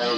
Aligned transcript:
Hello? 0.00 0.16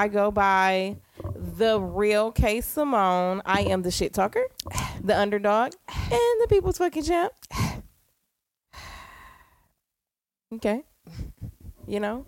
I 0.00 0.08
go 0.08 0.30
by 0.30 0.96
the 1.22 1.78
real 1.78 2.32
K 2.32 2.62
Simone. 2.62 3.42
I 3.44 3.64
am 3.64 3.82
the 3.82 3.90
shit 3.90 4.14
talker, 4.14 4.46
the 5.04 5.14
underdog, 5.14 5.74
and 5.88 6.40
the 6.40 6.46
people's 6.48 6.78
fucking 6.78 7.02
champ. 7.02 7.34
Okay. 10.54 10.84
You 11.86 12.00
know? 12.00 12.24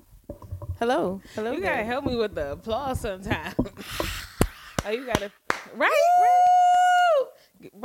Hello. 0.78 1.22
Hello. 1.34 1.52
You 1.52 1.62
there. 1.62 1.76
gotta 1.76 1.84
help 1.84 2.04
me 2.04 2.14
with 2.14 2.34
the 2.34 2.52
applause 2.52 3.01
sometime. 3.01 3.54
oh, 4.84 4.90
you 4.90 5.07
gotta 5.07 5.32
right. 5.74 5.88
right. 5.88 7.26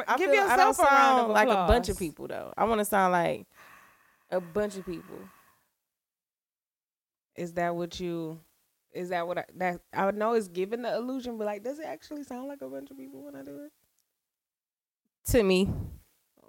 I 0.05 0.17
Give 0.17 0.31
feel- 0.31 0.43
I 0.43 0.57
don't 0.57 0.67
yourself 0.67 0.79
a 0.79 0.81
round 0.81 0.97
sound 0.97 1.21
of 1.21 1.29
like 1.29 1.47
a 1.47 1.65
bunch 1.65 1.87
of 1.87 1.97
people 1.97 2.27
though. 2.27 2.51
I 2.57 2.65
want 2.65 2.79
to 2.79 2.85
sound 2.85 3.13
like 3.13 3.45
a 4.31 4.41
bunch 4.41 4.75
of 4.75 4.85
people. 4.85 5.15
Is 7.37 7.53
that 7.53 7.73
what 7.73 8.01
you? 8.01 8.41
Is 8.93 9.09
that 9.09 9.27
what 9.27 9.37
I? 9.37 9.45
That 9.55 9.81
I 9.93 10.11
know 10.11 10.33
is 10.33 10.47
giving 10.47 10.81
the 10.81 10.95
illusion, 10.95 11.37
but 11.37 11.45
like, 11.45 11.63
does 11.63 11.79
it 11.79 11.85
actually 11.85 12.23
sound 12.23 12.47
like 12.47 12.61
a 12.61 12.67
bunch 12.67 12.89
of 12.89 12.97
people 12.97 13.23
when 13.23 13.35
I 13.35 13.43
do 13.43 13.63
it? 13.65 13.71
To 15.31 15.43
me, 15.43 15.69
oh. 16.41 16.47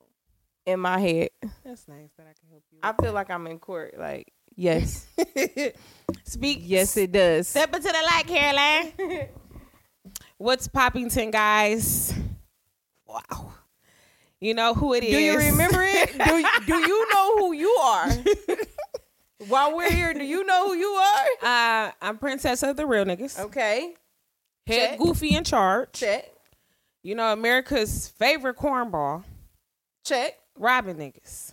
in 0.64 0.80
my 0.80 0.98
head, 0.98 1.30
That's 1.64 1.88
nice 1.88 2.10
that 2.16 2.26
I 2.26 2.34
can 2.38 2.48
help 2.50 2.62
you. 2.70 2.78
I 2.82 2.92
feel 3.02 3.12
like 3.12 3.30
I'm 3.30 3.46
in 3.48 3.58
court. 3.58 3.94
Like, 3.98 4.32
yes, 4.54 5.06
Speak. 6.24 6.60
yes, 6.62 6.96
it 6.96 7.12
does. 7.12 7.48
Step 7.48 7.74
into 7.74 7.88
the 7.88 8.08
light, 8.12 8.26
Caroline. 8.26 9.28
What's 10.38 10.68
Poppington, 10.68 11.32
guys? 11.32 12.14
Wow. 13.06 13.52
You 14.40 14.54
know 14.54 14.72
who 14.72 14.94
it 14.94 15.02
is. 15.02 15.10
Do 15.10 15.18
you 15.18 15.36
remember 15.36 15.82
it? 15.82 16.12
do, 16.12 16.44
do 16.66 16.76
you 16.76 17.08
know 17.12 17.38
who 17.38 17.52
you 17.52 17.70
are? 17.70 18.08
While 19.48 19.76
we're 19.76 19.90
here, 19.90 20.12
do 20.14 20.24
you 20.24 20.44
know 20.44 20.68
who 20.68 20.74
you 20.74 20.88
are? 20.88 21.24
Uh, 21.42 21.90
I'm 22.02 22.18
Princess 22.18 22.62
of 22.62 22.76
the 22.76 22.84
Real 22.86 23.04
Niggas. 23.04 23.38
Okay, 23.38 23.94
Head 24.66 24.90
check. 24.90 24.98
Goofy 24.98 25.34
in 25.36 25.44
charge. 25.44 25.92
check, 25.92 26.26
You 27.02 27.14
know, 27.14 27.32
America's 27.32 28.08
favorite 28.08 28.56
cornball, 28.56 29.24
check. 30.04 30.34
robbing 30.58 30.96
niggas. 30.96 31.52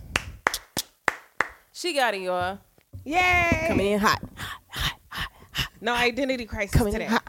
She 1.71 1.93
got 1.93 2.13
it, 2.15 2.21
y'all. 2.21 2.59
Yay! 3.03 3.65
Coming 3.67 3.87
in 3.93 3.99
hot. 3.99 4.23
No 5.81 5.93
identity 5.93 6.45
crisis 6.45 6.75
Coming 6.75 6.93
today. 6.93 7.05
in 7.05 7.11
hot. 7.11 7.23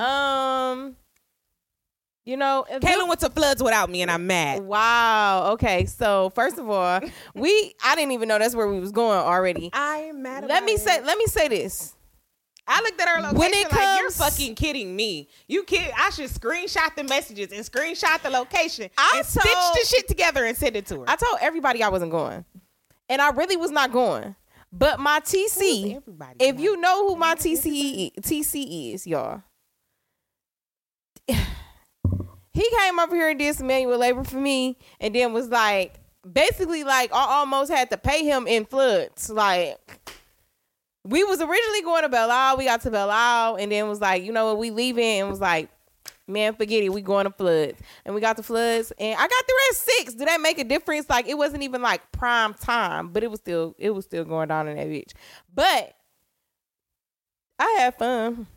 Um, 0.00 0.96
you 2.28 2.36
know, 2.36 2.66
Kaylin 2.70 3.08
went 3.08 3.20
to 3.20 3.30
floods 3.30 3.62
without 3.62 3.88
me, 3.88 4.02
and 4.02 4.10
I'm 4.10 4.26
mad. 4.26 4.60
Wow. 4.60 5.52
Okay. 5.52 5.86
So 5.86 6.30
first 6.34 6.58
of 6.58 6.68
all, 6.68 7.00
we 7.34 7.74
I 7.82 7.94
didn't 7.94 8.12
even 8.12 8.28
know 8.28 8.38
that's 8.38 8.54
where 8.54 8.68
we 8.68 8.78
was 8.78 8.92
going 8.92 9.18
already. 9.18 9.70
I'm 9.72 10.20
mad. 10.22 10.46
Let 10.46 10.62
me 10.62 10.76
say 10.76 11.02
let 11.02 11.16
me 11.16 11.24
say 11.24 11.48
this. 11.48 11.94
I 12.70 12.82
looked 12.82 13.00
at 13.00 13.08
her 13.08 13.22
location 13.22 13.38
When 13.38 13.54
it 13.54 13.72
like 13.72 13.80
you're 13.98 14.10
comes- 14.10 14.18
fucking 14.18 14.56
kidding 14.56 14.94
me. 14.94 15.30
You 15.46 15.64
kid. 15.64 15.90
I 15.98 16.10
should 16.10 16.28
screenshot 16.28 16.94
the 16.96 17.04
messages 17.04 17.50
and 17.50 17.64
screenshot 17.64 18.20
the 18.20 18.28
location 18.28 18.90
I 18.98 19.14
and 19.16 19.26
stitch 19.26 19.42
the 19.44 19.86
shit 19.88 20.06
together 20.06 20.44
and 20.44 20.54
send 20.54 20.76
it 20.76 20.84
to 20.88 21.00
her. 21.00 21.04
I 21.08 21.16
told 21.16 21.38
everybody 21.40 21.82
I 21.82 21.88
wasn't 21.88 22.10
going. 22.10 22.44
And 23.08 23.22
I 23.22 23.30
really 23.30 23.56
was 23.56 23.70
not 23.70 23.90
going. 23.90 24.36
But 24.70 25.00
my 25.00 25.20
TC, 25.20 26.02
if 26.38 26.60
you 26.60 26.76
know 26.76 27.08
who 27.08 27.16
my 27.16 27.36
TC 27.36 28.12
TC 28.20 28.92
is, 28.92 29.06
y'all. 29.06 29.42
He 32.58 32.68
came 32.76 32.98
over 32.98 33.14
here 33.14 33.28
and 33.28 33.38
did 33.38 33.54
some 33.54 33.68
manual 33.68 33.98
labor 33.98 34.24
for 34.24 34.38
me 34.38 34.76
and 34.98 35.14
then 35.14 35.32
was 35.32 35.48
like 35.48 35.94
basically 36.30 36.82
like 36.82 37.12
I 37.12 37.38
almost 37.38 37.70
had 37.70 37.88
to 37.90 37.96
pay 37.96 38.24
him 38.24 38.48
in 38.48 38.64
floods. 38.64 39.30
Like 39.30 39.78
we 41.04 41.22
was 41.22 41.40
originally 41.40 41.82
going 41.82 42.02
to 42.02 42.08
Belle 42.08 42.30
Isle, 42.32 42.56
we 42.56 42.64
got 42.64 42.80
to 42.80 42.90
Belle 42.90 43.10
Isle, 43.12 43.56
and 43.56 43.70
then 43.70 43.88
was 43.88 44.00
like, 44.00 44.24
you 44.24 44.32
know 44.32 44.46
what, 44.46 44.58
we 44.58 44.70
leaving 44.70 45.20
and 45.20 45.30
was 45.30 45.40
like, 45.40 45.70
man, 46.26 46.52
forget 46.56 46.82
it, 46.82 46.92
we 46.92 47.00
going 47.00 47.26
to 47.26 47.30
floods. 47.30 47.78
And 48.04 48.12
we 48.12 48.20
got 48.20 48.36
to 48.38 48.42
floods 48.42 48.92
and 48.98 49.14
I 49.16 49.22
got 49.22 49.44
through 49.46 49.56
at 49.70 49.76
six. 49.76 50.14
Did 50.14 50.26
that 50.26 50.40
make 50.40 50.58
a 50.58 50.64
difference? 50.64 51.08
Like 51.08 51.28
it 51.28 51.38
wasn't 51.38 51.62
even 51.62 51.80
like 51.80 52.10
prime 52.10 52.54
time, 52.54 53.10
but 53.10 53.22
it 53.22 53.30
was 53.30 53.38
still 53.38 53.76
it 53.78 53.90
was 53.90 54.04
still 54.04 54.24
going 54.24 54.48
down 54.48 54.66
in 54.66 54.76
that 54.76 54.88
bitch. 54.88 55.12
But 55.54 55.94
I 57.60 57.76
had 57.78 57.94
fun. 57.96 58.48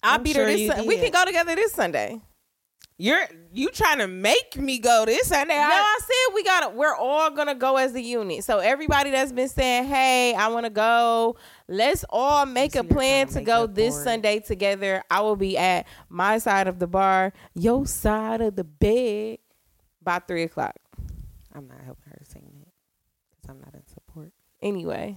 I'll 0.00 0.16
I'm 0.16 0.22
be 0.22 0.32
sure 0.32 0.46
there 0.46 0.56
this 0.56 0.86
We 0.86 0.98
can 0.98 1.10
go 1.10 1.24
together 1.24 1.56
this 1.56 1.72
Sunday. 1.72 2.20
You're 2.96 3.26
you 3.52 3.70
trying 3.70 3.98
to 3.98 4.06
make 4.06 4.56
me 4.56 4.78
go 4.78 5.04
this 5.04 5.28
Sunday? 5.28 5.54
No, 5.54 5.62
I 5.62 5.98
said 6.00 6.34
we 6.34 6.44
gotta. 6.44 6.68
We're 6.70 6.94
all 6.94 7.30
gonna 7.30 7.54
go 7.54 7.76
as 7.76 7.94
a 7.94 8.00
unit. 8.00 8.44
So 8.44 8.58
everybody 8.58 9.10
that's 9.10 9.32
been 9.32 9.48
saying, 9.48 9.86
"Hey, 9.86 10.34
I 10.34 10.48
want 10.48 10.64
to 10.64 10.70
go," 10.70 11.36
let's 11.68 12.04
all 12.08 12.46
make 12.46 12.76
a 12.76 12.84
plan 12.84 13.26
to 13.28 13.34
to 13.34 13.42
go 13.42 13.66
this 13.66 13.94
for 13.94 14.00
it. 14.00 14.04
Sunday 14.04 14.40
together. 14.40 15.02
I 15.10 15.20
will 15.22 15.36
be 15.36 15.58
at 15.58 15.86
my 16.08 16.38
side 16.38 16.68
of 16.68 16.78
the 16.78 16.86
bar, 16.86 17.32
your 17.54 17.86
side 17.86 18.40
of 18.40 18.54
the 18.54 18.64
bed, 18.64 19.38
by 20.00 20.20
three 20.20 20.44
o'clock. 20.44 20.76
I'm 21.52 21.66
not 21.66 21.80
helping 21.84 22.12
her 22.12 22.20
sing 22.24 22.42
that 22.60 22.72
because 23.30 23.50
I'm 23.50 23.60
not 23.60 23.74
in 23.74 23.86
support. 23.86 24.32
Anyway, 24.62 25.16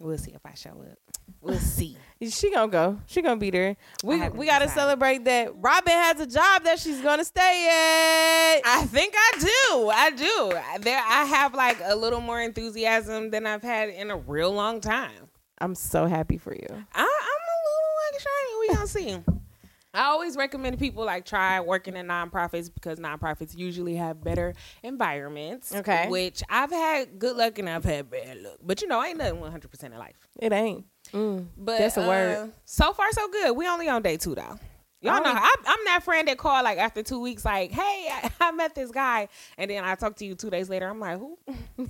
We'll 0.00 0.16
see 0.16 0.32
if 0.32 0.40
I 0.46 0.54
show 0.54 0.70
up. 0.70 0.98
We'll 1.42 1.58
see. 1.58 1.96
she 2.28 2.50
gonna 2.50 2.72
go. 2.72 2.98
She 3.06 3.20
gonna 3.20 3.36
be 3.36 3.50
there. 3.50 3.76
We 4.02 4.16
we 4.30 4.46
gotta 4.46 4.64
decided. 4.64 4.70
celebrate 4.70 5.24
that 5.26 5.52
Robin 5.56 5.92
has 5.92 6.18
a 6.20 6.26
job 6.26 6.64
that 6.64 6.78
she's 6.78 7.02
gonna 7.02 7.24
stay 7.24 7.66
at. 7.68 8.62
I 8.66 8.86
think 8.86 9.14
I 9.14 9.38
do. 9.38 9.88
I 9.90 10.10
do. 10.10 10.80
There, 10.82 10.98
I 11.06 11.24
have 11.26 11.54
like 11.54 11.76
a 11.84 11.94
little 11.94 12.22
more 12.22 12.40
enthusiasm 12.40 13.30
than 13.30 13.46
I've 13.46 13.62
had 13.62 13.90
in 13.90 14.10
a 14.10 14.16
real 14.16 14.50
long 14.50 14.80
time. 14.80 15.28
I'm 15.58 15.74
so 15.74 16.06
happy 16.06 16.38
for 16.38 16.54
you. 16.54 16.66
I, 16.70 16.74
I'm 16.74 17.04
a 17.04 17.58
little 17.68 17.94
like 18.06 18.20
shiny. 18.20 18.58
We 18.60 18.74
gonna 18.74 18.86
see. 18.86 19.40
I 19.92 20.04
always 20.04 20.36
recommend 20.36 20.78
people 20.78 21.04
like 21.04 21.24
try 21.24 21.60
working 21.60 21.96
in 21.96 22.06
nonprofits 22.06 22.72
because 22.72 22.98
nonprofits 22.98 23.56
usually 23.56 23.96
have 23.96 24.22
better 24.22 24.54
environments. 24.82 25.74
Okay. 25.74 26.08
Which 26.08 26.42
I've 26.48 26.70
had 26.70 27.18
good 27.18 27.36
luck 27.36 27.58
and 27.58 27.68
I've 27.68 27.84
had 27.84 28.10
bad 28.10 28.40
luck. 28.40 28.58
But 28.62 28.82
you 28.82 28.88
know, 28.88 29.02
ain't 29.02 29.18
nothing 29.18 29.40
100 29.40 29.70
percent 29.70 29.92
in 29.92 29.98
life. 29.98 30.16
It 30.38 30.52
ain't. 30.52 30.84
Mm. 31.12 31.46
But 31.56 31.78
That's 31.78 31.96
a 31.96 32.04
uh, 32.04 32.08
word. 32.08 32.52
So 32.64 32.92
far, 32.92 33.10
so 33.12 33.28
good. 33.28 33.56
We 33.56 33.66
only 33.66 33.88
on 33.88 34.02
day 34.02 34.16
two 34.16 34.34
though. 34.34 34.58
Y'all 35.02 35.22
know 35.22 35.32
I, 35.34 35.54
I'm 35.66 35.84
that 35.86 36.02
friend 36.04 36.28
that 36.28 36.36
called 36.36 36.62
like 36.62 36.76
after 36.76 37.02
two 37.02 37.20
weeks, 37.20 37.42
like, 37.42 37.70
"Hey, 37.70 38.08
I, 38.12 38.30
I 38.48 38.52
met 38.52 38.74
this 38.74 38.90
guy," 38.90 39.28
and 39.56 39.70
then 39.70 39.82
I 39.82 39.94
talk 39.94 40.16
to 40.16 40.26
you 40.26 40.34
two 40.34 40.50
days 40.50 40.68
later. 40.68 40.88
I'm 40.88 41.00
like, 41.00 41.18
"Who?" 41.18 41.38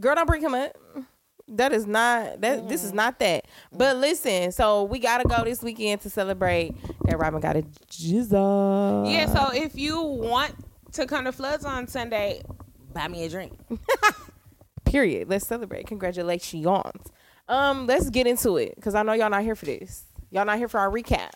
Girl, 0.00 0.16
don't 0.16 0.26
bring 0.26 0.42
him 0.42 0.54
up. 0.54 0.76
That 1.56 1.72
is 1.72 1.86
not 1.86 2.40
that. 2.40 2.68
This 2.68 2.82
is 2.84 2.92
not 2.92 3.18
that. 3.18 3.46
But 3.72 3.96
listen, 3.96 4.52
so 4.52 4.84
we 4.84 4.98
gotta 4.98 5.28
go 5.28 5.44
this 5.44 5.62
weekend 5.62 6.00
to 6.02 6.10
celebrate 6.10 6.74
that 7.04 7.18
Robin 7.18 7.40
got 7.40 7.56
a 7.56 7.62
jizza. 7.90 9.10
yeah. 9.10 9.26
So 9.26 9.50
if 9.54 9.74
you 9.76 10.00
want 10.00 10.54
to 10.92 11.06
come 11.06 11.24
to 11.24 11.32
Floods 11.32 11.64
on 11.64 11.86
Sunday, 11.86 12.42
buy 12.92 13.08
me 13.08 13.24
a 13.24 13.28
drink. 13.28 13.52
Period. 14.84 15.28
Let's 15.28 15.46
celebrate. 15.46 15.86
Congratulations. 15.86 16.66
Um, 17.48 17.86
let's 17.86 18.10
get 18.10 18.26
into 18.26 18.56
it 18.56 18.74
because 18.76 18.94
I 18.94 19.02
know 19.02 19.12
y'all 19.12 19.30
not 19.30 19.42
here 19.42 19.54
for 19.56 19.66
this. 19.66 20.04
Y'all 20.30 20.44
not 20.44 20.58
here 20.58 20.68
for 20.68 20.80
our 20.80 20.90
recap. 20.90 21.30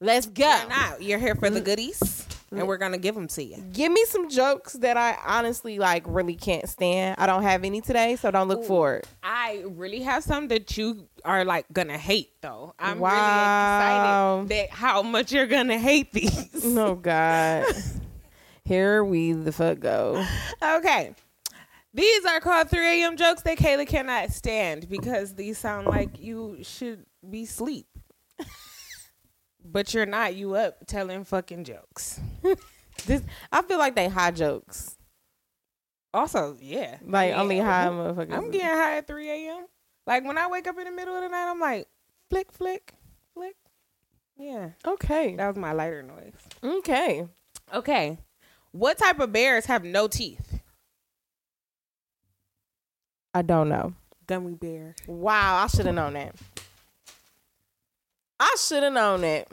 Let's 0.00 0.26
go. 0.26 0.44
You're 0.48 0.68
not. 0.68 1.02
You're 1.02 1.18
here 1.18 1.34
for 1.34 1.50
the 1.50 1.60
goodies, 1.60 2.26
and 2.52 2.66
we're 2.66 2.78
gonna 2.78 2.98
give 2.98 3.14
them 3.14 3.28
to 3.28 3.42
you. 3.44 3.56
Give 3.72 3.92
me 3.92 4.04
some 4.06 4.28
jokes 4.28 4.72
that 4.74 4.96
I 4.96 5.16
honestly 5.24 5.78
like 5.78 6.02
really 6.06 6.34
can't 6.34 6.68
stand. 6.68 7.16
I 7.18 7.26
don't 7.26 7.42
have 7.44 7.64
any 7.64 7.80
today, 7.80 8.16
so 8.16 8.30
don't 8.30 8.48
look 8.48 8.64
for 8.64 8.96
it. 8.96 9.08
I 9.22 9.62
really 9.66 10.00
have 10.00 10.24
some 10.24 10.48
that 10.48 10.76
you 10.76 11.06
are 11.24 11.44
like 11.44 11.66
gonna 11.72 11.98
hate 11.98 12.30
though. 12.40 12.74
I'm 12.78 12.98
Wow. 12.98 13.10
really 13.10 14.48
excited 14.50 14.70
that 14.70 14.76
how 14.76 15.02
much 15.02 15.32
you're 15.32 15.46
gonna 15.46 15.78
hate 15.78 16.12
these. 16.12 16.76
Oh 16.76 16.94
God. 17.02 17.66
Here 18.64 19.02
we 19.04 19.32
the 19.32 19.52
fuck 19.52 19.80
go. 19.80 20.24
Okay. 20.62 21.14
These 21.92 22.24
are 22.24 22.38
called 22.38 22.70
3 22.70 23.02
a.m. 23.02 23.16
jokes 23.16 23.42
that 23.42 23.58
Kayla 23.58 23.84
cannot 23.86 24.30
stand 24.30 24.88
because 24.88 25.34
these 25.34 25.58
sound 25.58 25.88
like 25.88 26.20
you 26.20 26.58
should 26.62 27.04
be 27.28 27.42
asleep. 27.42 27.86
but 29.64 29.92
you're 29.94 30.06
not. 30.06 30.34
You 30.34 30.54
up 30.54 30.86
telling 30.86 31.24
fucking 31.24 31.64
jokes. 31.64 32.20
This 33.06 33.22
I 33.50 33.62
feel 33.62 33.78
like 33.78 33.94
they 33.96 34.08
high 34.08 34.30
jokes. 34.30 34.96
Also, 36.12 36.58
yeah. 36.60 36.98
Like 37.02 37.30
Yeah. 37.30 37.40
only 37.40 37.58
high 37.58 37.86
motherfuckers. 37.86 38.32
I'm 38.34 38.50
getting 38.50 38.66
high 38.66 38.98
at 38.98 39.06
3 39.06 39.30
a.m. 39.30 39.66
Like 40.06 40.24
when 40.24 40.36
I 40.36 40.48
wake 40.48 40.66
up 40.66 40.76
in 40.78 40.84
the 40.84 40.90
middle 40.90 41.14
of 41.16 41.22
the 41.22 41.28
night, 41.28 41.48
I'm 41.50 41.58
like, 41.60 41.88
flick, 42.28 42.52
flick, 42.52 42.92
flick. 43.32 43.56
Yeah. 44.36 44.70
Okay. 44.86 45.34
That 45.36 45.46
was 45.48 45.56
my 45.56 45.72
lighter 45.72 46.02
noise. 46.02 46.34
Okay. 46.62 47.26
Okay. 47.72 48.18
What 48.72 48.98
type 48.98 49.18
of 49.18 49.32
bears 49.32 49.64
have 49.66 49.82
no 49.82 50.08
teeth? 50.08 50.60
I 53.32 53.42
don't 53.42 53.68
know. 53.68 53.94
Gummy 54.26 54.54
bear. 54.54 54.94
Wow, 55.06 55.56
I 55.62 55.66
should 55.68 55.86
have 55.86 55.94
known 55.94 56.14
that. 56.14 56.34
I 58.40 58.56
should 58.58 58.82
have 58.82 58.92
known 58.94 59.20
that. 59.20 59.48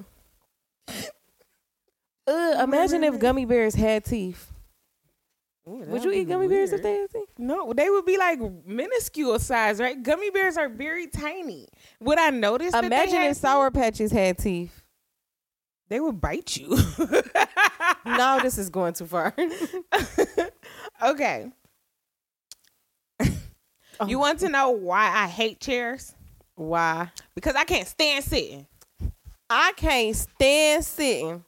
Uh, 2.25 2.62
imagine 2.63 3.04
if 3.04 3.19
gummy 3.19 3.45
bears 3.45 3.75
had 3.75 4.06
teeth. 4.06 4.51
Would 5.66 6.06
you 6.06 6.12
eat 6.13 6.30
gummy 6.30 6.48
bears 6.48 6.72
if 6.72 6.81
they 6.81 6.94
had 6.95 7.10
teeth? 7.12 7.28
No, 7.38 7.74
they 7.74 7.89
would 7.89 8.06
be 8.06 8.18
like 8.18 8.39
minuscule 8.66 9.38
size, 9.39 9.80
right? 9.81 10.01
Gummy 10.01 10.30
bears 10.30 10.56
are 10.57 10.69
very 10.69 11.07
tiny. 11.07 11.68
Would 12.00 12.18
I 12.18 12.30
notice? 12.30 12.74
Imagine 12.74 13.24
if 13.24 13.38
Sour 13.38 13.69
Patches 13.72 14.12
had 14.12 14.38
teeth. 14.38 14.81
they 15.89 16.00
would 16.00 16.19
bite 16.22 16.56
you. 16.57 16.78
No, 18.06 18.39
this 18.42 18.57
is 18.57 18.69
going 18.69 18.94
too 18.94 19.06
far. 19.06 19.34
okay. 21.04 21.51
You 24.07 24.19
want 24.19 24.39
to 24.39 24.50
know 24.50 24.69
why 24.69 25.12
I 25.13 25.28
hate 25.28 25.60
chairs? 25.60 26.13
Why? 26.56 27.12
Because 27.36 27.56
I 27.56 27.63
can't 27.66 27.88
stand 27.88 28.24
sitting. 28.24 28.66
I 29.49 29.73
can't 29.75 30.15
stand 30.15 30.83
sitting. 30.83 31.44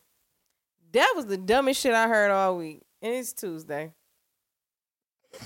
That 0.92 1.14
was 1.16 1.26
the 1.26 1.38
dumbest 1.38 1.82
shit 1.82 1.94
I 1.94 2.08
heard 2.08 2.32
all 2.32 2.58
week. 2.58 2.82
And 3.02 3.14
it's 3.14 3.34
Tuesday. 3.34 3.94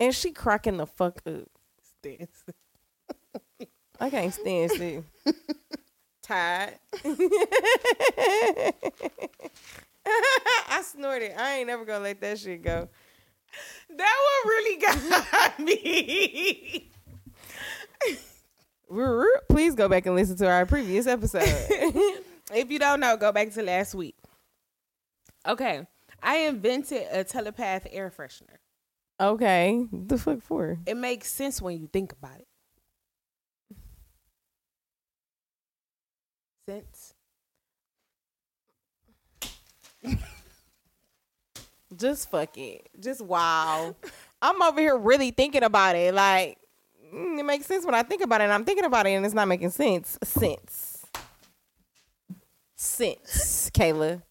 and 0.00 0.14
she 0.14 0.32
cracking 0.32 0.76
the 0.76 0.86
fuck 0.86 1.22
up. 1.26 1.48
Stand 2.00 2.28
I 4.00 4.10
can't 4.10 4.34
stand 4.34 4.70
sitting. 4.72 5.04
Tired. 6.22 6.74
I 10.06 10.82
snorted. 10.82 11.32
I 11.38 11.58
ain't 11.58 11.68
never 11.68 11.84
gonna 11.84 12.04
let 12.04 12.20
that 12.20 12.38
shit 12.38 12.62
go. 12.62 12.88
That 13.88 14.16
one 14.44 14.52
really 14.52 14.80
got 14.80 15.58
me. 15.60 16.90
Please 18.88 19.74
go 19.74 19.88
back 19.88 20.06
and 20.06 20.14
listen 20.14 20.36
to 20.36 20.48
our 20.48 20.66
previous 20.66 21.06
episode. 21.06 21.42
if 22.52 22.70
you 22.70 22.78
don't 22.78 23.00
know, 23.00 23.16
go 23.16 23.32
back 23.32 23.52
to 23.52 23.62
last 23.62 23.94
week. 23.94 24.16
Okay. 25.46 25.86
I 26.22 26.36
invented 26.36 27.06
a 27.10 27.24
telepath 27.24 27.86
air 27.90 28.10
freshener. 28.16 28.56
okay. 29.20 29.86
What 29.90 30.08
the 30.08 30.18
fuck 30.18 30.42
for? 30.42 30.78
It 30.86 30.96
makes 30.96 31.30
sense 31.30 31.60
when 31.60 31.80
you 31.80 31.88
think 31.92 32.12
about 32.12 32.38
it. 32.38 32.46
Sense. 36.66 37.14
Just 41.96 42.30
fuck 42.30 42.56
it. 42.56 42.88
Just 42.98 43.20
wow. 43.20 43.94
I'm 44.42 44.62
over 44.62 44.80
here 44.80 44.96
really 44.96 45.30
thinking 45.30 45.62
about 45.62 45.96
it. 45.96 46.14
Like, 46.14 46.58
mm, 47.14 47.38
it 47.38 47.44
makes 47.44 47.66
sense 47.66 47.84
when 47.84 47.94
I 47.94 48.02
think 48.02 48.22
about 48.22 48.40
it. 48.40 48.44
And 48.44 48.52
I'm 48.52 48.64
thinking 48.64 48.84
about 48.84 49.06
it 49.06 49.10
and 49.10 49.24
it's 49.24 49.34
not 49.34 49.48
making 49.48 49.70
sense. 49.70 50.18
Sense. 50.22 51.06
Sense, 52.76 53.70
Kayla. 53.70 54.22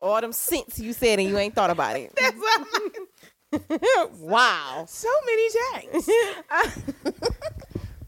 All 0.00 0.20
them 0.20 0.32
sense 0.32 0.78
you 0.78 0.92
said 0.92 1.18
and 1.18 1.28
you 1.28 1.38
ain't 1.38 1.54
thought 1.54 1.70
about 1.70 1.96
it. 1.96 2.12
That's 2.14 2.36
what 2.36 4.12
wow. 4.20 4.84
so 4.88 5.08
many 5.24 5.48
jacks. 5.50 6.08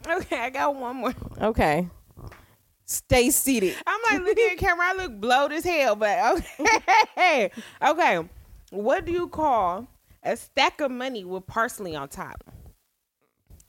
okay, 0.08 0.40
I 0.40 0.50
got 0.50 0.76
one 0.76 0.96
more. 0.96 1.14
Okay. 1.40 1.88
Stay 2.84 3.30
seated. 3.30 3.74
I'm 3.86 4.00
like 4.10 4.26
looking 4.26 4.48
at 4.52 4.58
camera. 4.58 4.86
I 4.86 4.94
look 4.94 5.20
blowed 5.20 5.52
as 5.52 5.64
hell, 5.64 5.94
but 5.94 6.42
okay. 7.18 7.50
okay. 7.82 8.28
What 8.70 9.04
do 9.04 9.12
you 9.12 9.28
call 9.28 9.86
a 10.22 10.36
stack 10.36 10.80
of 10.80 10.90
money 10.90 11.24
with 11.24 11.46
parsley 11.46 11.94
on 11.94 12.08
top? 12.08 12.44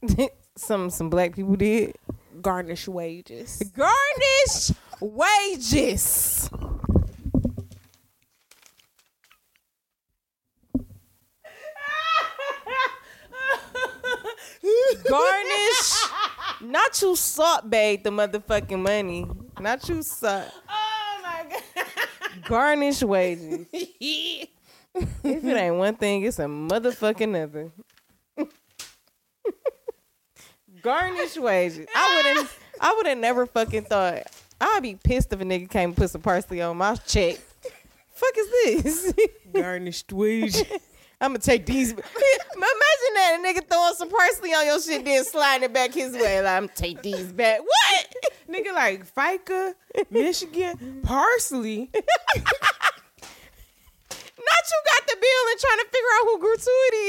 some 0.55 0.89
some 0.89 1.09
black 1.09 1.35
people 1.35 1.55
did. 1.55 1.95
Garnish 2.41 2.87
wages. 2.87 3.61
Garnish 3.75 4.71
wages. 5.01 6.49
Garnish. 15.09 16.05
Not 16.61 17.01
you 17.01 17.15
salt 17.15 17.69
bait 17.69 18.03
the 18.03 18.09
motherfucking 18.09 18.79
money. 18.79 19.25
Not 19.59 19.87
you 19.89 20.01
salt. 20.03 20.51
oh 20.69 21.19
my 21.23 21.45
god. 21.49 22.43
Garnish 22.45 23.01
wages. 23.03 23.65
If 25.23 25.45
it 25.45 25.55
ain't 25.55 25.75
one 25.75 25.95
thing, 25.95 26.23
it's 26.23 26.39
a 26.39 26.45
motherfucking 26.45 27.43
other. 27.43 27.71
Garnish 30.81 31.37
wages. 31.37 31.87
I 31.95 32.15
wouldn't. 32.15 32.49
I 32.79 32.93
would 32.95 33.07
have 33.07 33.17
never 33.17 33.45
fucking 33.45 33.85
thought. 33.85 34.23
I'd 34.61 34.83
be 34.83 34.95
pissed 34.95 35.31
if 35.33 35.39
a 35.41 35.43
nigga 35.43 35.69
came 35.69 35.89
and 35.89 35.97
put 35.97 36.09
some 36.09 36.21
parsley 36.21 36.61
on 36.61 36.77
my 36.77 36.95
check. 36.95 37.37
Fuck 38.13 38.37
is 38.37 38.49
this? 38.83 39.13
Garnished 39.53 40.11
wages. 40.11 40.63
I'm 41.21 41.31
gonna 41.31 41.39
take 41.39 41.65
these. 41.65 41.91
Imagine 41.91 42.05
that 43.15 43.37
a 43.39 43.43
nigga 43.45 43.67
throwing 43.67 43.93
some 43.95 44.09
parsley 44.09 44.53
on 44.53 44.65
your 44.65 44.81
shit, 44.81 45.03
then 45.03 45.23
sliding 45.25 45.65
it 45.65 45.73
back 45.73 45.93
his 45.93 46.13
way. 46.13 46.41
Like 46.41 46.53
I'm 46.53 46.67
gonna 46.67 46.75
take 46.75 47.01
these 47.01 47.31
back. 47.31 47.59
What? 47.59 48.15
Nigga 48.49 48.73
like 48.73 49.13
FICA, 49.13 49.73
Michigan, 50.09 51.01
parsley. 51.03 51.89
Not 54.39 54.63
you 54.71 54.81
got 54.85 55.03
the 55.07 55.17
bill 55.21 55.45
and 55.51 55.59
trying 55.59 55.79
to 55.79 55.87
figure 55.91 56.13
out 56.15 56.23
who 56.25 56.35
gratuity 56.39 57.07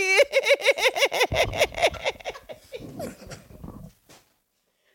is. 3.06 3.27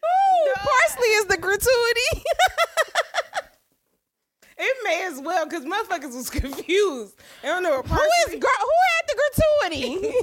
Ooh, 0.06 0.54
parsley 0.56 1.08
is 1.10 1.26
the 1.26 1.38
gratuity. 1.38 2.24
It 4.58 4.78
may 4.86 5.06
as 5.06 5.20
well 5.20 5.46
because 5.46 5.66
motherfuckers 5.66 6.16
was 6.16 6.30
confused. 6.42 7.16
They 7.42 7.50
don't 7.50 7.62
know 7.64 7.82
who 7.82 8.00
is 8.28 8.40
gra- 8.40 8.50
who 8.62 8.72
had 8.94 9.08
the 9.08 9.16
gratuity? 9.68 10.14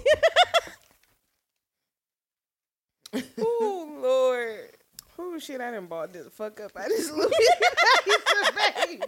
oh 3.40 3.98
Lord. 4.02 4.70
Who 5.16 5.38
shit 5.38 5.60
I 5.60 5.70
done 5.70 5.86
bought 5.86 6.12
this 6.14 6.28
fuck 6.28 6.60
up. 6.60 6.72
I 6.76 6.88
just 6.88 7.12
look 7.12 7.30
Who 7.30 9.00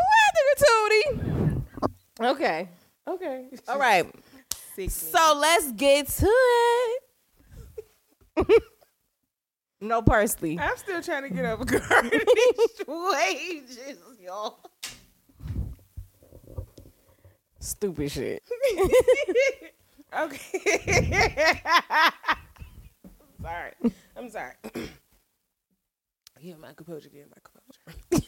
had 0.00 0.32
the 0.34 0.42
gratuity? 0.56 1.62
Okay. 2.20 2.68
Okay. 3.06 3.48
All 3.68 3.78
right. 3.78 4.06
So 4.88 5.34
let's 5.38 5.72
get 5.72 6.08
to 6.08 6.26
it. 8.36 8.62
No 9.80 10.02
parsley. 10.02 10.58
I'm 10.58 10.76
still 10.76 11.02
trying 11.02 11.22
to 11.22 11.30
get 11.30 11.44
over 11.44 11.64
garnished 11.64 12.84
wages, 12.86 13.98
y'all. 14.22 14.58
Stupid 17.60 18.10
shit. 18.10 18.42
Okay. 20.18 21.60
sorry. 23.42 23.72
I'm 24.16 24.30
sorry. 24.30 24.52
Get 26.42 26.58
my 26.60 26.72
composure. 26.74 27.08
Get 27.08 27.28
my 27.28 27.36
composure. 27.42 28.26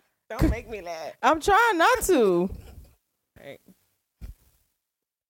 Don't 0.30 0.50
make 0.50 0.68
me 0.68 0.82
laugh. 0.82 1.12
I'm 1.22 1.40
trying 1.40 1.78
not 1.78 2.02
to. 2.02 2.50
Right. 3.38 3.60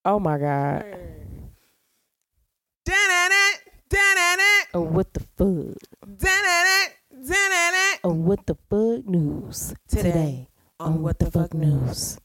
Oh 0.03 0.19
my 0.19 0.37
god. 0.37 0.85
Oh, 4.73 4.81
what 4.81 5.13
the 5.13 5.19
fuck? 5.19 5.77
da-na-na, 6.17 6.93
da-na-na. 7.11 7.97
Oh, 8.03 8.13
what 8.13 8.45
the 8.45 8.55
fuck 8.69 9.05
news 9.07 9.73
Today 9.87 10.49
on 10.79 10.93
oh, 10.93 10.95
What 10.97 11.19
the 11.19 11.29
Fuck 11.29 11.53
News? 11.53 12.19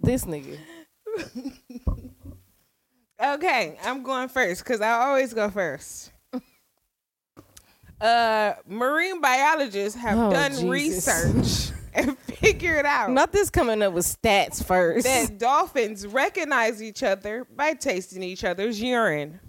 This 0.00 0.24
nigga. 0.24 0.58
Okay, 3.22 3.78
I'm 3.82 4.02
going 4.02 4.28
first 4.28 4.62
because 4.62 4.80
I 4.80 4.90
always 5.06 5.32
go 5.32 5.48
first. 5.48 6.10
Uh, 8.04 8.54
marine 8.68 9.20
biologists 9.20 9.98
have 9.98 10.18
Oh, 10.18 10.30
done 10.30 10.50
Jesus. 10.52 10.64
research 10.64 11.78
and 11.94 12.18
figure 12.18 12.76
it 12.76 12.84
out. 12.84 13.10
Not 13.10 13.32
this 13.32 13.48
coming 13.48 13.80
up 13.82 13.94
with 13.94 14.04
stats 14.04 14.62
first. 14.62 15.06
that 15.06 15.38
dolphins 15.38 16.06
recognize 16.06 16.82
each 16.82 17.02
other 17.02 17.46
by 17.56 17.72
tasting 17.72 18.22
each 18.22 18.44
other's 18.44 18.80
urine. 18.82 19.40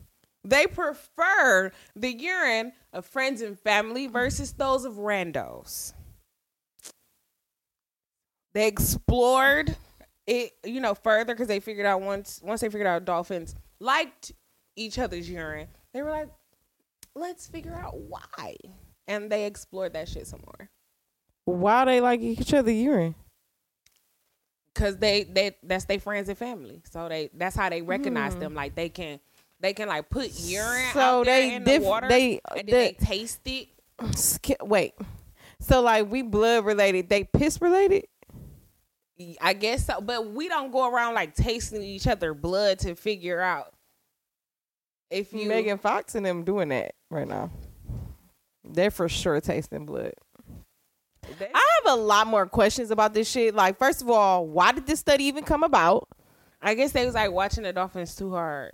They 0.46 0.68
prefer 0.68 1.72
the 1.96 2.14
urine 2.14 2.72
of 2.94 3.06
friends 3.06 3.42
and 3.42 3.60
family 3.60 4.08
versus 4.08 4.54
those 4.54 4.86
of 4.86 4.94
randos. 4.94 5.92
They 8.54 8.68
explored 8.68 9.76
it, 10.28 10.52
you 10.64 10.80
know, 10.80 10.94
further 10.94 11.34
because 11.34 11.48
they 11.50 11.60
figured 11.60 11.86
out 11.86 12.02
once 12.02 12.40
once 12.44 12.62
they 12.62 12.70
figured 12.70 12.88
out 12.88 13.04
dolphins 13.04 13.54
liked 13.82 14.32
each 14.78 14.98
other's 14.98 15.30
urine. 15.30 15.68
They 15.94 16.02
were 16.02 16.12
like, 16.12 16.30
let's 17.16 17.48
figure 17.48 17.74
out 17.74 17.98
why, 17.98 18.56
and 19.08 19.32
they 19.32 19.46
explored 19.46 19.94
that 19.94 20.10
shit 20.10 20.28
some 20.28 20.42
more. 20.46 20.70
Why 21.46 21.86
they 21.86 22.02
like 22.02 22.22
each 22.22 22.54
other 22.54 22.72
urine? 22.72 23.16
Cause 24.74 24.98
they 24.98 25.24
they 25.24 25.56
that's 25.64 25.86
their 25.86 26.00
friends 26.00 26.28
and 26.28 26.38
family, 26.38 26.84
so 26.92 27.08
they 27.08 27.30
that's 27.34 27.56
how 27.56 27.70
they 27.70 27.82
recognize 27.82 28.34
hmm. 28.34 28.42
them. 28.42 28.56
Like 28.56 28.76
they 28.76 28.90
can 28.90 29.20
they 29.62 29.74
can 29.74 29.88
like 29.88 30.10
put 30.10 30.32
urine 30.38 30.92
So 30.94 31.00
out 31.00 31.26
there 31.26 31.42
they 31.42 31.56
in 31.56 31.64
diff- 31.64 31.82
the 31.82 31.88
water, 31.88 32.10
they- 32.10 32.42
and 32.50 32.58
then 32.58 32.66
the- 32.66 32.72
they 32.72 32.98
taste 33.00 33.40
it. 33.46 33.70
Wait. 34.62 34.94
So 35.62 35.82
like 35.82 36.12
we 36.12 36.22
blood 36.22 36.66
related, 36.66 37.08
they 37.10 37.24
piss 37.24 37.62
related? 37.62 38.08
I 39.40 39.54
guess 39.54 39.86
so, 39.86 40.02
but 40.02 40.32
we 40.32 40.50
don't 40.50 40.72
go 40.72 40.92
around 40.92 41.14
like 41.14 41.36
tasting 41.36 41.82
each 41.82 42.06
other 42.06 42.34
blood 42.34 42.80
to 42.80 42.96
figure 42.96 43.40
out 43.40 43.74
if 45.10 45.34
you. 45.34 45.48
Megan 45.48 45.78
Fox 45.78 46.16
and 46.16 46.26
them 46.26 46.44
doing 46.44 46.70
that 46.70 46.96
right 47.10 47.28
now. 47.28 47.52
They're 48.64 48.92
for 48.92 49.08
sure 49.08 49.40
tasting 49.42 49.86
blood. 49.86 50.14
they- 51.40 51.52
I 51.54 51.70
have 51.84 51.94
a 51.94 52.02
lot 52.02 52.28
more 52.28 52.46
questions 52.46 52.92
about 52.92 53.14
this 53.14 53.30
shit. 53.30 53.54
Like, 53.56 53.78
first 53.78 54.02
of 54.02 54.10
all, 54.10 54.48
why 54.48 54.72
did 54.72 54.88
this 54.88 55.00
study 55.00 55.26
even 55.26 55.44
come 55.44 55.64
about? 55.64 56.08
I 56.62 56.74
guess 56.74 56.92
they 56.92 57.06
was 57.06 57.16
like 57.16 57.32
watching 57.32 57.64
the 57.64 57.74
dolphins 57.74 58.16
too 58.16 58.32
hard. 58.32 58.74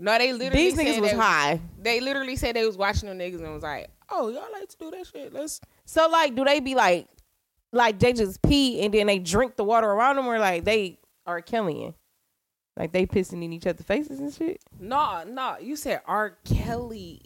No, 0.00 0.16
they 0.18 0.32
literally 0.32 0.70
These 0.70 0.78
niggas 0.78 1.00
was 1.00 1.10
they, 1.12 1.16
high. 1.16 1.60
They 1.80 2.00
literally 2.00 2.36
said 2.36 2.56
they 2.56 2.66
was 2.66 2.76
watching 2.76 3.08
them 3.08 3.18
niggas 3.18 3.42
and 3.42 3.52
was 3.54 3.62
like, 3.62 3.88
"Oh, 4.10 4.28
y'all 4.28 4.46
like 4.52 4.68
to 4.68 4.76
do 4.76 4.90
that 4.90 5.06
shit? 5.06 5.32
Let's." 5.32 5.60
So 5.84 6.08
like, 6.08 6.34
do 6.34 6.44
they 6.44 6.60
be 6.60 6.74
like, 6.74 7.08
like 7.72 7.98
they 7.98 8.12
just 8.12 8.42
pee 8.42 8.80
and 8.82 8.92
then 8.92 9.06
they 9.06 9.18
drink 9.18 9.56
the 9.56 9.64
water 9.64 9.88
around 9.88 10.16
them, 10.16 10.26
or 10.26 10.38
like 10.38 10.64
they 10.64 10.98
are 11.26 11.40
killing, 11.40 11.94
like 12.76 12.92
they 12.92 13.06
pissing 13.06 13.42
in 13.44 13.52
each 13.52 13.66
other's 13.66 13.86
faces 13.86 14.18
and 14.20 14.32
shit? 14.34 14.60
No, 14.78 15.24
no, 15.24 15.56
you 15.60 15.76
said 15.76 16.00
R. 16.06 16.36
Kelly. 16.44 17.22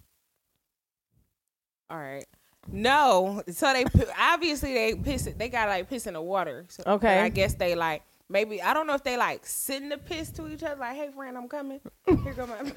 All 1.90 1.98
right. 1.98 2.26
No, 2.70 3.42
so 3.50 3.72
they 3.72 3.84
obviously 4.18 4.74
they 4.74 4.94
piss. 4.94 5.26
it- 5.26 5.38
They 5.38 5.48
got 5.48 5.68
like 5.68 5.88
piss 5.88 6.06
in 6.06 6.14
the 6.14 6.20
water. 6.22 6.66
So, 6.68 6.82
Okay. 6.86 7.20
I 7.20 7.30
guess 7.30 7.54
they 7.54 7.74
like 7.74 8.02
maybe 8.28 8.60
I 8.60 8.74
don't 8.74 8.86
know 8.86 8.94
if 8.94 9.02
they 9.02 9.16
like 9.16 9.46
send 9.46 9.90
the 9.90 9.96
piss 9.96 10.30
to 10.32 10.46
each 10.52 10.62
other 10.62 10.76
like, 10.78 10.94
"Hey, 10.96 11.10
friend, 11.14 11.36
I'm 11.38 11.48
coming. 11.48 11.80
Here 12.06 12.34
go 12.34 12.46
my." 12.46 12.62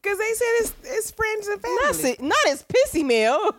Because 0.00 0.16
they 0.18 0.32
said 0.32 0.46
it's 0.60 0.74
it's 0.84 1.10
friends 1.10 1.48
and 1.48 1.60
family. 1.60 1.76
Not, 1.82 1.94
si- 1.96 2.16
not 2.20 2.46
as 2.48 2.62
pissy 2.64 3.04
mail. 3.04 3.50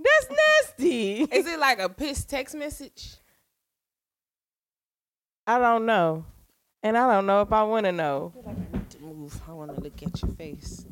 That's 0.00 0.36
nasty. 0.76 1.22
Is 1.22 1.46
it 1.46 1.58
like 1.60 1.78
a 1.78 1.88
piss 1.88 2.24
text 2.24 2.54
message? 2.56 3.14
I 5.46 5.58
don't 5.58 5.86
know, 5.86 6.24
and 6.82 6.96
I 6.96 7.12
don't 7.12 7.26
know 7.26 7.42
if 7.42 7.52
I 7.52 7.62
want 7.62 7.86
to 7.86 7.92
know. 7.92 8.32
To 8.90 8.98
move, 9.00 9.40
I 9.48 9.52
want 9.52 9.74
to 9.74 9.80
look 9.80 10.02
at 10.02 10.22
your 10.22 10.32
face. 10.32 10.86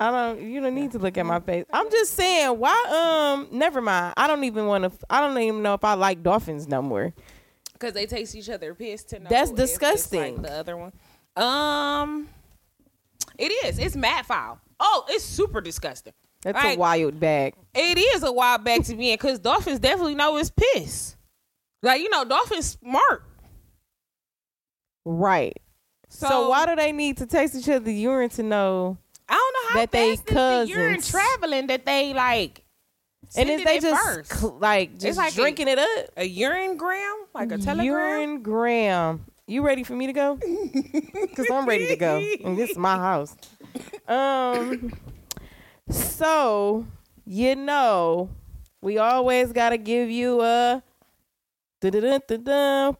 I 0.00 0.10
don't. 0.10 0.42
You 0.42 0.60
don't 0.60 0.74
need 0.74 0.92
to 0.92 0.98
look 0.98 1.16
at 1.16 1.24
my 1.24 1.40
face. 1.40 1.64
I'm 1.72 1.90
just 1.90 2.14
saying. 2.14 2.58
Why? 2.58 3.36
Um. 3.38 3.48
Never 3.56 3.80
mind. 3.80 4.14
I 4.16 4.26
don't 4.26 4.44
even 4.44 4.66
want 4.66 4.84
to. 4.84 5.06
I 5.08 5.20
don't 5.20 5.38
even 5.38 5.62
know 5.62 5.74
if 5.74 5.84
I 5.84 5.94
like 5.94 6.22
dolphins 6.22 6.66
no 6.66 6.82
more. 6.82 7.14
Because 7.72 7.92
they 7.92 8.06
taste 8.06 8.34
each 8.34 8.50
other 8.50 8.74
piss 8.74 9.04
to 9.04 9.18
know 9.18 9.28
That's 9.28 9.50
disgusting. 9.50 10.36
Like 10.36 10.42
the 10.42 10.52
other 10.52 10.76
one. 10.76 10.92
Um, 11.36 12.28
it 13.38 13.52
is. 13.66 13.78
It's 13.78 13.96
mad 13.96 14.26
foul. 14.26 14.60
Oh, 14.78 15.04
it's 15.08 15.24
super 15.24 15.60
disgusting. 15.60 16.12
That's 16.42 16.56
Like, 16.56 16.76
a 16.76 16.80
wild 16.80 17.18
bag. 17.18 17.54
It 17.74 17.98
is 17.98 18.22
a 18.22 18.32
wild 18.32 18.64
bag 18.64 18.84
to 18.84 18.94
be 18.94 19.10
in 19.10 19.16
because 19.16 19.38
dolphins 19.38 19.80
definitely 19.80 20.14
know 20.14 20.36
it's 20.36 20.50
piss. 20.50 21.16
Like 21.82 22.00
you 22.00 22.10
know, 22.10 22.24
dolphins 22.24 22.78
smart. 22.80 23.24
Right. 25.04 25.60
So, 26.08 26.28
So, 26.28 26.48
why 26.48 26.66
do 26.66 26.76
they 26.76 26.92
need 26.92 27.16
to 27.18 27.26
taste 27.26 27.54
each 27.54 27.68
other's 27.68 27.92
urine 27.94 28.30
to 28.30 28.42
know? 28.42 28.98
I 29.28 29.34
don't 29.34 29.52
know 29.54 29.68
how 29.70 29.80
that 29.80 29.90
they 29.92 30.10
is 30.12 30.20
the 30.22 30.66
urine 30.68 30.94
cousins? 30.96 31.10
traveling 31.10 31.66
that 31.68 31.86
they 31.86 32.12
like. 32.14 32.60
And 33.36 33.48
if 33.50 33.64
they 33.64 33.80
just 33.80 34.32
cl- 34.32 34.58
like 34.60 34.98
just 34.98 35.16
like 35.18 35.32
a- 35.32 35.36
drinking 35.36 35.66
it 35.68 35.78
up, 35.78 35.88
a 36.16 36.24
urine 36.24 36.76
gram, 36.76 37.24
like 37.34 37.50
a 37.50 37.58
telegram. 37.58 37.84
urine 37.86 38.42
gram. 38.42 39.24
You 39.46 39.62
ready 39.62 39.82
for 39.82 39.94
me 39.94 40.06
to 40.06 40.12
go? 40.12 40.38
Because 41.12 41.46
I'm 41.50 41.66
ready 41.66 41.88
to 41.88 41.96
go, 41.96 42.18
and 42.44 42.56
this 42.56 42.70
is 42.70 42.76
my 42.78 42.96
house. 42.96 43.34
Um. 44.06 44.92
So 45.90 46.86
you 47.26 47.56
know, 47.56 48.28
we 48.82 48.98
always 48.98 49.52
gotta 49.52 49.78
give 49.78 50.10
you 50.10 50.40
a. 50.42 50.82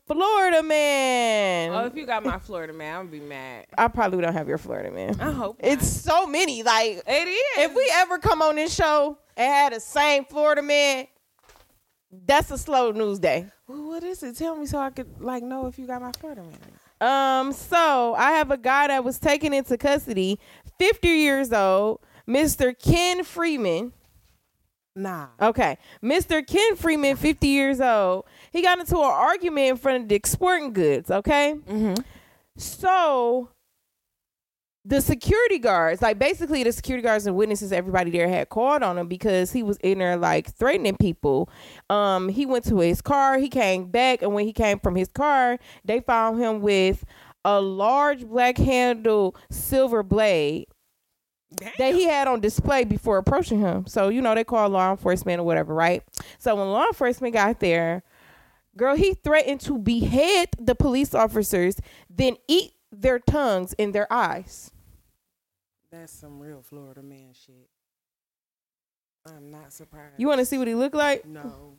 Florida 0.07 0.63
man. 0.63 1.73
Oh, 1.73 1.87
if 1.87 1.95
you 1.97 2.07
got 2.07 2.25
my 2.25 2.39
Florida 2.39 2.73
man, 2.73 2.97
I'm 2.97 3.07
gonna 3.07 3.19
be 3.19 3.27
mad. 3.27 3.67
I 3.77 3.89
probably 3.89 4.21
don't 4.23 4.33
have 4.33 4.49
your 4.49 4.59
Florida 4.59 4.91
man. 4.91 5.21
I 5.21 5.33
hope 5.33 5.57
It's 5.61 5.87
so 5.89 6.27
many. 6.27 6.63
Like 6.63 7.03
it 7.07 7.29
is. 7.29 7.71
if 7.71 7.75
we 7.75 7.91
ever 7.95 8.19
come 8.19 8.43
on 8.43 8.57
this 8.57 8.75
show 8.75 9.19
and 9.37 9.53
had 9.53 9.73
the 9.73 9.81
same 9.81 10.25
Florida 10.25 10.63
man, 10.63 11.07
that's 12.27 12.51
a 12.51 12.59
slow 12.59 12.93
news 12.93 13.19
day. 13.19 13.47
Well, 13.67 13.89
what 13.89 14.05
is 14.05 14.23
it? 14.23 14.37
Tell 14.37 14.57
me 14.57 14.67
so 14.67 14.79
I 14.79 14.91
could 14.91 15.21
like 15.21 15.43
know 15.43 15.67
if 15.67 15.79
you 15.79 15.87
got 15.87 16.03
my 16.03 16.13
Florida 16.13 16.43
man. 16.43 16.59
Um, 17.01 17.53
so 17.53 18.15
I 18.17 18.33
have 18.33 18.51
a 18.51 18.57
guy 18.57 18.87
that 18.89 19.03
was 19.05 19.19
taken 19.19 19.53
into 19.53 19.77
custody, 19.77 20.39
50 20.79 21.09
years 21.09 21.53
old, 21.53 22.01
Mr. 22.29 22.73
Ken 22.79 23.25
Freeman. 23.25 23.93
Nah. 24.97 25.27
Okay, 25.41 25.77
Mr. 26.03 26.47
Ken 26.47 26.77
Freeman, 26.77 27.17
50 27.17 27.47
years 27.49 27.81
old. 27.81 28.27
He 28.53 28.63
got 28.63 28.79
into 28.79 28.97
an 28.99 29.05
argument 29.05 29.67
in 29.71 29.77
front 29.77 30.03
of 30.03 30.09
Dick's 30.09 30.31
Sporting 30.31 30.73
Goods. 30.73 31.11
Okay, 31.11 31.57
Mm-hmm. 31.69 31.95
so 32.57 33.49
the 34.87 35.01
security 35.01 35.59
guards, 35.59 36.03
like 36.03 36.19
basically 36.19 36.63
the 36.63 36.71
security 36.71 37.03
guards 37.03 37.27
and 37.27 37.35
witnesses, 37.35 37.73
everybody 37.73 38.11
there 38.11 38.29
had 38.29 38.51
called 38.51 38.83
on 38.83 38.99
him 38.99 39.09
because 39.09 39.51
he 39.51 39.63
was 39.63 39.79
in 39.79 39.99
there 39.99 40.17
like 40.17 40.53
threatening 40.55 40.97
people. 40.97 41.49
Um, 41.89 42.29
he 42.29 42.45
went 42.45 42.67
to 42.67 42.79
his 42.81 43.01
car, 43.01 43.39
he 43.39 43.49
came 43.49 43.87
back, 43.87 44.21
and 44.23 44.35
when 44.35 44.45
he 44.47 44.53
came 44.53 44.79
from 44.79 44.95
his 44.95 45.09
car, 45.09 45.59
they 45.85 46.01
found 46.01 46.39
him 46.41 46.61
with 46.61 47.03
a 47.47 47.61
large 47.61 48.27
black 48.27 48.59
handle 48.59 49.35
silver 49.51 50.03
blade 50.03 50.67
that 51.79 51.95
he 51.95 52.05
had 52.05 52.27
on 52.29 52.41
display 52.41 52.85
before 52.85 53.19
approaching 53.19 53.61
him. 53.61 53.87
So, 53.87 54.09
you 54.09 54.21
know, 54.21 54.35
they 54.35 54.45
call 54.45 54.69
law 54.69 54.91
enforcement 54.91 55.41
or 55.41 55.45
whatever, 55.45 55.75
right? 55.75 56.03
So 56.39 56.55
when 56.57 56.71
law 56.71 56.87
enforcement 56.87 57.35
got 57.35 57.61
there, 57.61 58.03
girl, 58.77 58.97
he 58.97 59.15
threatened 59.15 59.61
to 59.63 59.79
behead 59.79 60.51
the 60.59 60.75
police 60.75 61.15
officers, 61.15 61.77
then 62.11 62.37
eat 62.49 62.73
their 62.91 63.19
tongues 63.19 63.73
in 63.75 63.93
their 63.93 64.13
eyes. 64.13 64.71
That's 65.91 66.13
some 66.13 66.41
real 66.41 66.63
Florida 66.63 67.03
man 67.03 67.33
shit. 67.33 67.69
I'm 69.27 69.51
not 69.51 69.73
surprised. 69.73 70.15
You 70.19 70.27
want 70.27 70.41
to 70.41 70.45
see 70.45 70.59
what 70.59 70.69
he 70.69 70.75
looked 70.75 70.95
like? 70.95 71.25
No. 71.25 71.77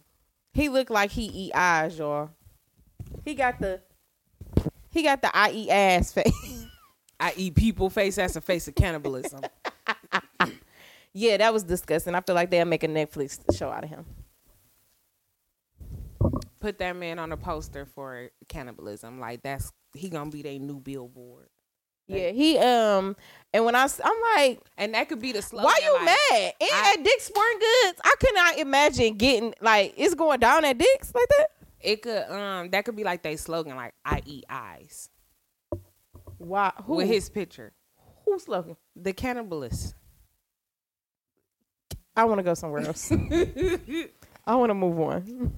He 0.53 0.69
looked 0.69 0.89
like 0.89 1.11
he 1.11 1.25
eat 1.25 1.51
eyes, 1.53 1.97
y'all. 1.97 2.31
He 3.23 3.35
got 3.35 3.59
the 3.59 3.81
he 4.89 5.03
got 5.03 5.21
the 5.21 5.35
I 5.35 5.51
eat 5.51 5.69
ass 5.69 6.13
face. 6.13 6.65
I 7.19 7.33
eat 7.37 7.55
people 7.55 7.89
face. 7.89 8.15
That's 8.15 8.35
a 8.35 8.41
face 8.41 8.67
of 8.67 8.75
cannibalism. 8.75 9.41
yeah, 11.13 11.37
that 11.37 11.53
was 11.53 11.63
disgusting. 11.63 12.15
I 12.15 12.21
feel 12.21 12.35
like 12.35 12.49
they'll 12.51 12.65
make 12.65 12.83
a 12.83 12.87
Netflix 12.87 13.39
show 13.57 13.69
out 13.69 13.83
of 13.83 13.89
him. 13.89 14.05
Put 16.59 16.79
that 16.79 16.95
man 16.95 17.19
on 17.19 17.31
a 17.31 17.37
poster 17.37 17.85
for 17.85 18.29
cannibalism. 18.47 19.19
Like 19.19 19.43
that's 19.43 19.71
he 19.93 20.09
gonna 20.09 20.31
be 20.31 20.41
their 20.41 20.57
new 20.59 20.79
billboard. 20.79 21.47
Yeah, 22.07 22.29
he 22.31 22.57
um, 22.59 23.15
and 23.53 23.65
when 23.65 23.75
I 23.75 23.83
I'm 24.03 24.15
like, 24.35 24.61
And 24.77 24.93
that 24.93 25.09
could 25.09 25.19
be 25.19 25.31
the 25.31 25.41
slogan. 25.41 25.65
why 25.65 25.79
you 25.83 25.93
like, 25.93 26.05
mad? 26.05 26.53
And 26.61 26.69
I- 26.71 26.93
at 26.97 27.03
Dick's 27.03 27.23
Sporting 27.25 27.59
Goods, 27.59 28.01
I 28.03 28.13
cannot 28.19 28.57
imagine 28.59 29.15
getting 29.17 29.53
like 29.61 29.93
it's 29.97 30.13
going 30.15 30.39
down 30.39 30.65
at 30.65 30.77
Dick's 30.77 31.13
like 31.13 31.27
that. 31.29 31.47
It 31.81 32.01
could 32.01 32.23
um 32.29 32.69
that 32.71 32.85
could 32.85 32.95
be 32.95 33.03
like 33.03 33.21
their 33.23 33.37
slogan, 33.37 33.75
like 33.75 33.93
I 34.03 34.21
eat 34.25 34.45
eyes. 34.49 35.09
Why? 36.45 36.71
Who? 36.85 36.95
With 36.97 37.07
his 37.07 37.29
picture. 37.29 37.73
who's 38.25 38.43
slogan? 38.43 38.77
The 38.95 39.13
cannibalist. 39.13 39.93
I 42.15 42.25
want 42.25 42.39
to 42.39 42.43
go 42.43 42.53
somewhere 42.53 42.85
else. 42.85 43.11
I 44.45 44.55
want 44.55 44.69
to 44.69 44.73
move 44.73 44.99
on. 44.99 45.53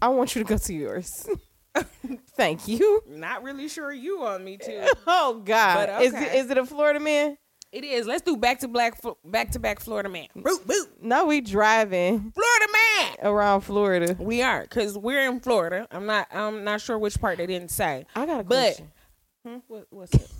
I 0.00 0.08
want 0.08 0.36
you 0.36 0.44
to 0.44 0.48
go 0.48 0.56
to 0.56 0.74
yours. 0.74 1.28
Thank 2.36 2.68
you. 2.68 3.02
Not 3.08 3.42
really 3.42 3.68
sure 3.68 3.92
you 3.92 4.22
on 4.24 4.44
me 4.44 4.58
too. 4.58 4.84
Oh 5.06 5.40
God, 5.44 5.88
But 5.88 6.02
is 6.02 6.14
it 6.14 6.34
is 6.34 6.50
it 6.50 6.58
a 6.58 6.64
Florida 6.66 7.00
man? 7.00 7.36
It 7.72 7.82
is. 7.82 8.06
Let's 8.06 8.22
do 8.22 8.36
back 8.36 8.60
to 8.60 8.68
black, 8.68 9.00
back 9.24 9.50
to 9.52 9.58
back 9.58 9.80
Florida 9.80 10.08
man. 10.08 10.28
Root 10.36 10.64
boot. 10.64 10.88
No, 11.02 11.26
we 11.26 11.40
driving. 11.40 12.32
Florida 12.32 12.72
man 12.72 13.16
around 13.32 13.62
Florida. 13.62 14.16
We 14.20 14.42
are 14.42 14.62
because 14.62 14.96
we're 14.96 15.28
in 15.28 15.40
Florida. 15.40 15.88
I'm 15.90 16.06
not. 16.06 16.28
I'm 16.32 16.62
not 16.62 16.80
sure 16.82 16.96
which 16.98 17.20
part 17.20 17.38
they 17.38 17.46
didn't 17.46 17.70
say. 17.72 18.06
I 18.14 18.26
got 18.26 18.40
a 18.40 18.44
But- 18.44 18.54
question. 18.76 18.90
Hmm? 19.46 19.56
What, 19.68 19.86
what's 19.90 20.14
it? 20.14 20.30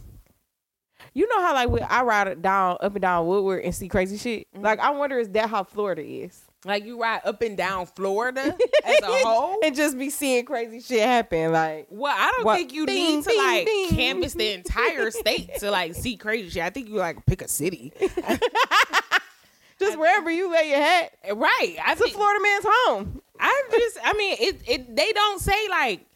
You 1.12 1.28
know 1.28 1.42
how 1.42 1.52
like 1.54 1.68
we, 1.68 1.80
I 1.80 2.02
ride 2.02 2.28
it 2.28 2.40
down 2.42 2.78
up 2.80 2.92
and 2.94 3.02
down 3.02 3.26
Woodward 3.26 3.62
and 3.64 3.74
see 3.74 3.88
crazy 3.88 4.16
shit. 4.16 4.46
Mm-hmm. 4.54 4.64
Like 4.64 4.80
I 4.80 4.90
wonder 4.90 5.18
is 5.18 5.28
that 5.30 5.50
how 5.50 5.62
Florida 5.64 6.02
is? 6.02 6.40
Like 6.64 6.86
you 6.86 6.98
ride 7.00 7.20
up 7.26 7.42
and 7.42 7.58
down 7.58 7.84
Florida 7.84 8.56
as 8.84 9.00
a 9.02 9.06
whole. 9.06 9.58
and 9.62 9.76
just 9.76 9.98
be 9.98 10.08
seeing 10.08 10.46
crazy 10.46 10.80
shit 10.80 11.02
happen. 11.02 11.52
Like 11.52 11.88
Well, 11.90 12.14
I 12.16 12.32
don't 12.36 12.46
What? 12.46 12.56
think 12.56 12.72
you 12.72 12.86
Ding, 12.86 13.16
need 13.16 13.24
to 13.24 13.28
ding, 13.28 13.38
like 13.38 13.66
ding. 13.66 13.88
canvas 13.90 14.32
the 14.32 14.52
entire 14.54 15.10
state 15.10 15.54
to 15.58 15.70
like 15.70 15.94
see 15.94 16.16
crazy 16.16 16.48
shit. 16.48 16.62
I 16.62 16.70
think 16.70 16.88
you 16.88 16.94
like 16.94 17.26
pick 17.26 17.42
a 17.42 17.48
city, 17.48 17.92
just 19.78 19.98
wherever 19.98 20.30
you 20.30 20.50
lay 20.50 20.70
your 20.70 20.78
hat, 20.80 21.12
right? 21.34 21.76
I 21.84 21.92
it's 21.92 22.00
a 22.00 22.08
Florida 22.08 22.42
man's 22.42 22.64
home. 22.66 23.20
I 23.38 23.62
just, 23.72 23.98
I 24.02 24.12
mean, 24.14 24.36
it, 24.40 24.62
it. 24.66 24.96
They 24.96 25.12
don't 25.12 25.40
say 25.40 25.68
like 25.68 26.06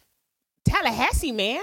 Tallahassee, 0.65 1.33
man. 1.33 1.63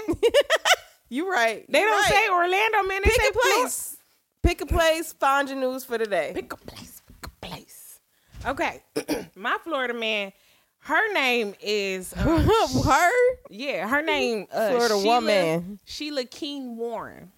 You 1.08 1.30
right. 1.30 1.64
They 1.68 1.80
don't 1.80 1.90
right. 1.90 2.08
say 2.10 2.28
Orlando, 2.28 2.82
man. 2.82 3.00
They 3.04 3.10
pick 3.10 3.20
say 3.22 3.28
a 3.28 3.32
place. 3.32 3.96
Pick 4.42 4.60
a 4.60 4.66
place. 4.66 5.12
Find 5.12 5.48
your 5.48 5.58
news 5.58 5.84
for 5.84 5.98
the 5.98 6.06
day. 6.06 6.32
Pick 6.34 6.52
a 6.52 6.56
place. 6.56 7.02
Pick 7.06 7.26
a 7.26 7.46
place. 7.46 8.00
Okay, 8.44 8.82
my 9.36 9.56
Florida 9.62 9.94
man. 9.94 10.32
Her 10.80 11.12
name 11.12 11.54
is 11.60 12.14
um, 12.16 12.44
Her 12.84 13.10
yeah. 13.50 13.88
Her 13.88 14.02
name 14.02 14.46
uh, 14.52 14.68
Florida 14.70 14.94
Sheila, 14.94 15.04
woman. 15.04 15.80
Sheila 15.84 16.24
Keen 16.24 16.76
Warren. 16.76 17.32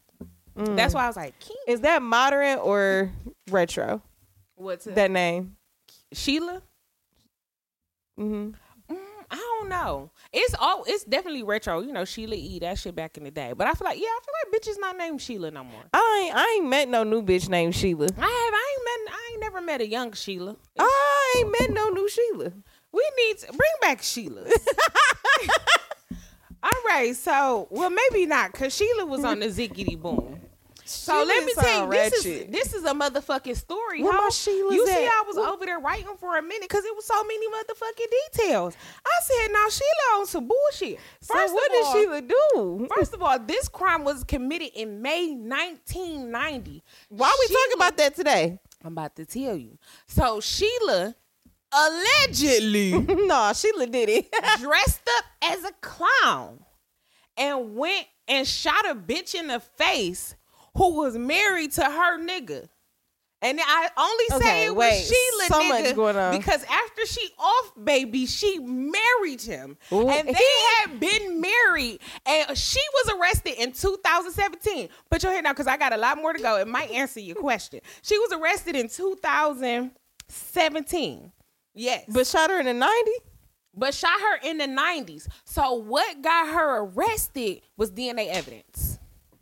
Mm. 0.56 0.76
That's 0.76 0.92
why 0.92 1.04
I 1.04 1.06
was 1.06 1.16
like 1.16 1.38
Keen. 1.38 1.56
is 1.66 1.80
that 1.80 2.02
modern 2.02 2.58
or 2.58 3.10
retro? 3.50 4.02
What's 4.56 4.84
that? 4.87 4.96
That 4.96 5.10
name. 5.10 5.56
Sheila? 6.12 6.62
hmm 8.16 8.50
Mm, 8.90 8.96
I 9.30 9.37
don't 9.37 9.68
know. 9.68 10.10
It's 10.32 10.54
all. 10.58 10.85
It's 10.87 11.04
definitely 11.04 11.42
retro. 11.42 11.80
You 11.80 11.92
know, 11.92 12.04
Sheila 12.04 12.35
E. 12.37 12.58
That 12.58 12.78
shit 12.78 12.94
back 12.94 13.16
in 13.16 13.25
the 13.25 13.30
day. 13.30 13.54
But 13.56 13.66
I 13.66 13.73
feel 13.73 13.87
like 13.87 13.99
yeah, 13.99 14.06
I 14.06 14.20
feel 14.25 14.35
like 14.44 14.61
bitches 14.61 14.78
not 14.78 14.97
named 14.97 15.23
Sheila 15.23 15.50
no 15.50 15.64
more. 15.64 15.85
I 15.92 16.25
ain't, 16.26 16.37
I 16.37 16.54
ain't 16.56 16.68
met 16.68 16.88
no 16.88 17.02
new 17.02 17.23
bitch 17.23 17.49
named 17.49 17.75
Sheila. 17.75 18.06
I 18.06 18.20
have. 18.20 18.20
I 18.20 18.75
ain't 18.75 18.85
met. 18.85 19.14
I 19.14 19.30
ain't 19.32 19.40
never 19.40 19.61
met 19.62 19.80
a 19.80 19.87
young 19.87 20.12
Sheila. 20.12 20.56
I 20.78 21.35
ain't 21.38 21.56
met 21.61 21.70
no 21.70 21.88
new 21.88 22.08
Sheila. 22.08 22.52
We 22.92 23.11
need 23.16 23.38
to 23.38 23.47
bring 23.49 23.73
back 23.80 24.02
Sheila. 24.02 24.44
All 26.62 26.82
right, 26.87 27.14
so 27.14 27.68
well 27.70 27.90
maybe 27.90 28.26
not 28.26 28.52
because 28.52 28.75
Sheila 28.75 29.06
was 29.06 29.25
on 29.25 29.38
the 29.40 29.47
ziggity 29.47 29.99
boom. 30.00 30.40
So 30.88 31.23
let 31.23 31.45
me 31.45 31.52
tell 31.54 31.85
you, 31.85 31.90
this 31.90 32.25
is 32.25 32.47
this 32.50 32.75
is 32.75 32.85
a 32.85 32.92
motherfucking 32.95 33.57
story. 33.57 34.02
Where 34.02 34.12
my 34.12 34.28
Sheilas 34.30 34.73
you 34.73 34.87
see, 34.87 34.92
at? 35.04 35.12
I 35.12 35.25
was 35.26 35.37
over 35.37 35.66
there 35.66 35.78
writing 35.78 36.07
for 36.18 36.37
a 36.38 36.42
minute 36.42 36.62
because 36.68 36.85
it 36.85 36.95
was 36.97 37.04
so 37.04 37.23
many 37.25 37.47
motherfucking 37.49 38.11
details. 38.33 38.75
I 39.04 39.11
said, 39.23 39.52
now 39.52 39.68
Sheila 39.68 40.21
on 40.21 40.26
some 40.26 40.49
bullshit. 40.49 40.99
So 41.21 41.35
First 41.35 41.52
what 41.54 41.71
of 41.71 41.92
did 41.92 41.92
Sheila 41.92 42.23
do? 42.23 42.88
First 42.97 43.12
of 43.14 43.23
all, 43.23 43.38
this 43.38 43.68
crime 43.68 44.04
was 44.04 44.25
committed 44.25 44.71
in 44.75 45.02
May 45.02 45.35
1990. 45.35 46.83
Why 47.11 47.28
are 47.28 47.33
we 47.38 47.47
Sheila- 47.47 47.59
talking 47.61 47.75
about 47.76 47.97
that 47.99 48.14
today? 48.16 48.59
I'm 48.85 48.92
about 48.92 49.14
to 49.16 49.26
tell 49.26 49.57
you. 49.57 49.76
So 50.07 50.40
Sheila 50.40 51.14
allegedly 51.73 52.92
no, 53.26 53.52
Sheila 53.54 53.87
did 53.87 54.09
it. 54.09 54.35
dressed 54.59 55.02
up 55.18 55.25
as 55.42 55.64
a 55.64 55.73
clown 55.80 56.61
and 57.37 57.76
went 57.76 58.07
and 58.26 58.47
shot 58.47 58.88
a 58.88 58.95
bitch 58.95 59.35
in 59.35 59.49
the 59.49 59.61
face 59.61 60.35
who 60.78 60.94
was 60.97 61.18
married 61.18 61.73
to 61.73 61.85
her 61.85 62.18
nigga. 62.18 62.66
And 63.40 63.61
I 63.62 63.88
only 63.97 64.25
say 64.30 64.37
Okay, 64.37 64.64
it 64.66 64.75
wait, 64.75 64.90
was 64.90 65.06
Sheila 65.06 65.44
so 65.47 65.61
nigga 65.61 65.68
much 65.85 65.94
going 65.94 66.16
on. 66.16 66.37
because 66.37 66.64
after 66.64 67.06
she 67.06 67.30
off 67.38 67.73
baby, 67.85 68.26
she 68.26 68.58
married 68.58 69.40
him, 69.42 69.76
Ooh. 69.92 70.08
and 70.08 70.26
they 70.26 70.35
had 70.76 70.99
been 70.99 71.40
married, 71.40 72.00
and 72.26 72.58
she 72.58 72.80
was 72.94 73.11
arrested 73.16 73.54
in 73.62 73.70
2017. 73.70 74.88
Put 75.09 75.22
your 75.22 75.31
hand 75.31 75.44
down 75.44 75.52
because 75.55 75.68
I 75.68 75.76
got 75.76 75.92
a 75.92 75.96
lot 75.98 76.16
more 76.18 76.33
to 76.33 76.42
go. 76.42 76.57
It 76.57 76.66
might 76.66 76.90
answer 76.90 77.20
your 77.20 77.37
question. 77.37 77.79
She 78.02 78.18
was 78.18 78.33
arrested 78.33 78.74
in 78.74 78.88
2017. 78.88 81.33
Yes, 81.74 82.05
but 82.09 82.26
shot 82.26 82.50
her 82.50 82.59
in 82.59 82.66
the 82.66 82.74
90? 82.74 83.11
but 83.74 83.94
shot 83.94 84.18
her 84.20 84.38
in 84.48 84.59
the 84.59 84.66
90s. 84.66 85.29
So 85.44 85.74
what 85.74 86.20
got 86.22 86.48
her 86.48 86.79
arrested 86.81 87.61
was 87.76 87.92
DNA 87.92 88.26
evidence. 88.29 88.88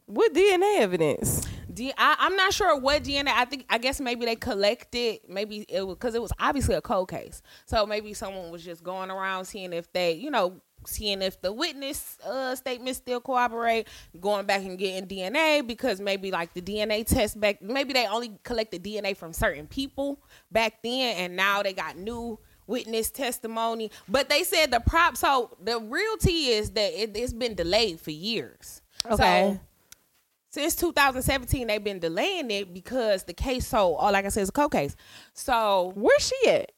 What 0.06 0.32
DNA 0.32 0.78
evidence? 0.80 1.46
D- 1.72 1.92
I, 1.98 2.16
I'm 2.20 2.36
not 2.36 2.52
sure 2.52 2.78
what 2.78 3.02
DNA. 3.02 3.28
I 3.28 3.44
think 3.44 3.66
I 3.68 3.78
guess 3.78 4.00
maybe 4.00 4.24
they 4.24 4.36
collected. 4.36 5.18
Maybe 5.28 5.66
it 5.68 5.86
was 5.86 5.96
because 5.96 6.14
it 6.14 6.22
was 6.22 6.32
obviously 6.38 6.74
a 6.74 6.80
cold 6.80 7.10
case. 7.10 7.42
So 7.66 7.84
maybe 7.86 8.14
someone 8.14 8.50
was 8.50 8.64
just 8.64 8.82
going 8.82 9.10
around 9.10 9.44
seeing 9.44 9.72
if 9.72 9.92
they, 9.92 10.12
you 10.12 10.30
know, 10.30 10.60
seeing 10.86 11.22
if 11.22 11.40
the 11.42 11.52
witness 11.52 12.18
uh, 12.24 12.54
statements 12.54 12.98
still 12.98 13.20
cooperate. 13.20 13.88
Going 14.20 14.46
back 14.46 14.62
and 14.62 14.78
getting 14.78 15.08
DNA 15.08 15.66
because 15.66 16.00
maybe 16.00 16.30
like 16.30 16.54
the 16.54 16.62
DNA 16.62 17.04
test 17.04 17.38
back. 17.40 17.60
Maybe 17.60 17.92
they 17.92 18.06
only 18.06 18.38
collected 18.44 18.84
DNA 18.84 19.16
from 19.16 19.32
certain 19.32 19.66
people 19.66 20.22
back 20.52 20.82
then, 20.82 21.16
and 21.16 21.36
now 21.36 21.62
they 21.62 21.72
got 21.72 21.98
new 21.98 22.38
witness 22.68 23.10
testimony. 23.10 23.90
But 24.08 24.28
they 24.28 24.44
said 24.44 24.70
the 24.70 24.80
prop. 24.80 25.16
So 25.16 25.56
the 25.62 25.80
real 25.80 26.16
tea 26.16 26.52
is 26.52 26.70
that 26.70 26.92
it, 27.02 27.16
it's 27.16 27.32
been 27.32 27.54
delayed 27.54 28.00
for 28.00 28.12
years. 28.12 28.82
Okay. 29.04 29.54
So, 29.54 29.60
since 30.56 30.74
2017 30.76 31.66
they've 31.66 31.84
been 31.84 31.98
delaying 31.98 32.50
it 32.50 32.72
because 32.72 33.24
the 33.24 33.34
case 33.34 33.66
so 33.66 33.94
oh, 34.00 34.10
like 34.10 34.24
i 34.24 34.28
said 34.28 34.40
it's 34.40 34.48
a 34.48 34.52
cold 34.52 34.72
case. 34.72 34.96
So 35.34 35.92
Where's 35.94 36.26
she 36.26 36.48
at? 36.50 36.72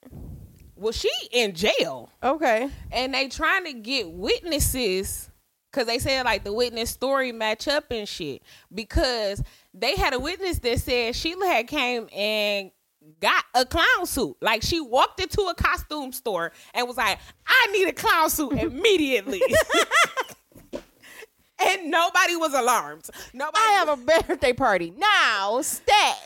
well 0.74 0.92
she 0.92 1.10
in 1.30 1.54
jail. 1.54 2.10
Okay. 2.20 2.68
and 2.90 3.14
they 3.14 3.28
trying 3.28 3.66
to 3.66 3.74
get 3.74 4.10
witnesses 4.10 5.30
because 5.70 5.86
they 5.86 6.00
said 6.00 6.24
like 6.24 6.42
the 6.42 6.52
witness 6.52 6.90
story 6.90 7.30
match 7.30 7.68
up 7.68 7.84
and 7.92 8.08
shit. 8.08 8.42
Because 8.74 9.44
they 9.72 9.94
had 9.94 10.12
a 10.12 10.18
witness 10.18 10.58
that 10.58 10.80
said 10.80 11.14
sheila 11.14 11.46
had 11.46 11.68
came 11.68 12.08
and 12.12 12.72
got 13.20 13.44
a 13.54 13.64
clown 13.64 14.06
suit. 14.06 14.36
Like 14.40 14.62
she 14.62 14.80
walked 14.80 15.20
into 15.20 15.42
a 15.42 15.54
costume 15.54 16.10
store 16.10 16.50
and 16.74 16.88
was 16.88 16.96
like 16.96 17.20
i 17.46 17.66
need 17.72 17.86
a 17.86 17.92
clown 17.92 18.28
suit 18.28 18.52
immediately 18.58 19.40
and 21.60 21.90
nobody 21.90 22.36
was 22.36 22.54
alarmed 22.54 23.08
nobody 23.32 23.58
I 23.58 23.84
have 23.84 23.88
a 23.88 23.96
birthday 23.96 24.52
party 24.52 24.92
now. 24.96 25.60
Stat. 25.62 26.16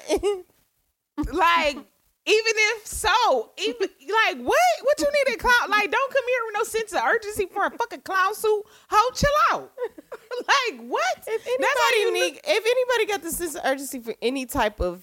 like 1.32 1.76
even 2.24 2.52
if 2.54 2.86
so, 2.86 3.50
even 3.58 3.80
like 3.80 4.38
what? 4.38 4.58
What 4.82 5.00
you 5.00 5.08
need 5.12 5.34
a 5.34 5.38
clown? 5.38 5.70
Like, 5.70 5.90
don't 5.90 6.12
come 6.12 6.22
here 6.28 6.40
with 6.46 6.54
no 6.54 6.62
sense 6.62 6.92
of 6.92 7.02
urgency 7.04 7.46
for 7.46 7.66
a 7.66 7.70
fucking 7.70 8.02
clown 8.02 8.34
suit. 8.34 8.62
Ho, 8.90 9.10
chill 9.12 9.30
out. 9.50 9.72
like 10.38 10.86
what? 10.86 11.24
if 11.26 11.46
anybody 11.46 12.20
need, 12.20 12.40
if 12.44 12.64
anybody 12.64 13.12
got 13.12 13.22
the 13.22 13.32
sense 13.32 13.56
of 13.56 13.62
urgency 13.64 13.98
for 13.98 14.14
any 14.22 14.46
type 14.46 14.80
of 14.80 15.02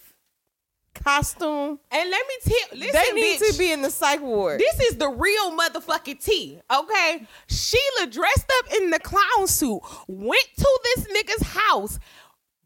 costume, 1.04 1.80
And 1.92 2.10
let 2.10 2.26
me 2.28 2.36
tell. 2.44 2.80
Listen, 2.80 2.92
they 2.94 3.12
need 3.14 3.40
bitch, 3.40 3.52
to 3.52 3.58
be 3.58 3.72
in 3.72 3.82
the 3.82 3.90
psych 3.90 4.22
ward. 4.22 4.60
This 4.60 4.92
is 4.92 4.98
the 4.98 5.10
real 5.10 5.58
motherfucking 5.58 6.24
tea, 6.24 6.60
okay? 6.72 7.28
Sheila 7.48 8.08
dressed 8.10 8.52
up 8.60 8.74
in 8.80 8.90
the 8.90 9.00
clown 9.00 9.48
suit, 9.48 9.82
went 10.08 10.48
to 10.58 10.80
this 10.84 11.08
nigga's 11.08 11.48
house. 11.48 12.00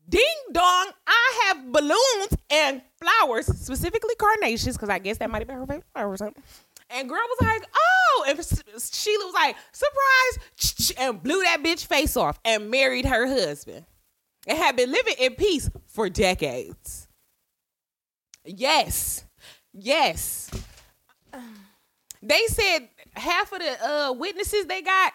Ding 0.10 0.22
dong, 0.52 0.92
I 1.08 1.44
have 1.46 1.72
balloons 1.72 2.38
and 2.50 2.82
flowers, 3.00 3.46
specifically 3.46 4.16
carnations, 4.16 4.76
because 4.76 4.90
I 4.90 5.00
guess 5.00 5.18
that 5.20 5.30
might 5.30 5.40
have 5.40 5.48
been 5.48 5.58
her 5.58 5.66
favorite 5.66 5.86
flower 5.94 6.12
or 6.12 6.18
something. 6.18 6.44
And 6.90 7.10
girl 7.10 7.22
was 7.22 7.48
like, 7.48 7.64
oh, 7.74 8.26
and 8.28 8.38
Sheila 8.38 9.26
was 9.26 9.34
like, 9.34 9.56
surprise, 9.72 10.94
and 10.98 11.24
blew 11.24 11.42
that 11.44 11.64
bitch 11.64 11.86
face 11.86 12.18
off 12.18 12.40
and 12.44 12.70
married 12.70 13.06
her 13.06 13.26
husband. 13.26 13.86
And 14.46 14.58
had 14.58 14.76
been 14.76 14.92
living 14.92 15.16
in 15.20 15.36
peace 15.36 15.70
for 15.88 16.10
decades. 16.10 17.03
Yes. 18.46 19.26
Yes. 19.74 20.50
They 22.22 22.42
said 22.48 22.90
half 23.16 23.52
of 23.52 23.60
the 23.60 23.86
uh, 23.86 24.14
witnesses 24.14 24.66
they 24.66 24.82
got 24.82 25.14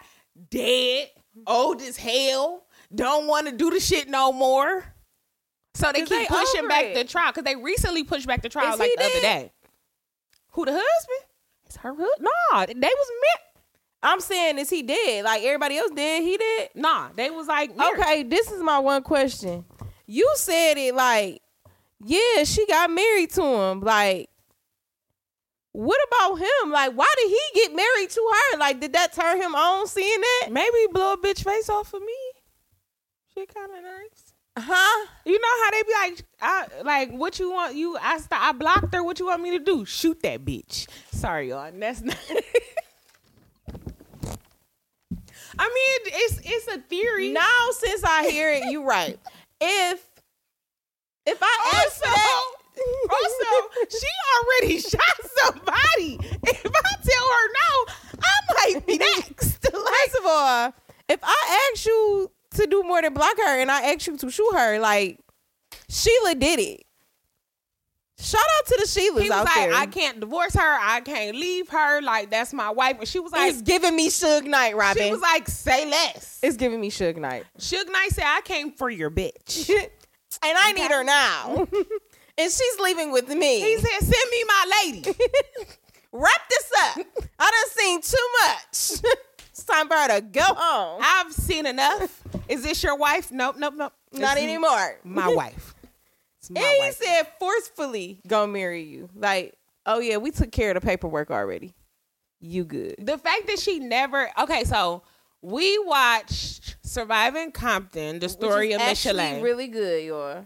dead, 0.49 1.09
old 1.47 1.81
as 1.81 1.97
hell, 1.97 2.65
don't 2.93 3.27
want 3.27 3.47
to 3.47 3.55
do 3.55 3.69
the 3.71 3.79
shit 3.79 4.09
no 4.09 4.31
more. 4.31 4.83
So 5.75 5.91
they 5.91 5.99
keep 5.99 6.09
they 6.09 6.25
pushing 6.25 6.67
back 6.67 6.85
it. 6.85 6.95
the 6.95 7.05
trial 7.05 7.31
because 7.31 7.43
they 7.43 7.55
recently 7.55 8.03
pushed 8.03 8.27
back 8.27 8.41
the 8.41 8.49
trial 8.49 8.73
Is 8.73 8.79
like 8.79 8.89
he 8.89 8.95
the 8.97 9.05
other 9.05 9.21
day. 9.21 9.51
Who 10.51 10.65
the 10.65 10.71
husband? 10.71 11.29
It's 11.65 11.77
her 11.77 11.93
husband. 11.93 12.27
Nah, 12.51 12.65
they 12.65 12.73
was 12.73 13.11
met. 13.21 13.63
I'm 14.01 14.19
saying, 14.19 14.57
is 14.57 14.69
he 14.69 14.81
dead? 14.81 15.25
Like 15.25 15.43
everybody 15.43 15.77
else 15.77 15.91
dead? 15.91 16.23
He 16.23 16.37
dead? 16.37 16.69
Nah, 16.75 17.09
they 17.15 17.29
was 17.29 17.47
like 17.47 17.75
married. 17.75 17.99
Okay, 17.99 18.23
this 18.23 18.51
is 18.51 18.61
my 18.61 18.79
one 18.79 19.03
question. 19.03 19.65
You 20.05 20.31
said 20.35 20.77
it 20.77 20.95
like, 20.95 21.41
yeah, 22.03 22.43
she 22.43 22.65
got 22.65 22.89
married 22.89 23.31
to 23.31 23.43
him. 23.43 23.81
Like, 23.81 24.29
what 25.71 25.99
about 26.07 26.39
him? 26.39 26.71
Like, 26.71 26.93
why 26.93 27.11
did 27.17 27.29
he 27.29 27.41
get 27.55 27.75
married 27.75 28.09
to 28.09 28.31
her? 28.33 28.57
Like, 28.57 28.79
did 28.79 28.93
that 28.93 29.13
turn 29.13 29.41
him 29.41 29.55
on 29.55 29.87
seeing 29.87 30.21
that? 30.21 30.49
Maybe 30.51 30.77
blow 30.91 31.13
a 31.13 31.17
bitch 31.17 31.43
face 31.43 31.69
off 31.69 31.89
for 31.89 31.99
me. 31.99 32.17
She 33.33 33.45
kind 33.45 33.71
of 33.71 33.83
nice. 33.83 34.33
Huh? 34.57 35.05
You 35.25 35.39
know 35.39 35.63
how 35.63 35.71
they 35.71 35.83
be 35.83 35.93
like, 35.93 36.25
I, 36.41 36.67
like 36.83 37.11
what 37.11 37.39
you 37.39 37.51
want? 37.51 37.75
You 37.75 37.97
I 37.97 38.17
st- 38.17 38.41
I 38.41 38.51
blocked 38.51 38.93
her. 38.93 39.03
What 39.03 39.19
you 39.19 39.27
want 39.27 39.41
me 39.41 39.51
to 39.51 39.63
do? 39.63 39.85
Shoot 39.85 40.21
that 40.23 40.43
bitch. 40.43 40.87
Sorry, 41.11 41.49
y'all. 41.49 41.71
That's 41.73 42.01
not. 42.01 42.17
I 45.57 45.67
mean, 45.67 46.13
it's 46.13 46.41
it's 46.43 46.67
a 46.67 46.79
theory. 46.79 47.31
Now, 47.31 47.69
since 47.71 48.03
I 48.03 48.29
hear 48.29 48.51
it, 48.51 48.65
you 48.65 48.83
right. 48.83 49.17
If 49.61 50.08
if 51.25 51.37
I 51.41 51.71
ask 51.73 51.97
for 51.97 52.09
that, 52.09 52.41
also, 53.11 53.87
she 53.89 54.07
already 54.35 54.79
shot 54.79 55.17
somebody. 55.37 56.19
If 56.43 56.65
I 56.65 56.95
tell 57.03 57.27
her 57.35 57.47
no, 57.59 57.93
I 58.21 58.73
might 58.73 58.87
be 58.87 58.97
next. 59.17 59.63
Like, 59.63 59.73
First 59.73 60.15
of 60.19 60.25
all, 60.25 60.73
if 61.07 61.19
I 61.23 61.69
ask 61.73 61.85
you 61.85 62.31
to 62.55 62.67
do 62.67 62.83
more 62.83 63.01
than 63.01 63.13
block 63.13 63.37
her 63.37 63.59
and 63.59 63.69
I 63.71 63.93
ask 63.93 64.07
you 64.07 64.17
to 64.17 64.29
shoot 64.29 64.53
her, 64.53 64.79
like 64.79 65.19
Sheila 65.89 66.35
did 66.35 66.59
it. 66.59 66.85
Shout 68.21 68.41
out 68.59 68.65
to 68.67 68.75
the 68.81 68.85
Sheilas 68.85 69.21
he 69.21 69.29
was 69.29 69.31
out 69.31 69.45
like, 69.45 69.55
there. 69.55 69.73
I 69.73 69.85
can't 69.85 70.19
divorce 70.19 70.53
her. 70.53 70.77
I 70.81 70.99
can't 70.99 71.37
leave 71.37 71.69
her. 71.69 72.01
Like 72.01 72.29
that's 72.29 72.53
my 72.53 72.69
wife. 72.69 72.97
And 72.99 73.07
she 73.07 73.19
was 73.19 73.31
like, 73.31 73.49
it's 73.49 73.61
giving 73.61 73.95
me 73.95 74.09
Suge 74.09 74.43
Knight, 74.43 74.75
Robin. 74.75 75.01
she 75.03 75.09
was 75.09 75.21
like, 75.21 75.47
say 75.47 75.89
less. 75.89 76.39
it's 76.43 76.57
giving 76.57 76.81
me 76.81 76.91
Suge 76.91 77.15
Knight. 77.15 77.45
Suge 77.57 77.87
Knight 77.89 78.09
said, 78.11 78.25
I 78.25 78.41
came 78.43 78.73
for 78.73 78.89
your 78.89 79.09
bitch. 79.09 79.69
And 80.43 80.57
I 80.59 80.71
need 80.73 80.91
her 80.91 81.03
now. 81.03 81.67
and 82.37 82.51
she's 82.51 82.79
leaving 82.79 83.11
with 83.11 83.29
me. 83.29 83.61
He 83.61 83.77
said, 83.77 83.99
send 83.99 84.31
me 84.31 84.43
my 84.47 84.81
lady. 84.83 85.03
Wrap 86.11 86.41
this 86.49 86.71
up. 86.83 87.05
I 87.39 87.51
done 87.51 87.69
seen 87.71 88.01
too 88.01 88.27
much. 88.41 89.15
it's 89.49 89.63
time 89.63 89.87
for 89.87 89.95
her 89.95 90.19
to 90.19 90.21
go 90.21 90.41
home. 90.43 91.01
I've 91.03 91.31
seen 91.33 91.65
enough. 91.65 92.23
Is 92.47 92.63
this 92.63 92.81
your 92.83 92.95
wife? 92.97 93.31
Nope, 93.31 93.55
nope, 93.59 93.75
nope. 93.77 93.93
Not 94.13 94.37
anymore. 94.37 94.99
My 95.03 95.27
wife. 95.33 95.75
It's 96.39 96.49
my 96.49 96.61
And 96.61 96.69
he 96.73 96.79
wife. 96.79 96.95
said 96.95 97.27
forcefully 97.39 98.21
gonna 98.27 98.51
marry 98.51 98.83
you. 98.83 99.09
Like, 99.13 99.55
oh 99.85 99.99
yeah, 99.99 100.17
we 100.17 100.31
took 100.31 100.51
care 100.51 100.71
of 100.71 100.81
the 100.81 100.85
paperwork 100.85 101.29
already. 101.29 101.75
You 102.41 102.63
good. 102.63 102.95
the 102.99 103.17
fact 103.17 103.47
that 103.47 103.59
she 103.59 103.79
never 103.79 104.29
okay, 104.39 104.63
so 104.63 105.03
we 105.41 105.77
watched 105.79 106.75
Surviving 106.83 107.51
Compton, 107.51 108.19
the 108.19 108.29
story 108.29 108.73
of 108.73 108.81
Michel'le. 108.81 109.41
Really 109.41 109.67
good, 109.67 110.03
y'all. 110.05 110.45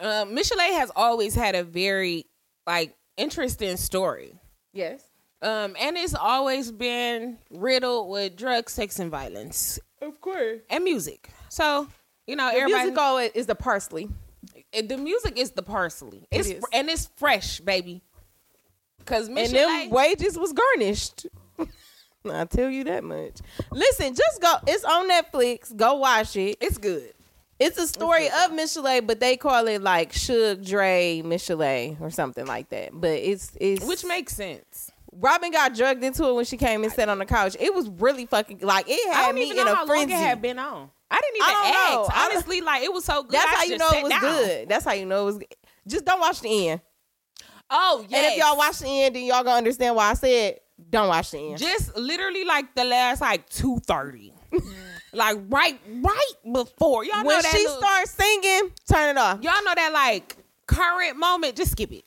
uh, 0.00 0.24
Michel'le 0.26 0.72
has 0.74 0.90
always 0.94 1.34
had 1.34 1.54
a 1.54 1.64
very 1.64 2.26
like 2.66 2.94
interesting 3.16 3.76
story. 3.76 4.34
Yes. 4.72 5.02
Um, 5.40 5.76
and 5.80 5.96
it's 5.96 6.14
always 6.14 6.70
been 6.72 7.38
riddled 7.50 8.08
with 8.10 8.36
drugs, 8.36 8.72
sex, 8.72 8.98
and 8.98 9.10
violence, 9.10 9.78
Of 10.02 10.20
course. 10.20 10.60
and 10.68 10.82
music. 10.84 11.30
So, 11.48 11.88
you 12.26 12.34
know, 12.36 12.50
The 12.50 12.56
everybody. 12.58 12.82
music 12.84 12.98
always 12.98 13.30
is 13.32 13.46
the 13.46 13.54
parsley. 13.54 14.08
it- 14.72 14.88
the 14.88 14.96
music 14.98 15.38
is 15.38 15.52
the 15.52 15.62
parsley. 15.62 16.26
It's 16.30 16.48
is. 16.48 16.64
and 16.72 16.88
it's 16.90 17.08
fresh, 17.16 17.60
baby. 17.60 18.02
Cause 19.06 19.28
And 19.28 19.36
Michel'le, 19.38 19.52
them 19.52 19.90
wages 19.90 20.36
was 20.38 20.52
garnished. 20.52 21.26
I'll 22.30 22.46
tell 22.46 22.70
you 22.70 22.84
that 22.84 23.04
much. 23.04 23.38
Listen, 23.70 24.14
just 24.14 24.40
go. 24.40 24.54
It's 24.66 24.84
on 24.84 25.08
Netflix. 25.10 25.74
Go 25.74 25.94
watch 25.94 26.36
it. 26.36 26.58
it's 26.60 26.78
good. 26.78 27.12
It's 27.58 27.76
a 27.76 27.88
story 27.88 28.26
of 28.26 28.52
Michel'le, 28.52 29.04
but 29.06 29.18
they 29.18 29.36
call 29.36 29.66
it 29.66 29.82
like 29.82 30.12
Suge 30.12 30.64
Dre 30.64 31.22
Michel'le 31.24 32.00
or 32.00 32.10
something 32.10 32.46
like 32.46 32.68
that. 32.68 32.90
But 32.92 33.10
it's 33.10 33.52
it's 33.60 33.84
Which 33.84 34.04
makes 34.04 34.34
sense. 34.34 34.92
Robin 35.12 35.50
got 35.50 35.74
drugged 35.74 36.04
into 36.04 36.28
it 36.28 36.34
when 36.34 36.44
she 36.44 36.56
came 36.56 36.84
and 36.84 36.92
sat 36.92 37.08
on 37.08 37.18
the 37.18 37.26
couch. 37.26 37.56
It 37.58 37.74
was 37.74 37.88
really 37.88 38.26
fucking 38.26 38.60
like 38.60 38.86
it 38.88 39.00
I 39.10 39.22
had 39.22 39.34
me 39.34 39.50
even 39.50 39.66
in 39.66 39.68
a 39.68 39.86
frenzy. 39.86 40.14
it 40.14 40.18
had 40.18 40.40
been 40.40 40.58
on. 40.58 40.90
I 41.10 41.20
didn't 41.20 41.36
even 41.36 41.48
I 41.48 41.52
don't 41.52 41.94
know. 41.94 42.08
Honestly, 42.14 42.60
like 42.60 42.82
it 42.84 42.92
was 42.92 43.04
so 43.04 43.22
good. 43.24 43.32
That's 43.32 43.46
I 43.46 43.56
how 43.56 43.64
you 43.64 43.78
know 43.78 43.90
it 43.90 44.02
was 44.04 44.10
down. 44.10 44.20
good. 44.20 44.68
That's 44.68 44.84
how 44.84 44.92
you 44.92 45.06
know 45.06 45.22
it 45.22 45.24
was. 45.24 45.38
good. 45.38 45.54
Just 45.88 46.04
don't 46.04 46.20
watch 46.20 46.40
the 46.40 46.68
end. 46.68 46.80
Oh 47.70 48.04
yeah. 48.08 48.18
And 48.18 48.26
if 48.26 48.38
y'all 48.38 48.56
watch 48.56 48.78
the 48.78 48.88
end, 48.88 49.16
then 49.16 49.24
y'all 49.24 49.42
gonna 49.42 49.56
understand 49.56 49.96
why 49.96 50.10
I 50.10 50.14
said 50.14 50.60
don't 50.90 51.08
watch 51.08 51.30
the 51.32 51.38
end. 51.38 51.58
just 51.58 51.96
literally 51.96 52.44
like 52.44 52.74
the 52.74 52.84
last 52.84 53.20
like 53.20 53.48
two 53.48 53.78
thirty, 53.80 54.32
like 55.12 55.36
right 55.48 55.78
right 56.00 56.32
before 56.52 57.04
y'all 57.04 57.18
know 57.22 57.24
when 57.28 57.42
that 57.42 57.50
she 57.52 57.58
little- 57.66 57.76
starts 57.78 58.10
singing, 58.12 58.70
turn 58.90 59.16
it 59.16 59.18
off. 59.18 59.42
y'all 59.42 59.62
know 59.64 59.74
that 59.74 59.90
like 59.92 60.36
current 60.66 61.16
moment. 61.18 61.56
Just 61.56 61.72
skip 61.72 61.92
it. 61.92 62.04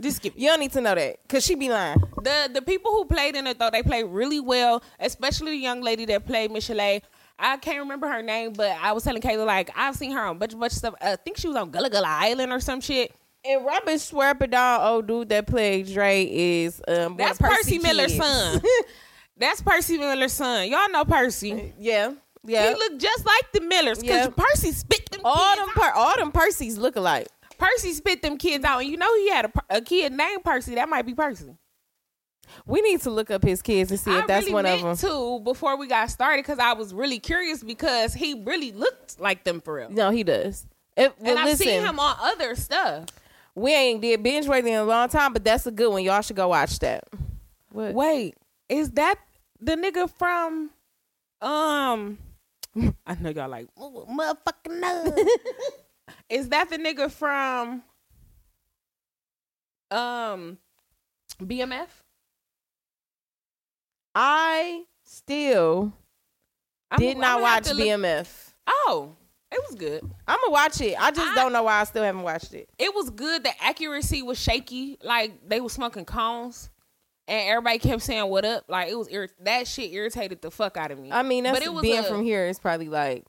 Just 0.00 0.16
skip 0.18 0.34
it. 0.36 0.40
You 0.40 0.48
don't 0.48 0.60
need 0.60 0.72
to 0.72 0.80
know 0.80 0.94
that 0.94 1.16
because 1.22 1.44
she 1.44 1.54
be 1.54 1.68
lying. 1.70 2.02
The 2.22 2.50
the 2.52 2.60
people 2.62 2.92
who 2.92 3.04
played 3.06 3.34
in 3.36 3.46
it 3.46 3.58
though 3.58 3.70
they 3.70 3.82
played 3.82 4.04
really 4.04 4.40
well, 4.40 4.82
especially 5.00 5.52
the 5.52 5.56
young 5.56 5.80
lady 5.80 6.04
that 6.06 6.26
played 6.26 6.50
michelle 6.50 7.00
I 7.38 7.58
can't 7.58 7.80
remember 7.80 8.08
her 8.08 8.22
name, 8.22 8.54
but 8.54 8.70
I 8.80 8.92
was 8.92 9.04
telling 9.04 9.20
Kayla 9.22 9.46
like 9.46 9.70
I've 9.76 9.94
seen 9.96 10.12
her 10.12 10.20
on 10.20 10.36
a 10.36 10.38
bunch 10.38 10.52
of 10.54 10.60
bunch 10.60 10.72
of 10.72 10.78
stuff. 10.78 10.94
I 11.00 11.16
think 11.16 11.36
she 11.36 11.48
was 11.48 11.56
on 11.56 11.70
Gullah 11.70 11.90
Gullah 11.90 12.08
Island 12.08 12.52
or 12.52 12.60
some 12.60 12.80
shit. 12.80 13.14
And 13.48 13.64
Robin 13.64 13.98
swear 13.98 14.30
up 14.30 14.50
down, 14.50 14.80
old 14.80 15.06
dude 15.06 15.28
that 15.28 15.46
played 15.46 15.86
Dre 15.92 16.24
is 16.30 16.82
um 16.88 17.16
That's 17.16 17.38
of 17.40 17.46
Percy, 17.46 17.78
Miller's 17.78 18.12
kids. 18.12 18.24
son. 18.24 18.60
That's 19.36 19.60
Percy 19.62 19.98
Miller's 19.98 20.32
son. 20.32 20.68
Y'all 20.68 20.88
know 20.90 21.04
Percy. 21.04 21.72
yeah, 21.78 22.12
yeah. 22.44 22.68
He 22.68 22.74
look 22.74 22.98
just 22.98 23.24
like 23.26 23.52
the 23.52 23.60
Millers 23.60 23.98
because. 24.00 24.30
Percy 24.36 24.72
spit 24.72 25.10
them 25.10 25.20
all 25.24 25.54
kids 25.54 25.60
them 25.60 25.68
out. 25.68 25.74
per- 25.74 25.98
all 25.98 26.16
them 26.16 26.32
Percys 26.32 26.78
look 26.78 26.96
alike. 26.96 27.28
Percy 27.58 27.92
spit 27.92 28.22
them 28.22 28.36
kids 28.38 28.64
out, 28.64 28.80
and 28.80 28.90
you 28.90 28.96
know 28.96 29.14
he 29.16 29.30
had 29.30 29.46
a, 29.46 29.76
a 29.76 29.80
kid 29.80 30.12
named 30.12 30.44
Percy. 30.44 30.74
That 30.74 30.88
might 30.88 31.06
be 31.06 31.14
Percy. 31.14 31.56
We 32.64 32.80
need 32.80 33.00
to 33.02 33.10
look 33.10 33.30
up 33.30 33.42
his 33.42 33.60
kids 33.62 33.90
and 33.90 33.98
see 33.98 34.10
if 34.10 34.24
I 34.24 34.26
that's 34.26 34.44
really 34.44 34.54
one 34.54 34.66
of 34.66 34.82
them. 34.82 34.96
Too 34.96 35.40
before 35.42 35.76
we 35.76 35.86
got 35.88 36.10
started 36.10 36.44
because 36.44 36.58
I 36.58 36.74
was 36.74 36.94
really 36.94 37.18
curious 37.18 37.62
because 37.62 38.14
he 38.14 38.42
really 38.44 38.72
looked 38.72 39.20
like 39.20 39.44
them 39.44 39.60
for 39.60 39.74
real. 39.74 39.90
No, 39.90 40.10
he 40.10 40.22
does. 40.22 40.66
It, 40.96 41.12
well, 41.18 41.30
and 41.30 41.38
I've 41.40 41.46
listen, 41.46 41.66
seen 41.66 41.82
him 41.82 41.98
on 41.98 42.16
other 42.20 42.54
stuff. 42.54 43.06
We 43.56 43.72
ain't 43.74 44.00
did 44.02 44.22
binge 44.22 44.46
worthy 44.46 44.70
in 44.70 44.76
a 44.78 44.84
long 44.84 45.08
time, 45.08 45.32
but 45.32 45.42
that's 45.42 45.66
a 45.66 45.70
good 45.72 45.90
one. 45.90 46.02
Y'all 46.04 46.20
should 46.20 46.36
go 46.36 46.48
watch 46.48 46.78
that. 46.80 47.04
What? 47.72 47.94
Wait, 47.94 48.36
is 48.68 48.90
that 48.92 49.16
the 49.60 49.72
nigga 49.76 50.08
from? 50.08 50.70
Um, 51.40 52.18
I 53.06 53.14
know 53.20 53.30
y'all 53.30 53.48
like 53.48 53.66
"Ooh, 53.80 54.06
motherfucking 54.08 54.80
no. 54.80 55.16
is 56.30 56.48
that 56.50 56.70
the 56.70 56.76
nigga 56.78 57.10
from? 57.10 57.82
Um, 59.90 60.58
BMF. 61.40 61.86
I 64.14 64.84
still 65.04 65.92
I'm- 66.90 67.00
did 67.00 67.18
not 67.18 67.40
watch 67.40 67.68
look- 67.68 67.78
BMF. 67.78 68.52
Oh, 68.66 69.14
it 69.52 69.60
was 69.68 69.76
good. 69.78 70.02
I'm 70.26 70.38
gonna 70.40 70.52
watch 70.52 70.80
it. 70.80 70.96
I 71.00 71.10
just 71.10 71.32
I- 71.32 71.34
don't 71.34 71.52
know 71.52 71.62
why 71.62 71.80
I 71.80 71.84
still 71.84 72.02
haven't 72.02 72.22
watched 72.22 72.52
it. 72.54 72.68
It 72.78 72.94
was 72.94 73.10
good. 73.10 73.44
The 73.44 73.50
accuracy 73.62 74.22
was 74.22 74.38
shaky. 74.38 74.98
Like 75.02 75.48
they 75.48 75.60
were 75.60 75.68
smoking 75.68 76.04
cones, 76.04 76.68
and 77.28 77.48
everybody 77.48 77.78
kept 77.78 78.02
saying 78.02 78.28
"What 78.28 78.44
up?" 78.44 78.64
Like 78.68 78.88
it 78.90 78.96
was 78.98 79.08
irrit- 79.08 79.30
that 79.40 79.66
shit 79.68 79.92
irritated 79.92 80.42
the 80.42 80.50
fuck 80.50 80.76
out 80.76 80.90
of 80.90 80.98
me. 80.98 81.12
I 81.12 81.22
mean, 81.22 81.44
that's 81.44 81.58
but 81.58 81.64
it 81.66 81.72
was 81.72 81.82
being 81.82 81.98
a- 82.00 82.02
from 82.04 82.22
here 82.24 82.46
is 82.46 82.58
probably 82.58 82.88
like, 82.88 83.24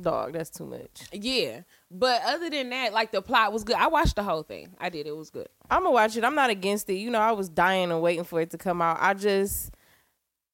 dog, 0.00 0.32
that's 0.32 0.50
too 0.50 0.66
much. 0.66 1.02
Yeah, 1.12 1.60
but 1.90 2.22
other 2.24 2.50
than 2.50 2.70
that, 2.70 2.92
like 2.92 3.12
the 3.12 3.22
plot 3.22 3.52
was 3.52 3.62
good. 3.64 3.76
I 3.76 3.86
watched 3.86 4.16
the 4.16 4.22
whole 4.24 4.42
thing. 4.42 4.74
I 4.80 4.88
did. 4.88 5.06
It 5.06 5.16
was 5.16 5.30
good. 5.30 5.48
I'm 5.70 5.82
gonna 5.84 5.92
watch 5.92 6.16
it. 6.16 6.24
I'm 6.24 6.34
not 6.34 6.50
against 6.50 6.90
it. 6.90 6.94
You 6.94 7.10
know, 7.10 7.20
I 7.20 7.32
was 7.32 7.48
dying 7.48 7.90
and 7.92 8.02
waiting 8.02 8.24
for 8.24 8.40
it 8.40 8.50
to 8.50 8.58
come 8.58 8.82
out. 8.82 8.98
I 9.00 9.14
just 9.14 9.70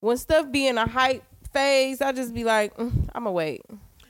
when 0.01 0.17
stuff 0.19 0.51
be 0.53 0.67
in 0.67 0.77
a 0.79 0.87
hype 0.87 1.25
phase, 1.53 2.01
I 2.03 2.13
just 2.13 2.35
be 2.35 2.45
like, 2.45 2.77
mm, 2.77 3.09
I'm 3.15 3.25
gonna 3.25 3.33
wait. 3.33 3.63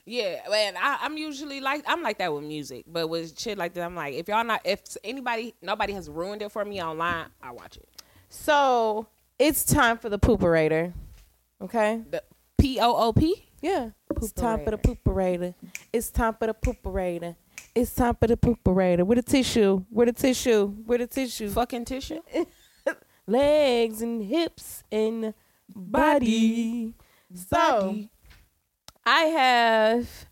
Yeah, 0.08 0.40
and 0.50 0.78
I, 0.78 0.98
I'm 1.02 1.18
usually 1.18 1.60
like 1.60 1.84
I'm 1.86 2.02
like 2.02 2.16
that 2.18 2.32
with 2.32 2.42
music, 2.42 2.86
but 2.86 3.08
with 3.08 3.38
shit 3.38 3.58
like 3.58 3.74
that, 3.74 3.82
I'm 3.82 3.94
like, 3.94 4.14
if 4.14 4.26
y'all 4.26 4.42
not, 4.42 4.62
if 4.64 4.80
anybody, 5.04 5.54
nobody 5.60 5.92
has 5.92 6.08
ruined 6.08 6.40
it 6.40 6.50
for 6.50 6.64
me 6.64 6.82
online, 6.82 7.26
I 7.42 7.52
watch 7.52 7.76
it. 7.76 7.86
So 8.30 9.06
it's 9.38 9.64
time 9.64 9.98
for 9.98 10.08
the 10.08 10.18
pooperator. 10.18 10.94
Okay. 11.60 12.00
The 12.10 12.22
P 12.56 12.78
O 12.80 12.94
O 12.96 13.12
P. 13.12 13.50
Yeah. 13.60 13.90
It's 14.16 14.32
time 14.32 14.64
for 14.64 14.70
the 14.70 14.78
pooperator. 14.78 15.54
It's 15.92 16.10
time 16.10 16.34
for 16.34 16.46
the 16.46 16.54
pooperator. 16.54 17.36
It's 17.74 17.94
time 17.94 18.14
for 18.14 18.28
the 18.28 18.36
pooperator. 18.38 19.04
With 19.04 19.16
the 19.16 19.30
tissue? 19.30 19.84
With 19.90 20.08
the 20.08 20.14
tissue? 20.14 20.74
With 20.86 21.00
the 21.00 21.06
tissue? 21.06 21.50
Fucking 21.50 21.84
tissue. 21.84 22.22
Legs 23.26 24.00
and 24.00 24.24
hips 24.24 24.84
and 24.90 25.34
body. 25.74 26.94
So 27.50 28.08
I 29.10 29.20
have 29.22 30.26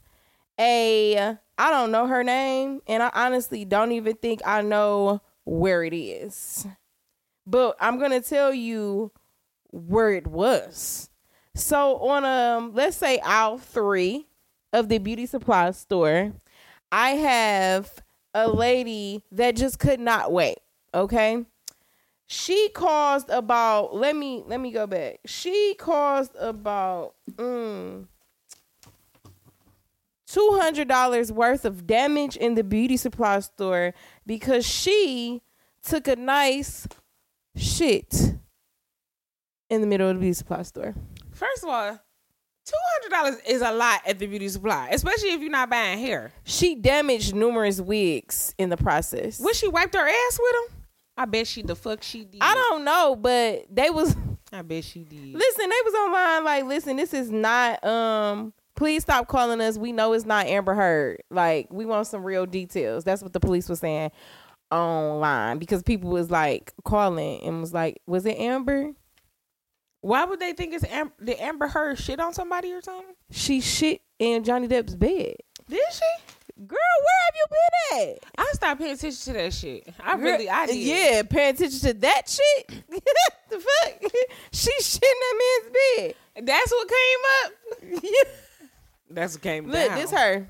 a 0.60 1.38
I 1.56 1.70
don't 1.70 1.90
know 1.90 2.06
her 2.06 2.22
name 2.22 2.82
and 2.86 3.02
I 3.02 3.10
honestly 3.14 3.64
don't 3.64 3.92
even 3.92 4.16
think 4.16 4.42
I 4.44 4.60
know 4.60 5.22
where 5.44 5.82
it 5.82 5.94
is. 5.94 6.66
But 7.46 7.76
I'm 7.80 7.98
to 8.10 8.20
tell 8.20 8.52
you 8.52 9.12
where 9.70 10.12
it 10.12 10.26
was. 10.26 11.08
So 11.54 11.96
on 12.00 12.26
um 12.26 12.74
let's 12.74 12.98
say 12.98 13.18
aisle 13.20 13.56
3 13.56 14.26
of 14.74 14.90
the 14.90 14.98
beauty 14.98 15.24
supply 15.24 15.70
store, 15.70 16.34
I 16.92 17.10
have 17.12 18.02
a 18.34 18.46
lady 18.46 19.24
that 19.32 19.56
just 19.56 19.78
could 19.78 20.00
not 20.00 20.32
wait, 20.32 20.58
okay? 20.92 21.46
She 22.26 22.68
caused 22.74 23.30
about 23.30 23.94
let 23.94 24.14
me 24.14 24.42
let 24.46 24.60
me 24.60 24.70
go 24.70 24.86
back. 24.86 25.20
She 25.24 25.74
caused 25.78 26.36
about 26.36 27.14
mm, 27.36 28.06
two 30.30 30.58
hundred 30.60 30.88
dollars 30.88 31.30
worth 31.32 31.64
of 31.64 31.86
damage 31.86 32.36
in 32.36 32.54
the 32.54 32.64
beauty 32.64 32.96
supply 32.96 33.40
store 33.40 33.94
because 34.26 34.66
she 34.66 35.42
took 35.82 36.08
a 36.08 36.16
nice 36.16 36.86
shit 37.56 38.34
in 39.70 39.80
the 39.80 39.86
middle 39.86 40.08
of 40.08 40.16
the 40.16 40.20
beauty 40.20 40.34
supply 40.34 40.62
store. 40.62 40.94
First 41.30 41.62
of 41.62 41.68
all, 41.68 41.92
two 42.64 42.74
hundred 42.94 43.10
dollars 43.10 43.36
is 43.46 43.62
a 43.62 43.72
lot 43.72 44.00
at 44.06 44.18
the 44.18 44.26
beauty 44.26 44.48
supply, 44.48 44.88
especially 44.90 45.30
if 45.30 45.40
you're 45.40 45.50
not 45.50 45.70
buying 45.70 45.98
hair. 45.98 46.32
She 46.44 46.74
damaged 46.74 47.34
numerous 47.34 47.80
wigs 47.80 48.54
in 48.58 48.68
the 48.70 48.76
process. 48.76 49.40
When 49.40 49.54
she 49.54 49.68
wiped 49.68 49.94
her 49.94 50.08
ass 50.08 50.38
with 50.40 50.52
them, 50.52 50.78
I 51.16 51.24
bet 51.26 51.46
she 51.46 51.62
the 51.62 51.76
fuck 51.76 52.02
she 52.02 52.24
did. 52.24 52.40
I 52.42 52.54
don't 52.54 52.84
know, 52.84 53.16
but 53.16 53.66
they 53.70 53.90
was 53.90 54.14
I 54.52 54.62
bet 54.62 54.84
she 54.84 55.00
did. 55.04 55.34
listen. 55.34 55.68
They 55.68 55.80
was 55.84 55.94
online 55.94 56.44
like, 56.44 56.64
listen, 56.64 56.96
this 56.96 57.14
is 57.14 57.30
not. 57.30 57.84
Um, 57.84 58.52
please 58.76 59.02
stop 59.02 59.26
calling 59.28 59.60
us. 59.60 59.76
We 59.76 59.92
know 59.92 60.12
it's 60.12 60.26
not 60.26 60.46
Amber 60.46 60.74
Heard. 60.74 61.22
Like, 61.30 61.72
we 61.72 61.84
want 61.84 62.06
some 62.06 62.22
real 62.22 62.46
details. 62.46 63.04
That's 63.04 63.22
what 63.22 63.32
the 63.32 63.40
police 63.40 63.68
was 63.68 63.80
saying 63.80 64.10
online 64.70 65.58
because 65.58 65.82
people 65.82 66.10
was 66.10 66.30
like 66.30 66.72
calling 66.84 67.42
and 67.42 67.60
was 67.60 67.72
like, 67.72 68.00
was 68.06 68.26
it 68.26 68.38
Amber? 68.38 68.92
Why 70.00 70.24
would 70.24 70.38
they 70.38 70.52
think 70.52 70.74
it's 70.74 70.84
Am- 70.84 71.12
did 71.22 71.38
Amber 71.40 71.66
Heard 71.66 71.98
shit 71.98 72.20
on 72.20 72.32
somebody 72.32 72.72
or 72.72 72.82
something? 72.82 73.14
She 73.30 73.60
shit 73.60 74.02
in 74.18 74.44
Johnny 74.44 74.68
Depp's 74.68 74.94
bed. 74.94 75.36
Did 75.68 75.80
she? 75.90 76.34
Girl, 76.66 76.78
where 76.78 77.24
have 77.26 77.34
you 77.34 77.46
been 77.50 78.08
at? 78.12 78.18
I 78.38 78.50
stopped 78.54 78.80
paying 78.80 78.94
attention 78.94 79.24
to 79.24 79.32
that 79.34 79.52
shit. 79.52 79.92
I 80.02 80.16
Girl, 80.16 80.24
really, 80.24 80.48
I 80.48 80.66
did. 80.66 80.76
Yeah, 80.76 81.22
paying 81.22 81.54
attention 81.54 81.80
to 81.80 81.94
that 81.94 82.22
shit. 82.28 82.68
the 83.50 83.58
fuck? 83.60 84.02
She 84.52 84.70
shit 84.80 85.02
in 85.02 85.08
that 85.20 85.60
man's 85.64 85.76
bed. 86.34 86.46
That's 86.46 86.70
what 86.70 86.88
came 86.88 88.02
up. 88.04 88.26
That's 89.11 89.37
came 89.37 89.66
Look, 89.66 89.88
down. 89.88 89.99
this 89.99 90.11
her. 90.11 90.47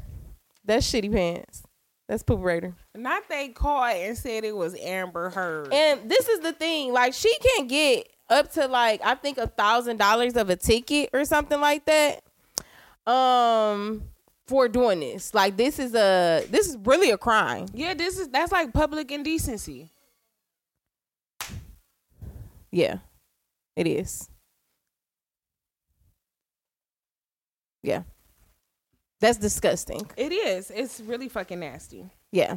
That's 0.64 0.90
shitty 0.90 1.12
pants. 1.12 1.62
That's 2.08 2.22
poop 2.22 2.42
raider. 2.42 2.74
Not 2.94 3.28
they 3.28 3.48
caught 3.48 3.96
and 3.96 4.16
said 4.16 4.44
it 4.44 4.56
was 4.56 4.76
Amber 4.80 5.30
Heard. 5.30 5.72
And 5.72 6.08
this 6.08 6.28
is 6.28 6.40
the 6.40 6.52
thing, 6.52 6.92
like 6.92 7.14
she 7.14 7.36
can 7.38 7.66
get 7.66 8.08
up 8.28 8.52
to 8.52 8.66
like 8.68 9.00
I 9.04 9.14
think 9.16 9.38
a 9.38 9.46
thousand 9.46 9.98
dollars 9.98 10.34
of 10.36 10.50
a 10.50 10.56
ticket 10.56 11.10
or 11.12 11.24
something 11.24 11.60
like 11.60 11.84
that. 11.86 12.22
Um 13.10 14.02
for 14.46 14.68
doing 14.68 15.00
this. 15.00 15.34
Like 15.34 15.56
this 15.56 15.78
is 15.78 15.94
a 15.94 16.46
this 16.48 16.68
is 16.68 16.76
really 16.84 17.10
a 17.10 17.18
crime. 17.18 17.66
yeah, 17.74 17.94
this 17.94 18.18
is 18.18 18.28
that's 18.28 18.52
like 18.52 18.72
public 18.72 19.10
indecency. 19.10 19.90
Yeah. 22.70 22.98
It 23.74 23.86
is. 23.86 24.28
Yeah. 27.82 28.02
That's 29.20 29.38
disgusting. 29.38 30.08
It 30.16 30.32
is. 30.32 30.70
It's 30.70 31.00
really 31.00 31.28
fucking 31.28 31.60
nasty. 31.60 32.10
Yeah. 32.32 32.56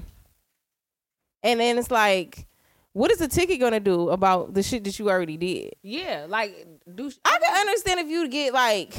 And 1.42 1.60
then 1.60 1.78
it's 1.78 1.90
like, 1.92 2.48
what 2.94 3.12
is 3.12 3.20
the 3.20 3.28
ticket 3.28 3.60
gonna 3.60 3.80
do 3.80 4.10
about 4.10 4.54
the 4.54 4.62
shit 4.64 4.84
that 4.84 5.00
you 5.00 5.10
already 5.10 5.38
did? 5.38 5.76
Yeah, 5.82 6.26
like 6.28 6.68
do 6.94 7.12
I 7.24 7.40
can 7.42 7.56
understand 7.68 8.00
if 8.02 8.08
you 8.08 8.28
get 8.28 8.54
like 8.54 8.94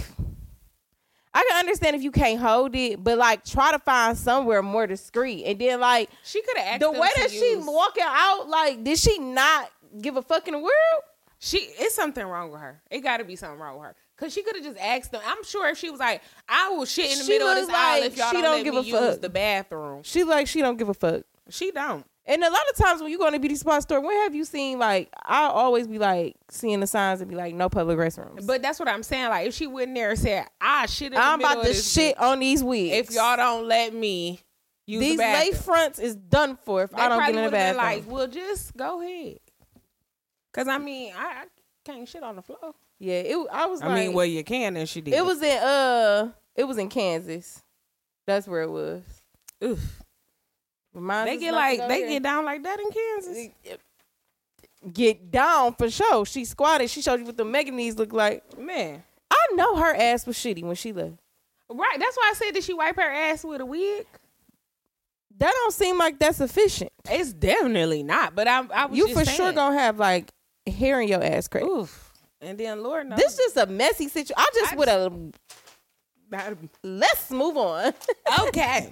I 1.33 1.45
can 1.49 1.59
understand 1.59 1.95
if 1.97 2.03
you 2.03 2.11
can't 2.11 2.41
hold 2.41 2.75
it, 2.75 3.03
but 3.03 3.19
like 3.19 3.45
try 3.45 3.73
to 3.73 3.79
find 3.79 4.17
somewhere 4.17 4.63
more 4.63 4.87
discreet. 4.87 5.45
And 5.45 5.59
then 5.61 5.81
like 5.81 6.11
she 6.25 6.43
could 6.43 6.57
have 6.57 6.67
asked 6.67 6.81
the 6.81 6.91
way 6.91 7.09
that 7.17 7.31
she 7.31 7.51
use- 7.53 7.65
walking 7.67 8.05
out, 8.07 8.49
like, 8.49 8.83
did 8.83 8.99
she 8.99 9.19
not 9.19 9.71
give 10.01 10.17
a 10.17 10.23
fucking 10.23 10.55
world? 10.55 11.03
She 11.39 11.59
it's 11.59 11.95
something 11.95 12.25
wrong 12.25 12.51
with 12.51 12.61
her. 12.61 12.83
It 12.91 13.01
got 13.01 13.19
to 13.19 13.25
be 13.25 13.37
something 13.37 13.59
wrong 13.61 13.79
with 13.79 13.89
her. 13.89 13.97
Cause 14.21 14.33
she 14.35 14.43
could 14.43 14.55
have 14.57 14.65
just 14.65 14.79
asked 14.79 15.11
them. 15.13 15.23
I'm 15.27 15.43
sure 15.45 15.67
if 15.71 15.79
she 15.79 15.89
was 15.91 15.99
like, 15.99 16.23
"I 16.49 16.69
will 16.69 16.85
shit 16.85 17.11
in 17.11 17.19
the 17.19 17.25
She 17.25 17.33
middle 17.33 17.49
of 17.49 17.57
this 17.57 17.67
looks 17.69 17.79
aisle 17.79 18.03
if 18.03 18.17
y'all 18.19 18.29
she 18.29 18.35
don't, 18.35 18.43
don't 18.43 18.57
let 18.57 18.65
give 18.65 18.75
me 18.75 18.81
a 18.81 18.83
use 18.83 18.99
fuck. 19.15 19.21
the 19.23 19.29
bathroom," 19.31 20.03
She 20.05 20.25
like 20.25 20.47
she 20.47 20.61
don't 20.61 20.77
give 20.77 20.89
a 20.91 20.95
fuck. 20.95 21.23
she 21.49 21.71
don't. 21.71 22.05
And 22.27 22.45
a 22.45 22.51
lot 22.51 22.61
of 22.71 22.77
times 22.77 23.01
when 23.01 23.11
you 23.11 23.19
go 23.19 23.27
in 23.27 23.35
a 23.35 23.41
beauty 23.41 23.57
spot 23.57 23.83
store, 23.83 24.01
when 24.01 24.15
have 24.23 24.35
you 24.35 24.45
seen 24.45 24.79
like 24.79 25.09
I 25.25 25.45
always 25.47 25.89
be 25.89 25.99
like 25.99 26.37
seeing 26.51 26.79
the 26.81 26.87
signs 26.87 27.21
and 27.23 27.31
be 27.31 27.35
like 27.35 27.55
no 27.55 27.69
public 27.71 27.97
restrooms. 27.99 28.47
But 28.47 28.61
that's 28.63 28.79
what 28.79 28.89
I'm 28.89 29.03
saying. 29.03 29.31
Like 29.31 29.49
if 29.49 29.55
she 29.55 29.67
went 29.67 29.89
in 29.89 29.95
there 29.95 30.11
and 30.11 30.19
said, 30.19 30.47
"I 30.61 30.85
shit 30.87 31.09
in 31.09 31.13
the 31.15 31.19
I'm 31.19 31.41
about 31.41 31.63
to 31.63 31.69
this 31.69 31.93
shit 31.93 32.17
on 32.21 32.39
these 32.41 32.63
wigs. 32.63 33.09
if 33.09 33.15
y'all 33.15 33.37
don't 33.37 33.67
let 33.67 33.95
me 33.95 34.41
use 34.87 35.01
these 35.01 35.13
the 35.13 35.17
bathroom." 35.23 35.51
lace 35.53 35.63
fronts 35.65 35.99
is 35.99 36.15
done 36.15 36.57
for 36.63 36.83
if 36.85 36.91
they 36.91 37.01
I 37.01 37.09
don't 37.09 37.19
get 37.21 37.35
in 37.37 37.45
the 37.45 37.51
bathroom. 37.51 37.85
like, 37.85 38.05
"Well, 38.07 38.27
just 38.29 38.77
go 38.77 39.01
ahead." 39.01 39.39
Cause 40.53 40.69
I 40.69 40.79
mean, 40.79 41.13
I, 41.17 41.25
I 41.25 41.45
can't 41.85 42.07
shit 42.07 42.23
on 42.23 42.37
the 42.37 42.43
floor. 42.43 42.75
Yeah, 43.01 43.15
it. 43.15 43.47
I 43.51 43.67
was. 43.67 43.83
I 43.83 43.89
like, 43.89 43.95
mean, 44.07 44.13
well, 44.13 44.25
you 44.27 44.45
can, 44.45 44.77
and 44.77 44.89
she 44.89 45.01
did. 45.01 45.15
it 45.15 45.25
was 45.25 45.43
in 45.43 45.59
uh, 45.59 46.31
it 46.55 46.65
was 46.65 46.79
in 46.79 46.89
Kansas. 46.89 47.63
That's 48.27 48.47
where 48.47 48.63
it 48.63 48.71
was. 48.71 49.03
Oof. 49.65 50.03
Remind 50.95 51.29
They 51.29 51.37
get 51.39 51.53
like 51.55 51.79
they 51.89 52.01
there. 52.01 52.09
get 52.09 52.23
down 52.23 52.45
like 52.45 52.63
that 52.63 52.79
in 52.79 52.91
Kansas. 52.91 53.49
get 54.93 55.31
down 55.31 55.75
for 55.75 55.91
sure. 55.91 56.25
She 56.27 56.45
squatted. 56.45 56.91
She 56.91 57.03
showed 57.03 57.21
you 57.21 57.27
what 57.27 57.37
the 57.37 57.45
mega 57.45 57.71
knees 57.71 57.97
look 57.97 58.13
like. 58.13 58.59
Man, 58.59 59.03
I 59.31 59.47
know 59.55 59.77
her 59.77 59.95
ass 59.95 60.27
was 60.27 60.37
shitty 60.37 60.63
when 60.63 60.75
she 60.77 60.93
left. 60.93 61.15
right? 61.71 61.97
That's 61.99 62.17
why 62.17 62.31
I 62.31 62.35
said, 62.35 62.53
did 62.53 62.65
she 62.65 62.75
wipe 62.75 62.97
her 62.97 63.03
ass 63.03 63.45
with 63.45 63.61
a 63.61 63.67
wig? 63.67 64.07
That 65.39 65.53
don't 65.53 65.73
seem 65.73 65.97
like 65.97 66.19
that's 66.19 66.41
efficient. 66.41 66.91
It's 67.09 67.33
definitely 67.33 68.03
not. 68.03 68.35
But 68.35 68.47
I, 68.49 68.65
I 68.75 68.87
was 68.87 68.99
You 68.99 69.09
for 69.15 69.25
saying. 69.25 69.37
sure 69.37 69.53
gonna 69.53 69.79
have 69.79 69.99
like 69.99 70.31
hair 70.67 71.01
in 71.01 71.09
your 71.09 71.23
ass 71.25 71.49
crack. 71.49 71.65
Oof. 71.65 72.10
And 72.41 72.59
then 72.59 72.83
Lord 72.83 73.09
knows. 73.09 73.19
This 73.19 73.33
is 73.33 73.39
just 73.39 73.57
a 73.57 73.67
messy 73.67 74.09
situation. 74.09 74.35
I 74.39 74.49
just 74.55 74.77
would 74.77 74.89
have. 74.89 75.13
Let's 76.83 77.31
move 77.31 77.57
on. 77.57 77.93
okay. 78.49 78.91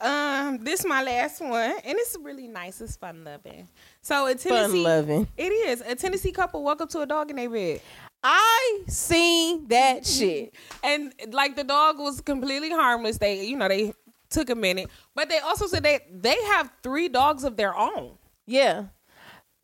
Um, 0.00 0.64
this 0.64 0.86
my 0.86 1.02
last 1.02 1.42
one, 1.42 1.72
and 1.84 1.98
it's 1.98 2.16
really 2.22 2.48
nice. 2.48 2.80
It's 2.80 2.96
fun 2.96 3.22
loving. 3.22 3.68
So 4.00 4.26
a 4.26 4.34
Tennessee, 4.34 4.82
Fun 4.82 4.82
loving. 4.82 5.28
it 5.36 5.52
is 5.52 5.82
a 5.82 5.94
Tennessee 5.94 6.32
couple 6.32 6.62
woke 6.64 6.80
up 6.80 6.88
to 6.90 7.00
a 7.00 7.06
dog 7.06 7.28
in 7.28 7.36
their 7.36 7.50
bed, 7.50 7.82
I 8.24 8.82
seen 8.88 9.68
that 9.68 10.06
shit. 10.06 10.54
and 10.82 11.12
like 11.32 11.54
the 11.54 11.64
dog 11.64 11.98
was 11.98 12.22
completely 12.22 12.70
harmless. 12.70 13.18
They, 13.18 13.44
you 13.44 13.56
know, 13.56 13.68
they 13.68 13.92
took 14.30 14.48
a 14.48 14.54
minute, 14.54 14.88
but 15.14 15.28
they 15.28 15.38
also 15.40 15.66
said 15.66 15.82
they 15.82 16.00
they 16.10 16.42
have 16.44 16.70
three 16.82 17.08
dogs 17.08 17.44
of 17.44 17.58
their 17.58 17.76
own. 17.76 18.12
Yeah. 18.46 18.84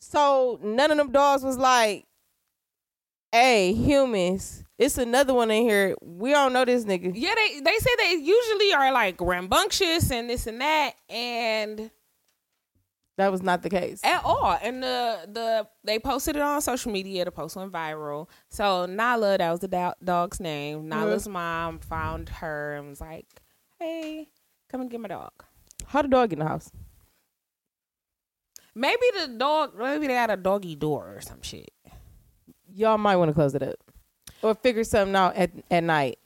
So 0.00 0.58
none 0.62 0.90
of 0.90 0.98
them 0.98 1.12
dogs 1.12 1.42
was 1.44 1.56
like, 1.56 2.05
"Hey, 3.37 3.72
humans, 3.72 4.64
it's 4.79 4.96
another 4.99 5.35
one 5.35 5.51
in 5.51 5.62
here. 5.62 5.94
We 6.03 6.31
don't 6.31 6.53
know 6.53 6.64
this 6.64 6.85
nigga." 6.85 7.12
Yeah, 7.14 7.35
they 7.35 7.61
they 7.61 7.77
say 7.79 7.90
they 7.99 8.12
usually 8.14 8.72
are 8.72 8.92
like 8.92 9.20
rambunctious 9.20 10.11
and 10.11 10.31
this 10.31 10.46
and 10.46 10.61
that, 10.61 10.94
and 11.09 11.90
That 13.18 13.33
was 13.33 13.42
not 13.42 13.62
the 13.62 13.70
case. 13.70 14.01
at 14.05 14.22
all. 14.25 14.59
And 14.62 14.83
the 14.83 15.29
the 15.33 15.66
they 15.85 15.99
posted 15.99 16.37
it 16.37 16.42
on 16.42 16.61
social 16.61 16.92
media. 16.92 17.25
The 17.25 17.31
post 17.33 17.57
went 17.57 17.72
viral. 17.72 18.29
So 18.51 18.87
Nala, 18.87 19.38
that 19.38 19.51
was 19.51 19.61
the 19.61 19.68
do- 19.68 20.05
dog's 20.05 20.38
name. 20.40 20.88
Nala's 20.88 21.27
mom 21.29 21.79
found 21.79 22.29
her 22.29 22.75
and 22.77 22.88
was 22.90 23.01
like, 23.01 23.27
"Hey, 23.79 24.29
come 24.70 24.81
and 24.83 24.90
get 24.90 25.01
my 25.01 25.09
dog." 25.09 25.33
How 25.87 26.03
the 26.03 26.09
dog 26.09 26.31
get 26.31 26.38
in 26.38 26.44
the 26.44 26.49
house? 26.51 26.70
Maybe 28.75 29.07
the 29.18 29.29
dog. 29.29 29.75
Maybe 29.79 30.07
they 30.09 30.14
had 30.14 30.31
a 30.31 30.37
doggy 30.37 30.75
door 30.75 31.14
or 31.16 31.20
some 31.22 31.40
shit. 31.42 31.70
Y'all 32.76 32.98
might 32.98 33.16
want 33.16 33.30
to 33.30 33.34
close 33.34 33.54
it 33.54 33.62
up 33.62 33.76
or 34.42 34.54
figure 34.54 34.84
something 34.84 35.16
out 35.16 35.34
at 35.36 35.50
at 35.70 35.82
night. 35.82 36.18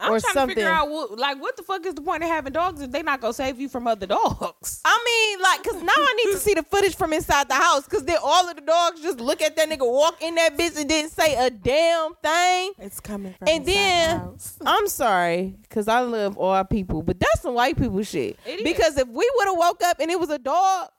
I'm 0.00 0.12
Or 0.12 0.20
trying 0.20 0.32
something. 0.32 0.54
to 0.54 0.60
figure 0.60 0.70
out 0.72 0.88
what, 0.90 1.18
like, 1.18 1.42
what 1.42 1.56
the 1.56 1.64
fuck 1.64 1.84
is 1.84 1.92
the 1.92 2.02
point 2.02 2.22
of 2.22 2.28
having 2.28 2.52
dogs 2.52 2.80
if 2.80 2.92
they 2.92 3.02
not 3.02 3.20
gonna 3.20 3.32
save 3.32 3.58
you 3.58 3.68
from 3.68 3.88
other 3.88 4.06
dogs? 4.06 4.80
I 4.84 4.96
mean, 5.04 5.42
like, 5.42 5.64
cause 5.64 5.82
now 5.82 5.92
I 5.92 6.14
need 6.24 6.32
to 6.34 6.38
see 6.38 6.54
the 6.54 6.62
footage 6.62 6.94
from 6.94 7.12
inside 7.12 7.48
the 7.48 7.54
house, 7.54 7.84
cause 7.88 8.04
then 8.04 8.18
all 8.22 8.48
of 8.48 8.54
the 8.54 8.62
dogs 8.62 9.02
just 9.02 9.18
look 9.18 9.42
at 9.42 9.56
that 9.56 9.68
nigga 9.68 9.84
walk 9.84 10.22
in 10.22 10.36
that 10.36 10.56
bitch 10.56 10.78
and 10.78 10.88
didn't 10.88 11.10
say 11.10 11.34
a 11.34 11.50
damn 11.50 12.14
thing. 12.22 12.72
It's 12.78 13.00
coming 13.00 13.34
from 13.36 13.48
And 13.48 13.66
then 13.66 14.34
I'm 14.64 14.86
sorry, 14.86 15.56
cause 15.68 15.88
I 15.88 15.98
love 16.02 16.38
all 16.38 16.62
people, 16.62 17.02
but 17.02 17.18
that's 17.18 17.40
some 17.42 17.54
white 17.54 17.76
people 17.76 18.00
shit. 18.04 18.38
It 18.46 18.60
is. 18.60 18.62
because 18.62 18.96
if 18.98 19.08
we 19.08 19.28
would 19.34 19.46
have 19.48 19.58
woke 19.58 19.82
up 19.82 19.98
and 19.98 20.12
it 20.12 20.20
was 20.20 20.30
a 20.30 20.38
dog, 20.38 20.90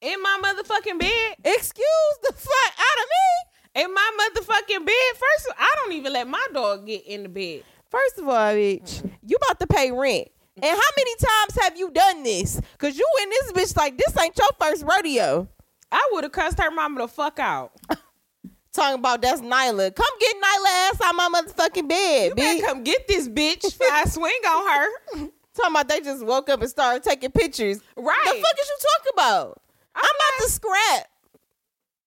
in 0.00 0.20
my 0.22 0.40
motherfucking 0.42 0.98
bed, 0.98 1.36
excuse 1.44 2.18
the 2.24 2.32
fuck 2.32 2.72
out 2.78 2.98
of 3.04 3.08
me. 3.08 3.49
In 3.74 3.94
my 3.94 4.10
motherfucking 4.34 4.86
bed. 4.86 4.94
First, 5.14 5.54
I 5.58 5.74
don't 5.82 5.92
even 5.92 6.12
let 6.12 6.28
my 6.28 6.44
dog 6.52 6.86
get 6.86 7.06
in 7.06 7.22
the 7.24 7.28
bed. 7.28 7.62
First 7.90 8.18
of 8.18 8.28
all, 8.28 8.34
bitch, 8.34 9.08
you 9.26 9.36
about 9.36 9.58
to 9.60 9.66
pay 9.66 9.90
rent. 9.90 10.28
And 10.56 10.64
how 10.64 10.90
many 10.96 11.16
times 11.16 11.62
have 11.62 11.78
you 11.78 11.90
done 11.90 12.22
this? 12.22 12.60
Cause 12.78 12.96
you 12.98 13.06
in 13.22 13.30
this 13.30 13.52
bitch 13.52 13.76
like 13.76 13.96
this 13.96 14.16
ain't 14.18 14.36
your 14.36 14.48
first 14.60 14.84
rodeo. 14.84 15.48
I 15.90 16.08
would 16.12 16.24
have 16.24 16.32
cussed 16.32 16.60
her 16.60 16.70
mama 16.70 17.00
the 17.00 17.08
fuck 17.08 17.38
out. 17.38 17.72
Talking 18.72 19.00
about 19.00 19.20
that's 19.22 19.40
Nyla. 19.40 19.94
Come 19.94 20.18
get 20.20 20.36
Nyla 20.36 20.90
ass 20.90 21.00
out 21.02 21.14
my 21.16 21.28
motherfucking 21.34 21.88
bed, 21.88 22.32
You 22.36 22.44
bitch. 22.44 22.62
come 22.64 22.84
get 22.84 23.08
this 23.08 23.28
bitch 23.28 23.76
I 23.90 24.04
swing 24.08 24.32
on 24.46 24.70
her. 24.70 25.28
Talking 25.56 25.72
about 25.74 25.88
they 25.88 26.00
just 26.00 26.24
woke 26.24 26.48
up 26.50 26.60
and 26.60 26.70
started 26.70 27.02
taking 27.02 27.30
pictures. 27.32 27.80
Right. 27.96 28.16
The 28.24 28.30
fuck 28.30 28.58
is 28.60 28.68
you 28.68 28.78
talking 28.78 29.12
about? 29.14 29.62
I'm, 29.96 30.02
I'm 30.04 30.10
about 30.10 30.46
to 30.46 30.52
scrap. 30.52 31.09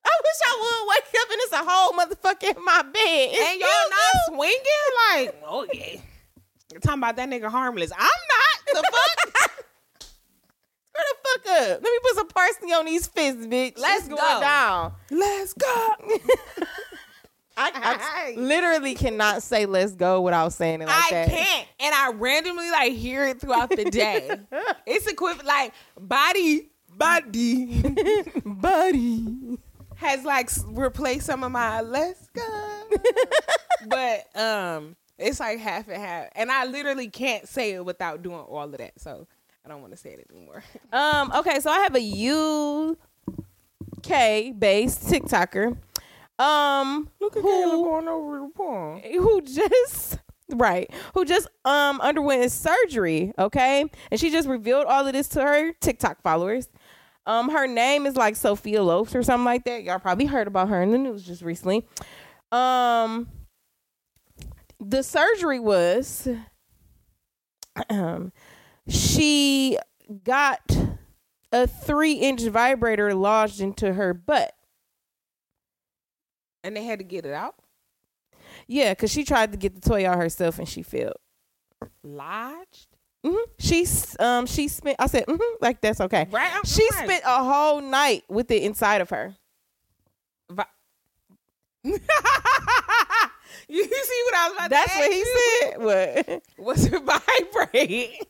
I 0.06 0.12
wish 0.24 0.40
I 0.46 0.58
would 0.62 0.90
wake 0.90 1.22
up 1.22 1.30
and 1.32 1.40
it's 1.42 1.54
a 1.54 1.64
whole 1.66 1.92
motherfucker 1.94 2.58
in 2.58 2.64
my 2.66 2.82
bed. 2.82 3.36
and 3.52 3.60
y'all 3.60 3.90
not 3.90 4.14
you? 4.14 4.36
swinging? 4.36 4.92
Like, 5.10 5.42
oh 5.48 5.68
yeah. 5.74 6.00
You're 6.72 6.82
talking 6.82 7.00
about 7.00 7.16
that 7.18 7.30
nigga 7.30 7.50
harmless. 7.50 7.92
I'm 7.92 8.00
not. 8.00 8.84
The 8.84 8.84
fuck 8.92 9.52
Where 10.92 11.04
the 11.10 11.16
fuck 11.24 11.46
up. 11.62 11.70
Let 11.70 11.84
me 11.84 12.00
put 12.04 12.16
some 12.16 12.28
parsley 12.28 12.72
on 12.74 12.86
these 12.86 13.08
fists, 13.08 13.46
bitch. 13.48 13.78
Let's 13.78 14.06
It's 14.06 14.10
go. 14.10 14.16
down. 14.40 14.94
Let's 15.12 15.54
go. 15.54 15.68
I, 17.56 17.70
I 17.76 18.34
literally 18.36 18.96
cannot 18.96 19.44
say 19.44 19.68
"let's 19.68 19.94
go" 19.94 20.22
without 20.22 20.54
saying 20.54 20.82
it 20.82 20.88
like 20.88 21.06
I 21.06 21.10
that. 21.12 21.30
can't, 21.30 21.68
and 21.82 21.94
I 21.94 22.12
randomly 22.14 22.72
like 22.72 22.94
hear 22.94 23.28
it 23.28 23.40
throughout 23.40 23.70
the 23.70 23.86
day. 23.86 24.36
it's 24.88 25.06
equivalent, 25.06 25.46
like 25.48 25.72
body, 26.00 26.72
body 26.98 27.84
buddy. 28.44 29.60
Has 30.04 30.24
like 30.26 30.50
replaced 30.68 31.26
some 31.26 31.44
of 31.44 31.52
my 31.52 31.82
"let's 31.82 32.30
go," 32.36 32.90
but 33.88 34.36
um, 34.40 34.96
it's 35.18 35.40
like 35.40 35.60
half 35.60 35.88
and 35.88 36.02
half, 36.02 36.28
and 36.36 36.52
I 36.52 36.66
literally 36.66 37.10
can't 37.10 37.48
say 37.48 37.74
it 37.74 37.86
without 37.86 38.22
doing 38.24 38.40
all 38.40 38.64
of 38.66 38.78
that. 38.78 39.00
So 39.00 39.28
I 39.66 39.70
don't 39.70 39.82
want 39.82 39.94
to 39.94 39.98
say 39.98 40.12
it 40.12 40.28
anymore. 40.32 40.64
Um. 40.94 41.32
Okay. 41.36 41.60
So 41.60 41.72
I 41.72 41.80
have 41.80 41.96
a 41.96 42.96
UK 43.98 44.60
based 44.60 45.08
TikToker. 45.08 45.78
Um. 46.40 47.10
Look 47.20 47.36
at 47.38 47.42
who, 47.42 47.48
Kayla 47.50 47.84
going 47.84 48.08
over 48.08 48.40
the 48.40 48.50
pond. 48.56 49.02
who 49.06 49.42
just 49.42 50.20
right 50.56 50.92
who 51.14 51.26
just 51.26 51.48
um 51.66 52.00
underwent 52.02 52.52
surgery 52.52 53.34
okay 53.40 53.86
and 54.12 54.20
she 54.20 54.30
just 54.30 54.48
revealed 54.48 54.86
all 54.86 55.08
of 55.08 55.14
this 55.14 55.28
to 55.30 55.42
her 55.42 55.72
tiktok 55.82 56.22
followers 56.22 56.68
um 57.26 57.50
her 57.50 57.68
name 57.68 58.06
is 58.06 58.16
like 58.16 58.36
sophia 58.36 58.82
loafs 58.84 59.16
or 59.16 59.24
something 59.24 59.46
like 59.46 59.64
that 59.66 59.84
y'all 59.84 60.00
probably 60.00 60.26
heard 60.26 60.48
about 60.48 60.70
her 60.70 60.82
in 60.82 60.92
the 60.92 60.98
news 60.98 61.24
just 61.24 61.42
recently 61.42 61.86
um 62.52 63.28
the 64.80 65.02
surgery 65.04 65.60
was 65.60 66.28
um 67.90 68.32
she 68.88 69.78
got 70.24 70.60
a 71.52 71.66
three 71.68 72.14
inch 72.14 72.42
vibrator 72.44 73.14
lodged 73.14 73.62
into 73.62 73.94
her 73.94 74.14
butt 74.14 74.54
And 76.64 76.76
they 76.76 76.84
had 76.84 77.00
to 77.00 77.06
get 77.06 77.26
it 77.26 77.34
out. 77.34 77.56
yeah 78.68 78.92
because 78.92 79.12
she 79.12 79.24
tried 79.24 79.52
to 79.54 79.58
get 79.58 79.76
the 79.76 79.82
toy 79.82 80.08
out 80.08 80.18
herself 80.18 80.60
and 80.60 80.68
she 80.68 80.82
failed 80.84 81.16
Lodged. 82.04 82.93
Hmm 83.24 83.36
She 83.60 83.88
um 84.20 84.46
she 84.46 84.68
spent. 84.68 84.98
I 85.00 85.08
said 85.08 85.26
hmm 85.28 85.38
like 85.62 85.80
that's 85.82 86.02
okay. 86.02 86.28
Right. 86.32 86.52
I'm- 86.54 86.64
She 86.66 86.88
right. 86.92 87.04
spent 87.06 87.24
a 87.26 87.44
whole 87.44 87.82
night 87.82 88.24
with 88.30 88.50
it 88.52 88.64
inside 88.64 89.02
of 89.02 89.10
her. 89.12 89.36
Vi- 90.52 90.66
you 93.70 93.84
see 93.84 94.22
what 94.26 94.36
I 94.36 94.48
was 94.50 94.54
about 94.58 94.70
That's 94.70 94.96
what 94.96 95.12
he 95.12 95.18
you? 95.20 95.60
said. 95.62 95.78
What? 95.78 96.44
Was 96.58 96.86
it 96.86 97.02
vibrate? 97.04 98.28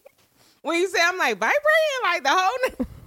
when 0.61 0.79
you 0.81 0.87
say 0.87 0.99
I'm 1.03 1.17
like 1.17 1.37
vibrating, 1.37 2.01
like 2.03 2.23
the 2.23 2.29
whole. 2.29 2.57
n- 2.79 2.87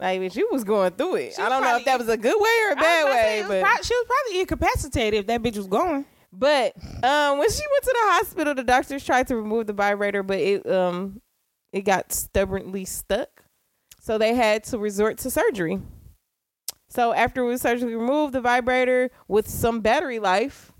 Like 0.00 0.32
she 0.32 0.42
was 0.50 0.64
going 0.64 0.90
through 0.90 1.14
it. 1.16 1.34
She 1.36 1.40
I 1.40 1.48
don't 1.48 1.62
know 1.62 1.76
if 1.76 1.84
that 1.84 1.98
was 2.00 2.08
a 2.08 2.16
good 2.16 2.34
way 2.38 2.50
or 2.66 2.72
a 2.72 2.74
bad 2.76 3.04
to 3.06 3.12
say, 3.12 3.42
way, 3.42 3.48
but 3.48 3.62
prob- 3.62 3.84
she 3.84 3.94
was 3.94 4.06
probably 4.08 4.40
incapacitated 4.40 5.20
if 5.20 5.26
that 5.28 5.40
bitch 5.40 5.56
was 5.56 5.68
going. 5.68 6.04
But 6.36 6.74
um 7.04 7.38
when 7.38 7.50
she 7.50 7.62
went 7.70 7.84
to 7.84 7.94
the 7.94 8.12
hospital, 8.12 8.54
the 8.54 8.64
doctors 8.64 9.04
tried 9.04 9.28
to 9.28 9.36
remove 9.36 9.66
the 9.66 9.72
vibrator, 9.72 10.22
but 10.22 10.38
it 10.38 10.68
um 10.70 11.20
it 11.72 11.82
got 11.82 12.12
stubbornly 12.12 12.84
stuck, 12.84 13.44
so 14.00 14.18
they 14.18 14.34
had 14.34 14.64
to 14.64 14.78
resort 14.78 15.18
to 15.18 15.30
surgery. 15.30 15.80
So 16.88 17.12
after 17.12 17.42
it 17.42 17.46
was 17.46 17.62
surgically 17.62 17.96
removed, 17.96 18.34
the 18.34 18.40
vibrator 18.40 19.10
with 19.26 19.48
some 19.48 19.80
battery 19.80 20.20
life 20.20 20.70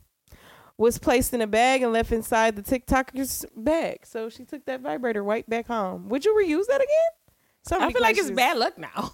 was 0.77 0.99
placed 0.99 1.33
in 1.35 1.41
a 1.41 1.47
bag 1.47 1.83
and 1.83 1.93
left 1.93 2.13
inside 2.13 2.57
the 2.57 2.63
TikToker's 2.63 3.45
bag. 3.57 4.07
So 4.07 4.29
she 4.29 4.45
took 4.45 4.65
that 4.67 4.81
vibrator 4.81 5.23
right 5.23 5.49
back 5.49 5.67
home. 5.67 6.09
Would 6.09 6.25
you 6.25 6.35
reuse 6.35 6.67
that 6.67 6.77
again? 6.77 7.35
So 7.65 7.81
I 7.81 7.93
feel 7.93 8.03
like 8.03 8.19
it's 8.19 8.31
bad 8.31 8.59
luck 8.59 8.79
now. 8.79 9.13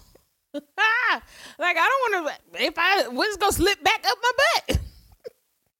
like 0.53 0.63
I 1.59 2.09
don't 2.11 2.23
want 2.23 2.27
to. 2.53 2.63
If 2.63 2.73
I 2.77 3.07
was 3.07 3.37
gonna 3.37 3.51
slip 3.51 3.83
back 3.83 4.05
up 4.05 4.17
my 4.21 4.31
butt. 4.67 4.79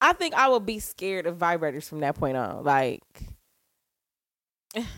I 0.01 0.13
think 0.13 0.33
I 0.33 0.49
would 0.49 0.65
be 0.65 0.79
scared 0.79 1.27
of 1.27 1.37
vibrators 1.37 1.87
from 1.87 1.99
that 1.99 2.15
point 2.15 2.35
on. 2.35 2.63
Like, 2.63 3.03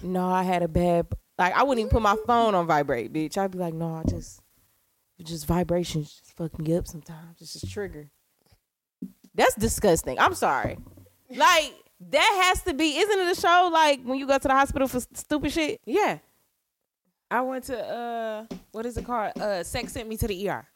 no, 0.01 0.25
I 0.25 0.43
had 0.43 0.63
a 0.63 0.67
bad. 0.67 1.07
Like, 1.37 1.53
I 1.53 1.63
wouldn't 1.63 1.79
even 1.79 1.91
put 1.91 2.01
my 2.01 2.15
phone 2.25 2.55
on 2.55 2.67
vibrate, 2.67 3.11
bitch. 3.11 3.37
I'd 3.37 3.51
be 3.51 3.57
like, 3.57 3.73
no, 3.73 3.95
I 3.95 4.03
just, 4.09 4.39
just 5.21 5.45
vibrations 5.45 6.13
just 6.13 6.33
fuck 6.37 6.57
me 6.59 6.75
up 6.75 6.87
sometimes. 6.87 7.41
It's 7.41 7.53
just 7.53 7.71
trigger. 7.71 8.09
That's 9.35 9.55
disgusting. 9.55 10.19
I'm 10.19 10.35
sorry. 10.35 10.77
Like, 11.29 11.73
that 12.11 12.41
has 12.45 12.61
to 12.63 12.73
be. 12.73 12.97
Isn't 12.97 13.19
it 13.19 13.37
a 13.37 13.39
show 13.39 13.69
like 13.71 14.03
when 14.03 14.19
you 14.19 14.27
go 14.27 14.37
to 14.37 14.47
the 14.47 14.53
hospital 14.53 14.87
for 14.87 14.99
stupid 14.99 15.51
shit? 15.51 15.81
Yeah. 15.85 16.19
I 17.31 17.41
went 17.41 17.63
to 17.65 17.77
uh 17.77 18.45
what 18.71 18.85
is 18.85 18.97
it 18.97 19.05
called? 19.05 19.31
Uh 19.39 19.63
sex 19.63 19.93
sent 19.93 20.07
me 20.07 20.17
to 20.17 20.27
the 20.27 20.49
ER. 20.49 20.67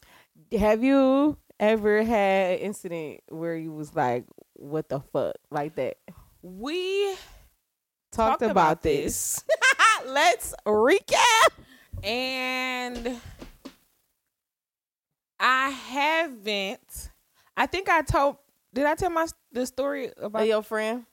Have 0.58 0.82
you 0.82 1.36
ever 1.60 2.02
had 2.02 2.52
an 2.54 2.58
incident 2.58 3.20
where 3.28 3.56
you 3.56 3.72
was 3.72 3.94
like, 3.94 4.24
what 4.54 4.88
the 4.88 5.00
fuck, 5.00 5.36
like 5.50 5.74
that? 5.76 5.96
We 6.42 7.14
Talked, 8.10 8.40
Talked 8.40 8.42
about, 8.42 8.50
about 8.50 8.82
this. 8.82 9.44
Let's 10.06 10.54
recap. 10.66 11.48
and 12.02 13.20
I 15.40 15.70
haven't 15.70 17.10
I 17.56 17.66
think 17.66 17.88
I 17.88 18.02
told 18.02 18.36
did 18.72 18.86
I 18.86 18.94
tell 18.94 19.10
my 19.10 19.26
the 19.52 19.66
story 19.66 20.10
about 20.16 20.46
your 20.46 20.62
friend. 20.62 21.04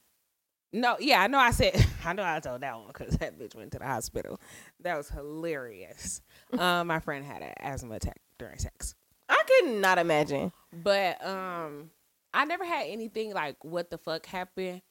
No, 0.71 0.97
yeah, 0.99 1.21
I 1.21 1.27
know 1.27 1.37
I 1.39 1.51
said 1.51 1.73
I 2.05 2.13
know 2.13 2.23
I 2.23 2.39
told 2.39 2.61
that 2.61 2.75
one 2.75 2.87
because 2.87 3.17
that 3.17 3.37
bitch 3.39 3.55
went 3.55 3.71
to 3.73 3.79
the 3.79 3.85
hospital. 3.85 4.39
That 4.81 4.97
was 4.97 5.09
hilarious. 5.09 6.21
um 6.57 6.87
my 6.87 6.99
friend 6.99 7.25
had 7.25 7.41
an 7.41 7.53
asthma 7.59 7.95
attack 7.95 8.19
during 8.37 8.57
sex. 8.57 8.95
I 9.29 9.43
could 9.47 9.71
not 9.79 9.97
imagine. 9.97 10.51
But 10.73 11.25
um 11.25 11.89
I 12.33 12.45
never 12.45 12.65
had 12.65 12.87
anything 12.87 13.33
like 13.33 13.63
what 13.63 13.89
the 13.89 13.97
fuck 13.97 14.25
happened 14.25 14.81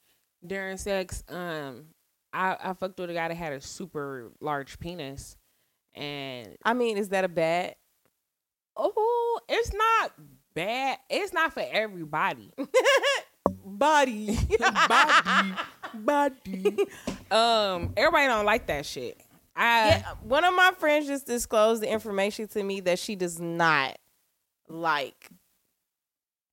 during 0.46 0.76
sex. 0.76 1.22
Um 1.28 1.86
I, 2.32 2.56
I 2.60 2.72
fucked 2.72 2.98
with 2.98 3.10
a 3.10 3.14
guy 3.14 3.28
that 3.28 3.34
had 3.34 3.52
a 3.52 3.60
super 3.60 4.32
large 4.40 4.78
penis 4.78 5.36
and 5.94 6.56
I 6.64 6.74
mean, 6.74 6.98
is 6.98 7.10
that 7.10 7.24
a 7.24 7.28
bad? 7.28 7.76
oh 8.76 9.40
it's 9.48 9.72
not 9.72 10.12
bad. 10.54 10.98
It's 11.08 11.32
not 11.32 11.52
for 11.52 11.64
everybody. 11.70 12.50
Body. 13.66 14.38
body. 14.88 15.52
Body. 15.94 16.76
Um 17.30 17.92
everybody 17.96 18.26
don't 18.26 18.44
like 18.44 18.66
that 18.66 18.84
shit. 18.86 19.20
I 19.56 19.88
yeah, 19.88 20.12
one 20.22 20.44
of 20.44 20.54
my 20.54 20.72
friends 20.78 21.06
just 21.06 21.26
disclosed 21.26 21.82
the 21.82 21.90
information 21.90 22.48
to 22.48 22.62
me 22.62 22.80
that 22.80 22.98
she 22.98 23.14
does 23.16 23.38
not 23.38 23.96
like 24.68 25.30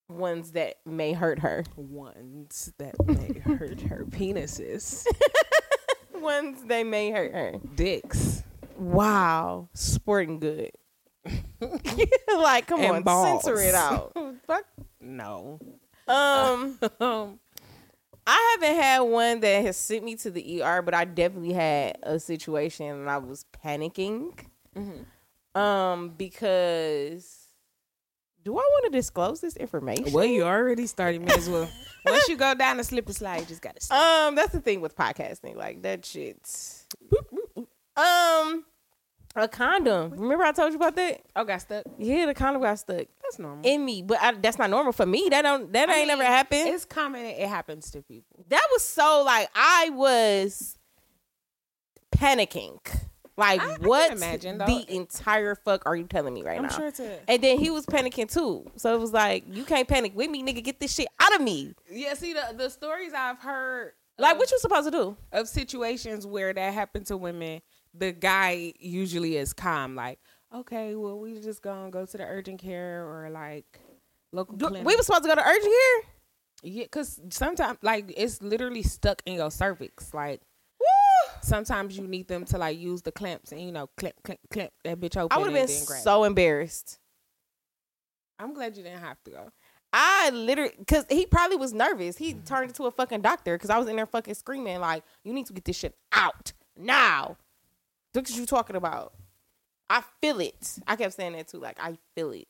ones 0.10 0.52
that 0.54 0.76
may 0.86 1.14
hurt 1.14 1.40
her. 1.40 1.64
ones 1.76 2.74
that 2.78 2.96
may 3.06 3.40
hurt 3.40 3.82
her 3.82 4.06
penises. 4.06 5.06
Ones 6.14 6.64
they 6.66 6.84
may 6.84 7.10
hurt 7.10 7.32
her. 7.34 7.54
Dicks. 7.74 8.44
Wow, 8.78 9.70
sporting 9.74 10.40
good. 10.40 10.70
like, 12.36 12.68
come 12.68 12.80
and 12.82 12.98
on, 12.98 13.04
balls. 13.04 13.44
censor 13.44 13.60
it 13.60 13.74
out. 13.74 14.12
Fuck 14.46 14.66
no. 15.00 15.60
Um, 16.08 16.78
Um, 17.00 17.40
I 18.28 18.56
haven't 18.60 18.76
had 18.80 19.00
one 19.00 19.40
that 19.40 19.66
has 19.66 19.78
sent 19.78 20.04
me 20.04 20.16
to 20.18 20.30
the 20.30 20.62
ER, 20.62 20.84
but 20.84 20.94
I 20.94 21.06
definitely 21.06 21.54
had 21.54 21.98
a 22.04 22.20
situation 22.20 22.86
and 22.86 23.10
I 23.10 23.18
was 23.18 23.46
panicking. 23.64 24.34
Um, 25.56 26.10
because 26.10 27.41
do 28.44 28.54
I 28.58 28.62
want 28.62 28.86
to 28.86 28.98
disclose 28.98 29.40
this 29.42 29.56
information? 29.56 30.12
well, 30.14 30.26
you 30.26 30.44
already 30.44 30.88
started. 30.88 31.22
May 31.22 31.34
as 31.34 31.50
well. 31.50 31.70
Once 32.06 32.28
you 32.28 32.36
go 32.38 32.54
down 32.56 32.78
the 32.78 32.84
slippery 32.84 33.14
slide, 33.14 33.42
you 33.42 33.46
just 33.46 33.62
gotta. 33.62 33.80
Slip. 33.82 33.98
Um, 34.00 34.36
that's 34.36 34.52
the 34.52 34.60
thing 34.62 34.82
with 34.82 34.96
podcasting. 34.96 35.56
Like 35.56 35.82
that 35.84 36.06
shit's 36.06 36.88
um 37.96 38.66
a 39.36 39.48
condom. 39.48 40.12
Remember 40.12 40.44
I 40.44 40.52
told 40.52 40.72
you 40.72 40.78
about 40.78 40.96
that? 40.96 41.22
oh, 41.36 41.44
got 41.46 41.62
stuck. 41.62 41.84
Yeah, 41.98 42.26
the 42.26 42.34
condom 42.34 42.62
got 42.62 42.80
stuck 42.80 43.06
That's 43.22 43.40
normal. 43.40 43.62
in 43.64 43.86
me, 43.86 44.02
but 44.02 44.18
I, 44.22 44.34
that's 44.34 44.58
not 44.58 44.70
normal 44.70 44.92
for 44.92 45.06
me. 45.06 45.28
That 45.30 45.44
don't 45.44 45.72
that 45.74 45.88
I 45.90 45.94
ain't 45.94 46.08
mean, 46.08 46.18
never 46.20 46.26
happened. 46.26 46.68
It's 46.70 46.86
common. 46.86 47.26
It 47.26 47.48
happens 47.48 47.92
to 47.92 48.02
people. 48.02 48.46
that 48.50 48.68
was 48.72 48.84
so 48.84 49.24
like 49.26 49.50
I 49.56 49.90
was 49.94 50.78
panicking. 52.12 52.80
Like 53.38 53.62
I- 53.62 53.78
what 53.82 54.12
imagine, 54.12 54.58
though. 54.58 54.66
the 54.66 54.86
entire 54.94 55.56
fuck 55.56 55.84
are 55.86 55.96
you 55.96 56.04
telling 56.04 56.34
me 56.34 56.44
right 56.44 56.58
I'm 56.58 56.64
now? 56.64 56.70
sure 56.70 56.92
and 57.28 57.42
then 57.42 57.58
he 57.60 57.70
was 57.70 57.86
panicking 57.86 58.32
too. 58.32 58.70
So 58.76 58.94
it 58.94 59.00
was 59.00 59.14
like, 59.14 59.44
you 59.50 59.64
can't 59.64 59.88
panic 59.88 60.16
with 60.16 60.30
me, 60.30 60.44
nigga. 60.44 60.64
Get 60.64 60.80
this 60.80 60.94
shit 60.94 61.08
out 61.20 61.34
of 61.36 61.42
me. 61.42 61.74
Yeah. 61.90 62.14
See 62.14 62.34
the 62.34 62.54
the 62.56 62.70
stories 62.70 63.14
I've 63.14 63.40
heard. 63.40 63.94
Like 64.18 64.34
of- 64.34 64.40
what 64.40 64.52
you 64.52 64.60
supposed 64.60 64.86
to 64.86 64.92
do? 64.92 65.18
of 65.32 65.48
situations 65.48 66.28
where 66.28 66.54
that 66.54 66.74
happened 66.74 67.06
to 67.08 67.18
women, 67.18 67.62
the 67.94 68.12
guy 68.12 68.74
usually 68.80 69.38
is 69.38 69.54
calm, 69.54 69.96
like, 69.96 70.20
okay, 70.54 70.96
well, 70.96 71.18
we 71.18 71.40
just 71.40 71.62
gonna 71.62 71.90
go 71.90 72.06
to 72.06 72.18
the 72.18 72.26
urgent 72.26 72.60
care 72.62 73.04
or 73.06 73.30
like 73.32 73.80
local 74.34 74.58
Do- 74.58 74.68
clinic. 74.68 74.86
we 74.86 74.96
were 74.96 75.04
supposed 75.04 75.24
to 75.24 75.30
go 75.30 75.36
to 75.36 75.42
urgent 75.42 75.64
care. 75.64 76.12
yeah, 76.64 76.84
because 76.84 77.20
sometimes 77.30 77.78
like 77.82 78.14
it's 78.16 78.42
literally 78.42 78.84
stuck 78.84 79.22
in 79.26 79.36
your 79.36 79.50
cervix. 79.50 80.14
Like! 80.14 80.42
Sometimes 81.42 81.98
you 81.98 82.08
need 82.08 82.28
them 82.28 82.46
to 82.46 82.58
like 82.58 82.78
use 82.78 83.02
the 83.02 83.12
clamps 83.12 83.52
and 83.52 83.62
you 83.62 83.72
know 83.72 83.88
clamp 83.98 84.16
clamp 84.24 84.40
clamp 84.52 84.72
that 84.84 85.00
bitch 85.00 85.18
open. 85.18 85.30
I 85.32 85.38
would 85.38 85.54
have 85.54 85.68
been 85.68 85.76
so 85.78 86.24
embarrassed. 86.24 87.00
I'm 88.40 88.54
glad 88.54 88.76
you 88.76 88.84
didn't 88.84 89.02
have 89.02 89.22
to 89.26 89.32
go. 89.32 89.50
I 89.94 90.30
literally, 90.34 90.74
because 90.78 91.06
he 91.10 91.26
probably 91.26 91.58
was 91.58 91.74
nervous. 91.74 92.18
He 92.18 92.34
turned 92.34 92.70
into 92.70 92.86
a 92.86 92.92
fucking 92.92 93.22
doctor 93.22 93.56
because 93.56 93.70
I 93.70 93.78
was 93.78 93.88
in 93.88 93.98
there 93.98 94.06
fucking 94.06 94.36
screaming, 94.36 94.80
like, 94.80 95.04
you 95.24 95.34
need 95.34 95.48
to 95.48 95.54
get 95.54 95.66
this 95.66 95.78
shit 95.78 95.96
out 96.14 96.54
now. 96.78 97.36
Look 98.16 98.30
what 98.30 98.38
you 98.38 98.46
talking 98.46 98.78
about. 98.78 99.14
I 99.90 100.02
feel 100.22 100.40
it. 100.40 100.80
I 100.88 100.96
kept 100.96 101.14
saying 101.14 101.34
that 101.34 101.50
too, 101.50 101.60
like, 101.60 101.78
I 101.80 101.98
feel 102.16 102.32
it. 102.32 102.48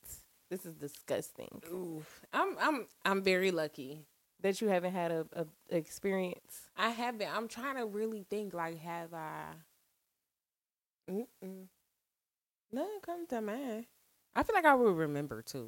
This 0.52 0.66
is 0.66 0.76
disgusting. 0.76 1.62
Oof. 1.74 2.22
I'm 2.34 2.58
I'm 2.60 2.86
I'm 3.06 3.24
very 3.24 3.52
lucky. 3.52 4.06
That 4.42 4.60
you 4.62 4.68
haven't 4.70 4.94
had 4.94 5.12
a, 5.12 5.26
a 5.36 5.46
experience. 5.76 6.62
I 6.76 6.90
haven't. 6.90 7.30
I'm 7.36 7.48
trying 7.48 7.78
to 7.78 7.86
really 7.86 8.26
think. 8.30 8.54
Like, 8.54 8.80
have 8.80 9.14
I? 9.14 9.44
Mm-mm. 11.10 11.68
Nothing 12.72 13.00
come 13.06 13.28
to 13.28 13.42
mind. 13.42 13.86
I 14.36 14.44
feel 14.44 14.56
like 14.56 14.66
I 14.66 14.74
will 14.76 14.94
remember 14.94 15.42
too. 15.42 15.68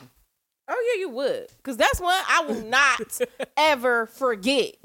Oh 0.67 0.93
yeah, 0.95 1.01
you 1.01 1.09
would, 1.09 1.47
because 1.57 1.75
that's 1.75 1.99
one 1.99 2.15
I 2.27 2.45
will 2.47 2.61
not 2.65 3.19
ever 3.57 4.05
forget. 4.07 4.75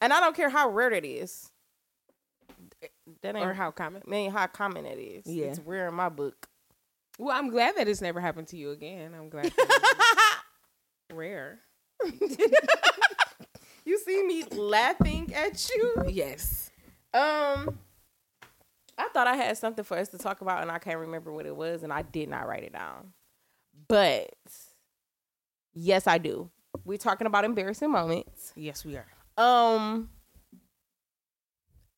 And 0.00 0.12
I 0.12 0.20
don't 0.20 0.36
care 0.36 0.48
how 0.48 0.68
rare 0.70 0.92
it 0.92 1.04
is. 1.04 1.50
That 3.22 3.34
ain't 3.36 3.44
Or 3.44 3.54
how 3.54 3.70
common. 3.72 4.02
man, 4.06 4.30
how 4.30 4.46
common 4.46 4.86
it 4.86 4.98
is. 4.98 5.26
Yeah. 5.26 5.46
It's 5.46 5.58
rare 5.60 5.88
in 5.88 5.94
my 5.94 6.08
book. 6.08 6.48
Well, 7.18 7.36
I'm 7.36 7.50
glad 7.50 7.76
that 7.76 7.88
it's 7.88 8.00
never 8.00 8.20
happened 8.20 8.48
to 8.48 8.56
you 8.56 8.70
again. 8.70 9.12
I'm 9.16 9.28
glad. 9.28 9.52
that 9.56 10.42
rare. 11.12 11.58
You 13.84 13.98
see 13.98 14.22
me 14.22 14.44
laughing 14.44 15.32
at 15.34 15.68
you. 15.74 16.04
Yes. 16.08 16.70
Um, 17.12 17.78
I 18.96 19.08
thought 19.12 19.26
I 19.26 19.34
had 19.34 19.58
something 19.58 19.84
for 19.84 19.96
us 19.98 20.08
to 20.10 20.18
talk 20.18 20.40
about, 20.40 20.62
and 20.62 20.70
I 20.70 20.78
can't 20.78 21.00
remember 21.00 21.32
what 21.32 21.46
it 21.46 21.54
was, 21.56 21.82
and 21.82 21.92
I 21.92 22.02
did 22.02 22.28
not 22.28 22.46
write 22.46 22.62
it 22.62 22.72
down. 22.72 23.12
But 23.88 24.30
yes, 25.74 26.06
I 26.06 26.18
do. 26.18 26.48
We're 26.84 26.96
talking 26.96 27.26
about 27.26 27.44
embarrassing 27.44 27.90
moments. 27.90 28.52
Yes, 28.54 28.84
we 28.84 28.96
are. 28.96 29.06
Um, 29.36 30.08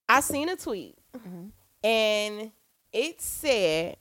I 0.08 0.20
seen 0.20 0.48
a 0.48 0.56
tweet, 0.56 0.96
Mhm. 1.14 1.50
and 1.84 2.50
it 2.94 3.20
said 3.20 3.98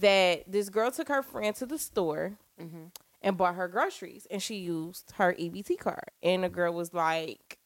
that 0.00 0.44
this 0.50 0.68
girl 0.68 0.92
took 0.92 1.08
her 1.08 1.22
friend 1.22 1.54
to 1.56 1.66
the 1.66 1.78
store 1.78 2.38
Mm-hmm. 2.60 2.84
And 3.22 3.36
bought 3.36 3.54
her 3.54 3.68
groceries, 3.68 4.26
and 4.30 4.42
she 4.42 4.56
used 4.56 5.12
her 5.16 5.32
EBT 5.34 5.78
card, 5.78 6.10
and 6.22 6.44
the 6.44 6.48
girl 6.48 6.72
was 6.74 6.92
like. 6.94 7.58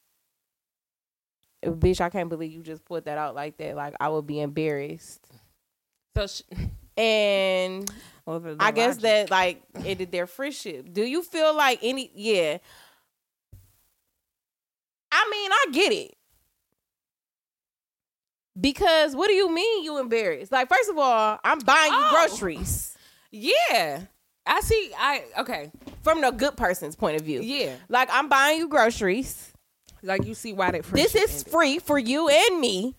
Bitch, 1.64 2.00
I 2.00 2.10
can't 2.10 2.28
believe 2.28 2.52
you 2.52 2.62
just 2.62 2.84
put 2.84 3.06
that 3.06 3.18
out 3.18 3.34
like 3.34 3.56
that. 3.56 3.74
Like 3.74 3.94
I 3.98 4.08
would 4.08 4.26
be 4.26 4.40
embarrassed. 4.40 5.26
So, 6.16 6.26
sh- 6.26 6.42
And 6.96 7.90
well, 8.24 8.40
the, 8.40 8.54
the 8.54 8.62
I 8.64 8.70
guess 8.70 8.96
that 8.98 9.30
like 9.30 9.62
ended 9.84 10.12
their 10.12 10.26
friendship. 10.26 10.92
Do 10.92 11.02
you 11.02 11.22
feel 11.22 11.54
like 11.54 11.80
any? 11.82 12.10
Yeah. 12.14 12.58
I 15.12 15.28
mean, 15.30 15.50
I 15.52 15.66
get 15.72 15.92
it. 15.92 16.14
Because 18.58 19.14
what 19.14 19.26
do 19.28 19.34
you 19.34 19.52
mean 19.52 19.84
you 19.84 19.98
embarrassed? 19.98 20.50
Like, 20.52 20.68
first 20.68 20.88
of 20.88 20.96
all, 20.96 21.38
I'm 21.44 21.58
buying 21.60 21.92
you 21.92 21.98
Oh. 22.00 22.10
groceries 22.28 22.96
Yeah, 23.30 24.02
I 24.46 24.60
see. 24.60 24.90
I 24.96 25.24
okay. 25.40 25.70
from 26.02 26.20
the 26.20 26.30
good 26.30 26.56
person's 26.56 26.94
point 26.96 27.16
of 27.18 27.22
view. 27.26 27.40
Yeah, 27.42 27.74
Like, 27.88 28.08
I'm 28.12 28.28
buying 28.28 28.58
you 28.58 28.68
groceries. 28.68 29.52
like 30.02 30.24
you 30.24 30.34
see 30.34 30.52
why 30.52 30.70
that 30.70 30.84
This 30.84 31.14
is 31.14 31.30
ended. 31.40 31.52
free 31.52 31.78
for 31.78 31.98
you 31.98 32.28
and 32.28 32.60
me. 32.60 32.94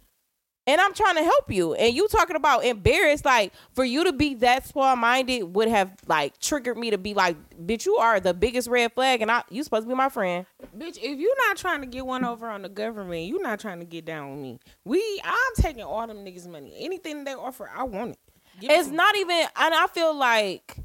And 0.69 0.81
I'm 0.81 0.93
trying 0.93 1.15
to 1.15 1.23
help 1.23 1.49
you. 1.49 1.75
And 1.75 1.95
you 1.95 2.09
talking 2.09 2.35
about 2.35 2.65
embarrassed, 2.65 3.23
like 3.23 3.53
for 3.73 3.85
you 3.85 4.03
to 4.03 4.11
be 4.11 4.33
that 4.35 4.67
small 4.67 4.97
minded 4.97 5.43
would 5.55 5.69
have 5.69 5.93
like 6.07 6.37
triggered 6.39 6.77
me 6.77 6.89
to 6.89 6.97
be 6.97 7.13
like, 7.13 7.37
bitch, 7.57 7.85
you 7.85 7.95
are 7.95 8.19
the 8.19 8.33
biggest 8.33 8.67
red 8.67 8.91
flag 8.91 9.21
and 9.21 9.31
I 9.31 9.43
you 9.49 9.63
supposed 9.63 9.83
to 9.85 9.87
be 9.87 9.95
my 9.95 10.09
friend. 10.09 10.45
Bitch, 10.77 10.97
if 10.97 11.17
you're 11.17 11.47
not 11.47 11.55
trying 11.55 11.79
to 11.79 11.87
get 11.87 12.05
one 12.05 12.25
over 12.25 12.49
on 12.49 12.63
the 12.63 12.67
government, 12.69 13.27
you're 13.27 13.41
not 13.41 13.61
trying 13.61 13.79
to 13.79 13.85
get 13.85 14.03
down 14.03 14.31
with 14.31 14.39
me. 14.41 14.59
We, 14.83 15.21
I'm 15.23 15.55
taking 15.63 15.83
all 15.83 16.05
them 16.05 16.17
niggas' 16.25 16.49
money. 16.49 16.73
Anything 16.79 17.23
they 17.23 17.33
offer, 17.33 17.71
I 17.73 17.83
want 17.83 18.11
it. 18.11 18.19
Give 18.59 18.69
It's 18.69 18.89
me. 18.89 18.97
not 18.97 19.15
even 19.15 19.37
and 19.55 19.73
I 19.73 19.87
feel 19.87 20.13
like 20.13 20.75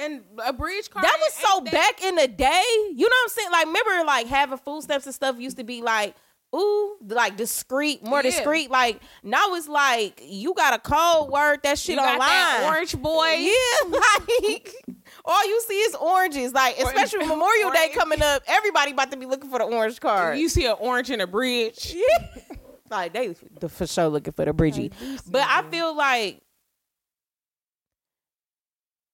and 0.00 0.22
a 0.44 0.52
bridge 0.52 0.88
card. 0.90 1.04
that 1.04 1.18
was 1.20 1.32
so 1.34 1.60
that- 1.64 1.72
back 1.72 2.02
in 2.02 2.14
the 2.16 2.28
day. 2.28 2.62
You 2.94 3.00
know 3.00 3.04
what 3.06 3.22
I'm 3.24 3.28
saying? 3.28 3.50
Like 3.52 3.66
remember 3.66 4.04
like 4.06 4.26
having 4.26 4.58
food 4.58 4.82
stamps 4.82 5.06
and 5.06 5.14
stuff 5.14 5.38
used 5.38 5.56
to 5.58 5.64
be 5.64 5.82
like 5.82 6.14
Ooh, 6.52 6.96
like 7.06 7.36
discreet, 7.36 8.02
more 8.04 8.18
Yeah. 8.18 8.30
discreet. 8.30 8.72
Like 8.72 9.00
now 9.22 9.54
it's 9.54 9.68
like 9.68 10.20
you 10.24 10.52
got 10.54 10.74
a 10.74 10.80
code 10.80 11.30
word 11.30 11.60
that 11.62 11.78
shit 11.78 11.90
You 11.94 12.00
got 12.00 12.14
online. 12.14 12.28
that 12.28 12.72
orange 12.74 12.96
boy. 13.00 13.36
Yeah, 13.38 13.98
like 13.98 14.74
all 15.24 15.46
you 15.46 15.60
see 15.68 15.74
is 15.78 15.94
oranges. 15.94 16.52
Like 16.52 16.76
especially 16.78 17.26
Memorial 17.26 17.70
Day 17.70 17.78
orange. 17.82 17.94
coming 17.94 18.22
up, 18.22 18.42
everybody 18.48 18.90
about 18.90 19.12
to 19.12 19.16
be 19.16 19.26
looking 19.26 19.48
for 19.48 19.60
the 19.60 19.64
orange 19.66 20.00
card. 20.00 20.38
You 20.38 20.48
see 20.48 20.66
an 20.66 20.74
orange 20.80 21.10
in 21.10 21.20
a 21.20 21.26
bridge. 21.28 21.94
yeah. 21.96 22.26
like 22.90 23.12
they 23.12 23.32
the 23.60 23.68
for 23.68 23.86
sure 23.86 24.08
looking 24.08 24.32
for 24.32 24.44
the 24.44 24.52
bridgie. 24.52 24.90
But 25.28 25.42
I 25.48 25.62
feel 25.70 25.94
like 25.94 26.42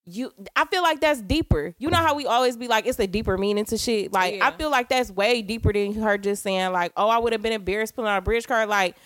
you 0.06 0.32
I 0.54 0.64
feel 0.66 0.82
like 0.82 1.00
that's 1.00 1.20
deeper. 1.20 1.74
You 1.78 1.90
know 1.90 1.96
how 1.98 2.14
we 2.14 2.26
always 2.26 2.56
be 2.56 2.68
like 2.68 2.86
it's 2.86 2.98
a 2.98 3.06
deeper 3.06 3.36
meaning 3.36 3.64
to 3.66 3.76
shit. 3.76 4.12
Like 4.12 4.40
I 4.40 4.52
feel 4.52 4.70
like 4.70 4.88
that's 4.88 5.10
way 5.10 5.42
deeper 5.42 5.72
than 5.72 5.94
her 5.94 6.16
just 6.16 6.42
saying 6.42 6.72
like, 6.72 6.92
"Oh, 6.96 7.08
I 7.08 7.18
would 7.18 7.32
have 7.32 7.42
been 7.42 7.52
embarrassed 7.52 7.96
pulling 7.96 8.10
out 8.10 8.18
a 8.18 8.22
bridge 8.22 8.46
card." 8.46 8.68
Like 8.68 8.96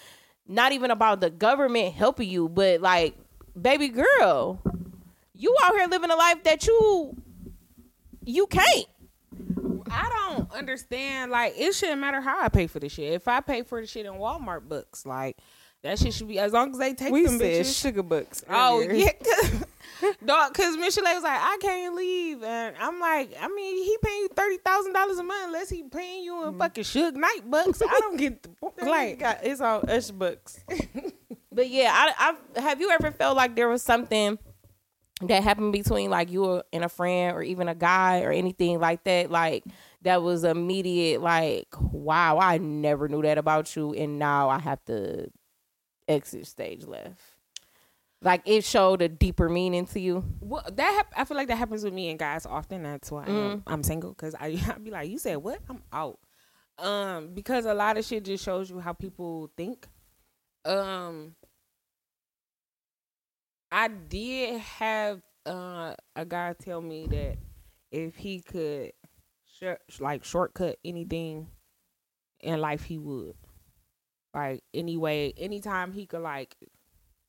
not 0.46 0.72
even 0.72 0.90
about 0.90 1.20
the 1.20 1.30
government 1.30 1.94
helping 1.94 2.28
you, 2.28 2.48
but 2.48 2.80
like, 2.80 3.14
baby 3.60 3.88
girl, 3.88 4.60
you 5.34 5.56
out 5.62 5.74
here 5.74 5.86
living 5.86 6.10
a 6.10 6.16
life 6.16 6.42
that 6.44 6.66
you 6.66 7.16
you 8.24 8.46
can't. 8.46 8.86
I 9.90 10.08
don't 10.28 10.52
understand. 10.52 11.32
Like, 11.32 11.54
it 11.56 11.74
shouldn't 11.74 12.00
matter 12.00 12.20
how 12.20 12.40
I 12.40 12.48
pay 12.48 12.66
for 12.66 12.78
the 12.78 12.88
shit. 12.88 13.12
If 13.12 13.26
I 13.26 13.40
pay 13.40 13.62
for 13.62 13.80
the 13.80 13.86
shit 13.86 14.06
in 14.06 14.12
Walmart 14.12 14.68
books, 14.68 15.04
like 15.04 15.38
that 15.82 15.98
shit 15.98 16.12
should 16.12 16.28
be 16.28 16.38
as 16.38 16.52
long 16.52 16.72
as 16.72 16.78
they 16.78 16.92
take 16.92 17.10
we 17.10 17.24
them 17.24 17.38
bitches. 17.38 17.80
sugar 17.80 18.02
books. 18.02 18.44
Oh 18.48 18.82
earlier. 18.82 18.92
yeah, 18.92 19.12
dog. 20.24 20.52
Because 20.52 20.76
Michel'le 20.76 21.14
was 21.14 21.22
like, 21.22 21.40
I 21.40 21.56
can't 21.60 21.94
leave, 21.94 22.42
and 22.42 22.76
I'm 22.78 23.00
like, 23.00 23.34
I 23.40 23.48
mean, 23.48 23.82
he 23.82 23.96
paying 24.02 24.20
you 24.20 24.28
thirty 24.28 24.58
thousand 24.58 24.92
dollars 24.92 25.18
a 25.18 25.22
month 25.22 25.46
unless 25.46 25.70
he 25.70 25.82
paying 25.84 26.24
you 26.24 26.44
in 26.44 26.54
mm. 26.54 26.58
fucking 26.58 26.84
Suge 26.84 27.14
Knight 27.14 27.50
bucks. 27.50 27.80
I 27.80 27.98
don't 28.00 28.18
get 28.18 28.42
the 28.42 28.48
point. 28.60 28.82
like 28.82 29.20
got 29.20 29.38
it's 29.42 29.62
all 29.62 29.82
Ush 29.88 30.10
books. 30.10 30.60
but 31.52 31.70
yeah, 31.70 31.90
I, 31.92 32.36
I 32.56 32.60
have 32.60 32.80
you 32.80 32.90
ever 32.90 33.10
felt 33.10 33.36
like 33.36 33.56
there 33.56 33.68
was 33.68 33.82
something 33.82 34.38
that 35.22 35.42
happened 35.42 35.72
between 35.72 36.10
like 36.10 36.30
you 36.30 36.62
and 36.74 36.84
a 36.84 36.90
friend 36.90 37.34
or 37.34 37.42
even 37.42 37.68
a 37.68 37.74
guy 37.74 38.20
or 38.20 38.32
anything 38.32 38.80
like 38.80 39.04
that, 39.04 39.30
like 39.30 39.64
that 40.02 40.22
was 40.22 40.44
immediate, 40.44 41.22
like 41.22 41.68
wow, 41.80 42.38
I 42.38 42.58
never 42.58 43.08
knew 43.08 43.22
that 43.22 43.38
about 43.38 43.74
you, 43.76 43.94
and 43.94 44.18
now 44.18 44.50
I 44.50 44.58
have 44.58 44.84
to 44.84 45.30
exit 46.10 46.46
stage 46.46 46.86
left. 46.86 47.20
Like 48.22 48.42
it 48.44 48.64
showed 48.64 49.00
a 49.00 49.08
deeper 49.08 49.48
meaning 49.48 49.86
to 49.86 50.00
you. 50.00 50.24
Well, 50.40 50.64
that 50.70 50.92
hap- 50.94 51.14
I 51.16 51.24
feel 51.24 51.38
like 51.38 51.48
that 51.48 51.56
happens 51.56 51.82
with 51.84 51.94
me 51.94 52.10
and 52.10 52.18
guys 52.18 52.44
often. 52.44 52.82
That's 52.82 53.10
why 53.10 53.24
I'm, 53.24 53.62
I'm 53.66 53.82
single 53.82 54.10
because 54.10 54.34
I 54.34 54.60
I 54.74 54.78
be 54.78 54.90
like, 54.90 55.08
you 55.08 55.18
said 55.18 55.36
what? 55.36 55.60
I'm 55.70 55.82
out. 55.92 56.18
Um, 56.78 57.34
because 57.34 57.64
a 57.66 57.74
lot 57.74 57.96
of 57.96 58.04
shit 58.04 58.24
just 58.24 58.44
shows 58.44 58.68
you 58.70 58.78
how 58.80 58.92
people 58.92 59.50
think. 59.56 59.86
Um, 60.66 61.34
I 63.72 63.88
did 63.88 64.60
have 64.60 65.22
uh 65.46 65.94
a 66.16 66.24
guy 66.26 66.54
tell 66.62 66.82
me 66.82 67.06
that 67.06 67.38
if 67.90 68.16
he 68.16 68.40
could, 68.40 68.92
sh- 69.46 70.00
like 70.00 70.24
shortcut 70.24 70.76
anything 70.84 71.48
in 72.40 72.60
life, 72.60 72.84
he 72.84 72.98
would. 72.98 73.34
Like 74.34 74.62
anyway, 74.72 75.32
anytime 75.36 75.92
he 75.92 76.06
could 76.06 76.22
like 76.22 76.56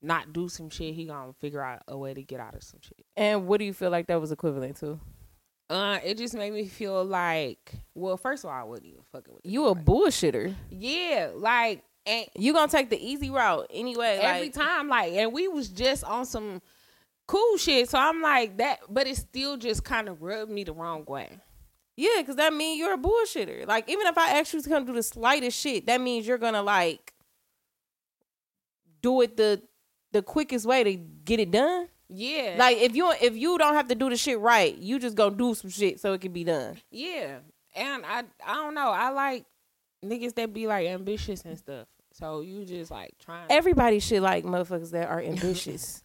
not 0.01 0.33
do 0.33 0.49
some 0.49 0.69
shit, 0.69 0.93
he 0.93 1.05
gonna 1.05 1.33
figure 1.33 1.61
out 1.61 1.83
a 1.87 1.97
way 1.97 2.13
to 2.13 2.23
get 2.23 2.39
out 2.39 2.55
of 2.55 2.63
some 2.63 2.79
shit. 2.81 3.05
And 3.15 3.47
what 3.47 3.59
do 3.59 3.65
you 3.65 3.73
feel 3.73 3.89
like 3.89 4.07
that 4.07 4.19
was 4.19 4.31
equivalent 4.31 4.77
to? 4.77 4.99
Uh, 5.69 5.99
it 6.03 6.17
just 6.17 6.33
made 6.33 6.51
me 6.51 6.65
feel 6.67 7.05
like, 7.05 7.73
well, 7.95 8.17
first 8.17 8.43
of 8.43 8.49
all, 8.49 8.55
I 8.55 8.63
wasn't 8.63 8.87
even 8.87 9.03
fucking 9.11 9.33
with 9.33 9.45
You 9.45 9.63
You 9.63 9.67
a 9.69 9.75
bullshitter. 9.75 10.53
Yeah, 10.69 11.29
like, 11.33 11.83
and 12.05 12.25
You 12.35 12.51
gonna 12.51 12.69
take 12.69 12.89
the 12.89 13.01
easy 13.01 13.29
route 13.29 13.67
anyway. 13.69 14.19
every 14.21 14.47
like, 14.47 14.53
time, 14.53 14.89
like, 14.89 15.13
and 15.13 15.31
we 15.31 15.47
was 15.47 15.69
just 15.69 16.03
on 16.03 16.25
some 16.25 16.61
cool 17.25 17.57
shit. 17.57 17.89
So 17.89 17.97
I'm 17.97 18.21
like 18.21 18.57
that, 18.57 18.79
but 18.89 19.07
it 19.07 19.15
still 19.15 19.55
just 19.55 19.85
kind 19.85 20.09
of 20.09 20.21
rubbed 20.21 20.51
me 20.51 20.65
the 20.65 20.73
wrong 20.73 21.05
way. 21.07 21.29
Yeah, 22.01 22.17
because 22.21 22.37
that 22.37 22.51
means 22.53 22.79
you're 22.79 22.95
a 22.95 22.97
bullshitter. 22.97 23.67
Like, 23.67 23.87
even 23.87 24.07
if 24.07 24.17
I 24.17 24.39
ask 24.39 24.53
you 24.53 24.61
to 24.61 24.69
come 24.69 24.85
do 24.85 24.93
the 24.93 25.03
slightest 25.03 25.59
shit, 25.59 25.85
that 25.85 26.01
means 26.01 26.25
you're 26.25 26.39
gonna 26.39 26.63
like 26.63 27.13
do 29.01 29.21
it 29.21 29.37
the 29.37 29.61
the 30.11 30.21
quickest 30.21 30.65
way 30.65 30.83
to 30.83 30.95
get 30.95 31.39
it 31.39 31.51
done. 31.51 31.87
Yeah, 32.13 32.55
Like, 32.57 32.77
if 32.77 32.95
you 32.95 33.11
if 33.21 33.37
you 33.37 33.57
don't 33.57 33.73
have 33.75 33.87
to 33.87 33.95
do 33.95 34.09
the 34.09 34.17
shit 34.17 34.39
right, 34.39 34.75
you 34.77 34.99
just 34.99 35.15
gonna 35.15 35.35
do 35.35 35.53
some 35.55 35.69
shit 35.69 35.99
so 35.99 36.11
it 36.13 36.21
can 36.21 36.33
be 36.33 36.43
done. 36.43 36.77
yeah, 36.89 37.37
and 37.75 38.03
I, 38.05 38.23
I 38.45 38.53
don't 38.55 38.73
know. 38.73 38.89
I 38.89 39.09
like 39.11 39.45
niggas 40.03 40.33
that 40.35 40.51
be 40.53 40.67
like 40.67 40.87
ambitious 40.87 41.43
and 41.45 41.57
stuff. 41.57 41.87
So 42.13 42.41
you 42.41 42.65
just 42.65 42.91
like 42.91 43.13
trying. 43.23 43.45
Everybody 43.49 43.99
should 43.99 44.21
like 44.23 44.43
motherfuckers 44.43 44.91
that 44.91 45.07
are 45.07 45.21
ambitious. 45.33 46.03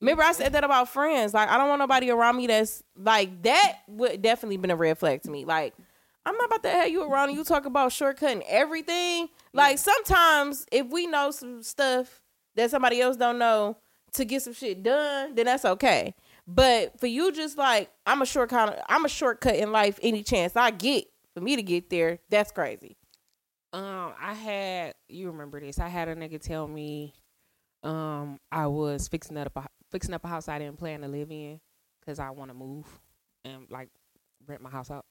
Remember, 0.00 0.22
I 0.22 0.32
said 0.32 0.52
that 0.52 0.64
about 0.64 0.88
friends. 0.88 1.34
Like, 1.34 1.48
I 1.48 1.58
don't 1.58 1.68
want 1.68 1.80
nobody 1.80 2.10
around 2.10 2.36
me 2.36 2.46
that's 2.46 2.82
like 2.96 3.42
that. 3.42 3.78
Would 3.88 4.22
definitely 4.22 4.56
been 4.56 4.70
a 4.70 4.76
red 4.76 4.98
flag 4.98 5.22
to 5.22 5.30
me. 5.30 5.44
Like, 5.44 5.74
I'm 6.24 6.36
not 6.36 6.46
about 6.46 6.62
to 6.64 6.70
have 6.70 6.88
you 6.88 7.02
around 7.02 7.30
and 7.30 7.38
you 7.38 7.44
talk 7.44 7.64
about 7.64 7.90
shortcutting 7.90 8.42
everything. 8.48 9.28
Like, 9.52 9.78
sometimes 9.78 10.66
if 10.70 10.86
we 10.88 11.06
know 11.06 11.30
some 11.30 11.62
stuff 11.62 12.20
that 12.54 12.70
somebody 12.70 13.00
else 13.00 13.16
don't 13.16 13.38
know 13.38 13.78
to 14.12 14.24
get 14.24 14.42
some 14.42 14.52
shit 14.52 14.82
done, 14.82 15.34
then 15.34 15.46
that's 15.46 15.64
okay. 15.64 16.14
But 16.46 16.98
for 16.98 17.06
you, 17.06 17.32
just 17.32 17.58
like 17.58 17.90
I'm 18.06 18.22
a 18.22 18.26
shortcut, 18.26 18.82
I'm 18.88 19.04
a 19.04 19.08
shortcut 19.08 19.56
in 19.56 19.72
life. 19.72 19.98
Any 20.02 20.22
chance 20.22 20.56
I 20.56 20.70
get 20.70 21.04
for 21.34 21.40
me 21.40 21.56
to 21.56 21.62
get 21.62 21.90
there, 21.90 22.20
that's 22.30 22.52
crazy. 22.52 22.96
Um, 23.72 24.14
I 24.18 24.32
had 24.32 24.94
you 25.08 25.30
remember 25.30 25.60
this? 25.60 25.78
I 25.78 25.88
had 25.88 26.08
a 26.08 26.16
nigga 26.16 26.40
tell 26.40 26.66
me, 26.66 27.12
um, 27.82 28.38
I 28.50 28.66
was 28.66 29.08
fixing 29.08 29.34
that 29.34 29.46
up 29.46 29.56
a 29.56 29.68
fixing 29.90 30.14
up 30.14 30.24
a 30.24 30.28
house 30.28 30.48
I 30.48 30.58
didn't 30.58 30.78
plan 30.78 31.00
to 31.02 31.08
live 31.08 31.30
in 31.30 31.60
because 32.00 32.18
I 32.18 32.30
want 32.30 32.50
to 32.50 32.54
move 32.54 32.86
and 33.44 33.66
like 33.70 33.88
rent 34.46 34.62
my 34.62 34.70
house 34.70 34.90
out. 34.90 35.06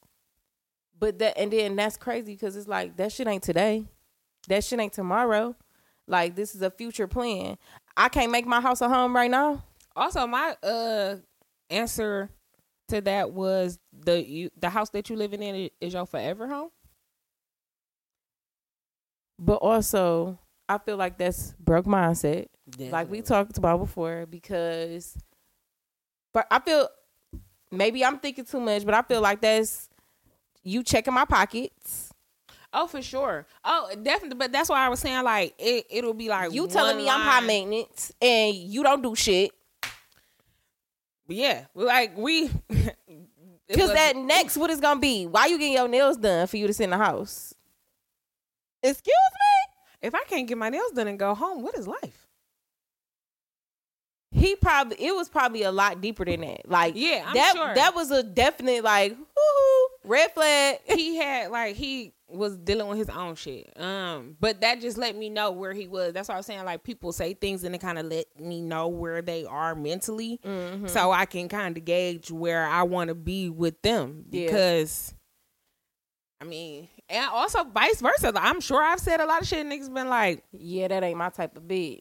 But 0.99 1.19
that 1.19 1.37
and 1.37 1.51
then 1.51 1.75
that's 1.75 1.97
crazy 1.97 2.33
because 2.33 2.55
it's 2.55 2.67
like 2.67 2.97
that 2.97 3.11
shit 3.11 3.27
ain't 3.27 3.43
today, 3.43 3.85
that 4.47 4.63
shit 4.63 4.79
ain't 4.79 4.93
tomorrow. 4.93 5.55
Like 6.07 6.35
this 6.35 6.55
is 6.55 6.61
a 6.61 6.71
future 6.71 7.07
plan. 7.07 7.57
I 7.95 8.09
can't 8.09 8.31
make 8.31 8.45
my 8.45 8.61
house 8.61 8.81
a 8.81 8.89
home 8.89 9.15
right 9.15 9.29
now. 9.29 9.63
Also, 9.95 10.25
my 10.25 10.55
uh 10.63 11.15
answer 11.69 12.29
to 12.87 13.01
that 13.01 13.31
was 13.31 13.79
the 13.91 14.27
you 14.27 14.49
the 14.57 14.69
house 14.69 14.89
that 14.91 15.09
you 15.09 15.15
living 15.15 15.43
in 15.43 15.69
is 15.81 15.93
your 15.93 16.05
forever 16.05 16.47
home. 16.47 16.69
But 19.39 19.55
also, 19.55 20.39
I 20.67 20.77
feel 20.79 20.97
like 20.97 21.17
that's 21.17 21.53
broke 21.59 21.85
mindset, 21.85 22.47
like 22.77 23.09
we 23.09 23.21
talked 23.21 23.57
about 23.57 23.79
before. 23.79 24.25
Because, 24.25 25.17
but 26.33 26.47
I 26.51 26.59
feel 26.59 26.89
maybe 27.71 28.03
I'm 28.03 28.19
thinking 28.19 28.45
too 28.45 28.59
much, 28.59 28.85
but 28.85 28.93
I 28.93 29.01
feel 29.01 29.21
like 29.21 29.41
that's 29.41 29.89
you 30.63 30.83
checking 30.83 31.13
my 31.13 31.25
pockets. 31.25 32.11
Oh, 32.73 32.85
for 32.87 33.01
sure. 33.01 33.45
Oh, 33.63 33.89
definitely. 34.01 34.37
But 34.37 34.51
that's 34.51 34.69
why 34.69 34.85
I 34.85 34.89
was 34.89 34.99
saying 34.99 35.23
like 35.23 35.55
it. 35.57 35.85
It'll 35.89 36.13
be 36.13 36.29
like 36.29 36.53
You 36.53 36.67
telling 36.67 36.97
me 36.97 37.09
I'm 37.09 37.21
high 37.21 37.39
maintenance 37.39 38.11
and 38.21 38.55
you 38.55 38.83
don't 38.83 39.01
do 39.01 39.15
shit. 39.15 39.51
Yeah, 41.27 41.65
like 41.73 42.17
we. 42.17 42.49
Because 43.67 43.91
that 43.91 44.15
next, 44.15 44.55
what 44.55 44.69
is 44.69 44.79
gonna 44.79 44.99
be? 44.99 45.25
Why 45.25 45.47
you 45.47 45.57
getting 45.57 45.73
your 45.73 45.89
nails 45.89 46.15
done 46.15 46.47
for 46.47 46.55
you 46.55 46.67
to 46.67 46.73
sit 46.73 46.85
in 46.85 46.91
the 46.91 46.97
house? 46.97 47.53
Excuse 48.81 49.03
me. 49.03 50.07
If 50.07 50.15
I 50.15 50.23
can't 50.23 50.47
get 50.47 50.57
my 50.57 50.69
nails 50.69 50.91
done 50.91 51.09
and 51.09 51.19
go 51.19 51.35
home, 51.35 51.61
what 51.61 51.77
is 51.77 51.85
life? 51.85 52.26
He 54.31 54.55
probably 54.57 54.97
it 54.99 55.15
was 55.15 55.29
probably 55.29 55.63
a 55.63 55.71
lot 55.71 56.01
deeper 56.01 56.25
than 56.25 56.41
that. 56.41 56.69
Like 56.69 56.93
Yeah, 56.95 57.23
I'm 57.27 57.33
that 57.33 57.53
sure. 57.55 57.75
that 57.75 57.95
was 57.95 58.11
a 58.11 58.23
definite 58.23 58.83
like 58.83 59.17
woo 59.17 59.87
red 60.11 60.31
flag. 60.33 60.79
he 60.85 61.15
had 61.15 61.49
like 61.51 61.75
he 61.75 62.13
was 62.29 62.57
dealing 62.57 62.87
with 62.87 62.97
his 62.97 63.07
own 63.09 63.35
shit. 63.35 63.71
Um, 63.81 64.35
but 64.41 64.59
that 64.59 64.81
just 64.81 64.97
let 64.97 65.15
me 65.15 65.29
know 65.29 65.51
where 65.51 65.71
he 65.71 65.87
was. 65.87 66.11
That's 66.11 66.27
what 66.27 66.35
I 66.35 66.37
was 66.39 66.45
saying. 66.45 66.65
Like 66.65 66.83
people 66.83 67.13
say 67.13 67.33
things 67.35 67.63
and 67.63 67.73
it 67.73 67.79
kind 67.79 67.97
of 67.97 68.05
let 68.07 68.25
me 68.37 68.61
know 68.61 68.89
where 68.89 69.21
they 69.21 69.45
are 69.45 69.73
mentally, 69.75 70.41
Mm-hmm. 70.45 70.87
so 70.87 71.09
I 71.11 71.25
can 71.25 71.47
kind 71.47 71.77
of 71.77 71.85
gauge 71.85 72.29
where 72.29 72.65
I 72.65 72.83
want 72.83 73.07
to 73.07 73.15
be 73.15 73.49
with 73.49 73.81
them. 73.81 74.25
Yeah. 74.29 74.47
Because, 74.47 75.15
I 76.41 76.43
mean, 76.45 76.89
and 77.07 77.25
also 77.31 77.63
vice 77.63 78.01
versa. 78.01 78.31
Like, 78.31 78.43
I'm 78.43 78.59
sure 78.59 78.83
I've 78.83 78.99
said 78.99 79.21
a 79.21 79.25
lot 79.25 79.41
of 79.41 79.47
shit. 79.47 79.59
and 79.65 79.71
Niggas 79.71 79.93
been 79.93 80.09
like, 80.09 80.43
Yeah, 80.51 80.89
that 80.89 81.03
ain't 81.03 81.17
my 81.17 81.29
type 81.29 81.55
of 81.55 81.63
bitch. 81.63 81.99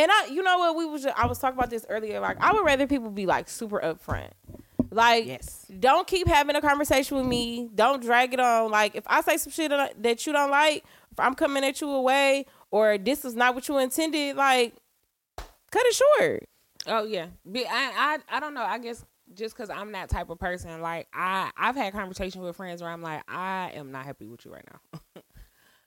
And 0.00 0.10
I, 0.10 0.26
you 0.32 0.42
know 0.42 0.58
what, 0.58 0.76
we 0.76 0.86
was 0.86 1.04
I 1.04 1.26
was 1.26 1.38
talking 1.38 1.58
about 1.58 1.68
this 1.68 1.84
earlier. 1.90 2.20
Like 2.20 2.38
I 2.40 2.54
would 2.54 2.64
rather 2.64 2.86
people 2.86 3.10
be 3.10 3.26
like 3.26 3.50
super 3.50 3.78
upfront. 3.80 4.30
Like 4.90 5.26
yes, 5.26 5.66
don't 5.78 6.06
keep 6.06 6.26
having 6.26 6.56
a 6.56 6.62
conversation 6.62 7.18
with 7.18 7.26
me. 7.26 7.68
Don't 7.74 8.02
drag 8.02 8.32
it 8.32 8.40
on. 8.40 8.70
Like 8.70 8.94
if 8.94 9.04
I 9.06 9.20
say 9.20 9.36
some 9.36 9.52
shit 9.52 9.70
that 9.70 10.26
you 10.26 10.32
don't 10.32 10.50
like, 10.50 10.84
if 11.12 11.20
I'm 11.20 11.34
coming 11.34 11.64
at 11.64 11.82
you 11.82 11.90
away, 11.90 12.46
or 12.70 12.96
this 12.96 13.26
is 13.26 13.34
not 13.36 13.54
what 13.54 13.68
you 13.68 13.76
intended, 13.76 14.36
like 14.36 14.74
cut 15.70 15.82
it 15.84 15.94
short. 16.18 16.48
Oh 16.86 17.04
yeah, 17.04 17.26
Be- 17.50 17.66
I 17.66 18.18
I 18.30 18.36
I 18.36 18.40
don't 18.40 18.54
know. 18.54 18.62
I 18.62 18.78
guess 18.78 19.04
just 19.34 19.54
because 19.54 19.68
I'm 19.68 19.92
that 19.92 20.08
type 20.08 20.30
of 20.30 20.38
person, 20.38 20.80
like 20.80 21.08
I 21.12 21.50
I've 21.58 21.76
had 21.76 21.92
conversations 21.92 22.42
with 22.42 22.56
friends 22.56 22.80
where 22.80 22.90
I'm 22.90 23.02
like, 23.02 23.22
I 23.28 23.72
am 23.74 23.92
not 23.92 24.06
happy 24.06 24.24
with 24.26 24.46
you 24.46 24.52
right 24.52 24.64
now. 24.72 25.00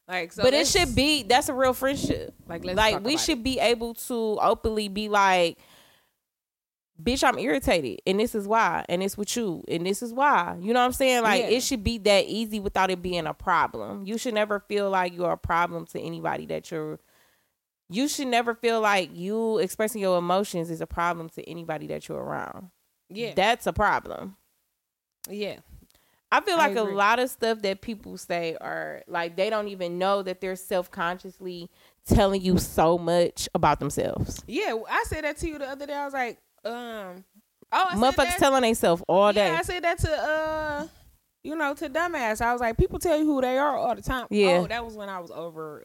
like, 0.08 0.32
so 0.34 0.44
but 0.44 0.54
it 0.54 0.68
should 0.68 0.96
be 0.96 1.24
that's 1.24 1.50
a 1.50 1.54
real 1.54 1.74
friendship. 1.74 2.34
like 2.48 2.64
let's 2.66 2.78
like 2.78 3.04
we 3.04 3.18
should 3.18 3.40
it. 3.40 3.44
be 3.44 3.60
able 3.60 3.94
to 3.94 4.38
openly 4.42 4.88
be 4.90 5.08
like 5.10 5.58
bitch 7.02 7.24
i'm 7.24 7.40
irritated 7.40 8.00
and 8.06 8.20
this 8.20 8.36
is 8.36 8.48
why 8.48 8.86
and 8.88 9.02
it's 9.02 9.18
with 9.18 9.36
you 9.36 9.64
and 9.68 9.86
this 9.86 10.04
is 10.04 10.14
why. 10.14 10.56
You 10.62 10.74
know 10.74 10.80
what 10.80 10.86
i'm 10.86 10.94
saying? 10.94 11.24
Like 11.24 11.42
Yeah. 11.42 11.48
it 11.48 11.64
should 11.64 11.84
be 11.84 11.98
that 12.00 12.26
easy 12.26 12.60
without 12.60 12.92
it 12.92 13.02
being 13.02 13.26
a 13.26 13.34
problem. 13.34 14.06
You 14.06 14.18
should 14.18 14.34
never 14.36 14.60
feel 14.60 14.90
like 14.90 15.14
you're 15.16 15.32
a 15.32 15.38
problem 15.38 15.86
to 15.88 16.00
anybody 16.00 16.46
that 16.48 16.70
you're 16.70 17.00
you 17.90 18.08
should 18.08 18.28
never 18.28 18.56
feel 18.56 18.80
like 18.82 19.16
you 19.16 19.58
expressing 19.60 20.02
your 20.02 20.18
emotions 20.18 20.70
is 20.70 20.82
a 20.82 20.88
problem 20.88 21.30
to 21.30 21.48
anybody 21.50 21.88
that 21.88 22.08
you're 22.08 22.22
around. 22.22 22.70
Yeah, 23.10 23.34
that's 23.36 23.68
a 23.68 23.74
problem. 23.74 24.38
Yeah, 25.30 25.58
I 26.34 26.42
feel 26.42 26.58
like 26.58 26.76
a 26.76 26.82
lot 26.84 27.20
of 27.20 27.30
stuff 27.30 27.62
that 27.62 27.82
people 27.82 28.18
say 28.18 28.58
are 28.60 29.04
like 29.08 29.36
they 29.36 29.50
don't 29.50 29.68
even 29.68 29.98
know 30.00 30.24
that 30.24 30.42
they're 30.42 30.56
self 30.56 30.90
consciously 30.92 31.70
telling 32.08 32.42
you 32.42 32.58
so 32.58 32.98
much 32.98 33.48
about 33.54 33.80
themselves. 33.80 34.44
yeah. 34.48 34.76
I 34.90 35.04
said 35.08 35.24
that 35.24 35.38
to 35.38 35.48
you 35.48 35.60
the 35.60 35.70
other 35.70 35.86
day. 35.86 35.94
I 35.94 36.06
was 36.06 36.14
like, 36.14 36.38
um, 36.66 37.24
oh, 37.72 37.86
I 37.90 37.96
Motherfuckers 37.96 38.16
that- 38.16 38.38
telling 38.40 38.64
themselves 38.64 39.04
all 39.08 39.32
day. 39.32 39.48
Yeah, 39.52 39.60
I 39.60 39.62
said 39.62 39.84
that 39.84 40.00
to 40.00 40.12
uh, 40.12 40.88
you 41.44 41.56
know, 41.56 41.74
to 41.76 41.90
dumbass. 41.90 42.42
I 42.42 42.52
was 42.54 42.62
like, 42.62 42.78
people 42.78 43.00
tell 43.00 43.18
you 43.18 43.26
who 43.26 43.40
they 43.42 43.58
are 43.58 43.78
all 43.78 43.96
the 43.96 44.02
time. 44.02 44.28
Yeah. 44.30 44.60
Oh, 44.64 44.68
that 44.68 44.84
was 44.84 44.96
when 44.96 45.10
I 45.10 45.20
was 45.20 45.30
over 45.32 45.84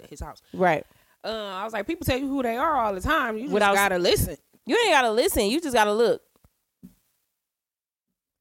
uh 0.00 0.06
his 0.08 0.20
house. 0.20 0.40
right. 0.54 0.84
Uh, 1.24 1.28
I 1.30 1.64
was 1.64 1.72
like, 1.72 1.86
people 1.86 2.04
tell 2.06 2.18
you 2.18 2.28
who 2.28 2.42
they 2.44 2.56
are 2.56 2.76
all 2.76 2.94
the 2.94 3.00
time. 3.00 3.36
You 3.36 3.44
just 3.44 3.54
Without- 3.54 3.74
gotta 3.74 3.98
listen. 3.98 4.36
You 4.66 4.76
ain't 4.84 4.90
gotta 4.92 5.10
listen. 5.10 5.46
You 5.46 5.60
just 5.60 5.74
gotta 5.74 5.92
look. 5.94 6.20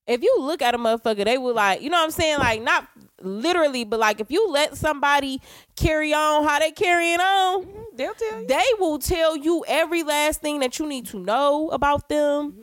If 0.07 0.23
you 0.23 0.35
look 0.39 0.61
at 0.61 0.73
a 0.73 0.77
motherfucker, 0.77 1.25
they 1.25 1.37
will 1.37 1.53
like, 1.53 1.81
you 1.81 1.89
know 1.89 1.97
what 1.97 2.05
I'm 2.05 2.11
saying? 2.11 2.39
Like 2.39 2.61
not 2.61 2.87
literally, 3.21 3.83
but 3.83 3.99
like 3.99 4.19
if 4.19 4.31
you 4.31 4.49
let 4.49 4.77
somebody 4.77 5.41
carry 5.75 6.13
on 6.13 6.45
how 6.45 6.59
they 6.59 6.71
carrying 6.71 7.19
on, 7.19 7.65
mm-hmm. 7.65 7.81
They'll 7.95 8.13
tell 8.13 8.41
you. 8.41 8.47
they 8.47 8.65
will 8.79 8.99
tell 8.99 9.35
you 9.35 9.65
every 9.67 10.03
last 10.03 10.41
thing 10.41 10.59
that 10.59 10.79
you 10.79 10.87
need 10.87 11.07
to 11.07 11.19
know 11.19 11.69
about 11.69 12.09
them, 12.09 12.51
mm-hmm. 12.51 12.61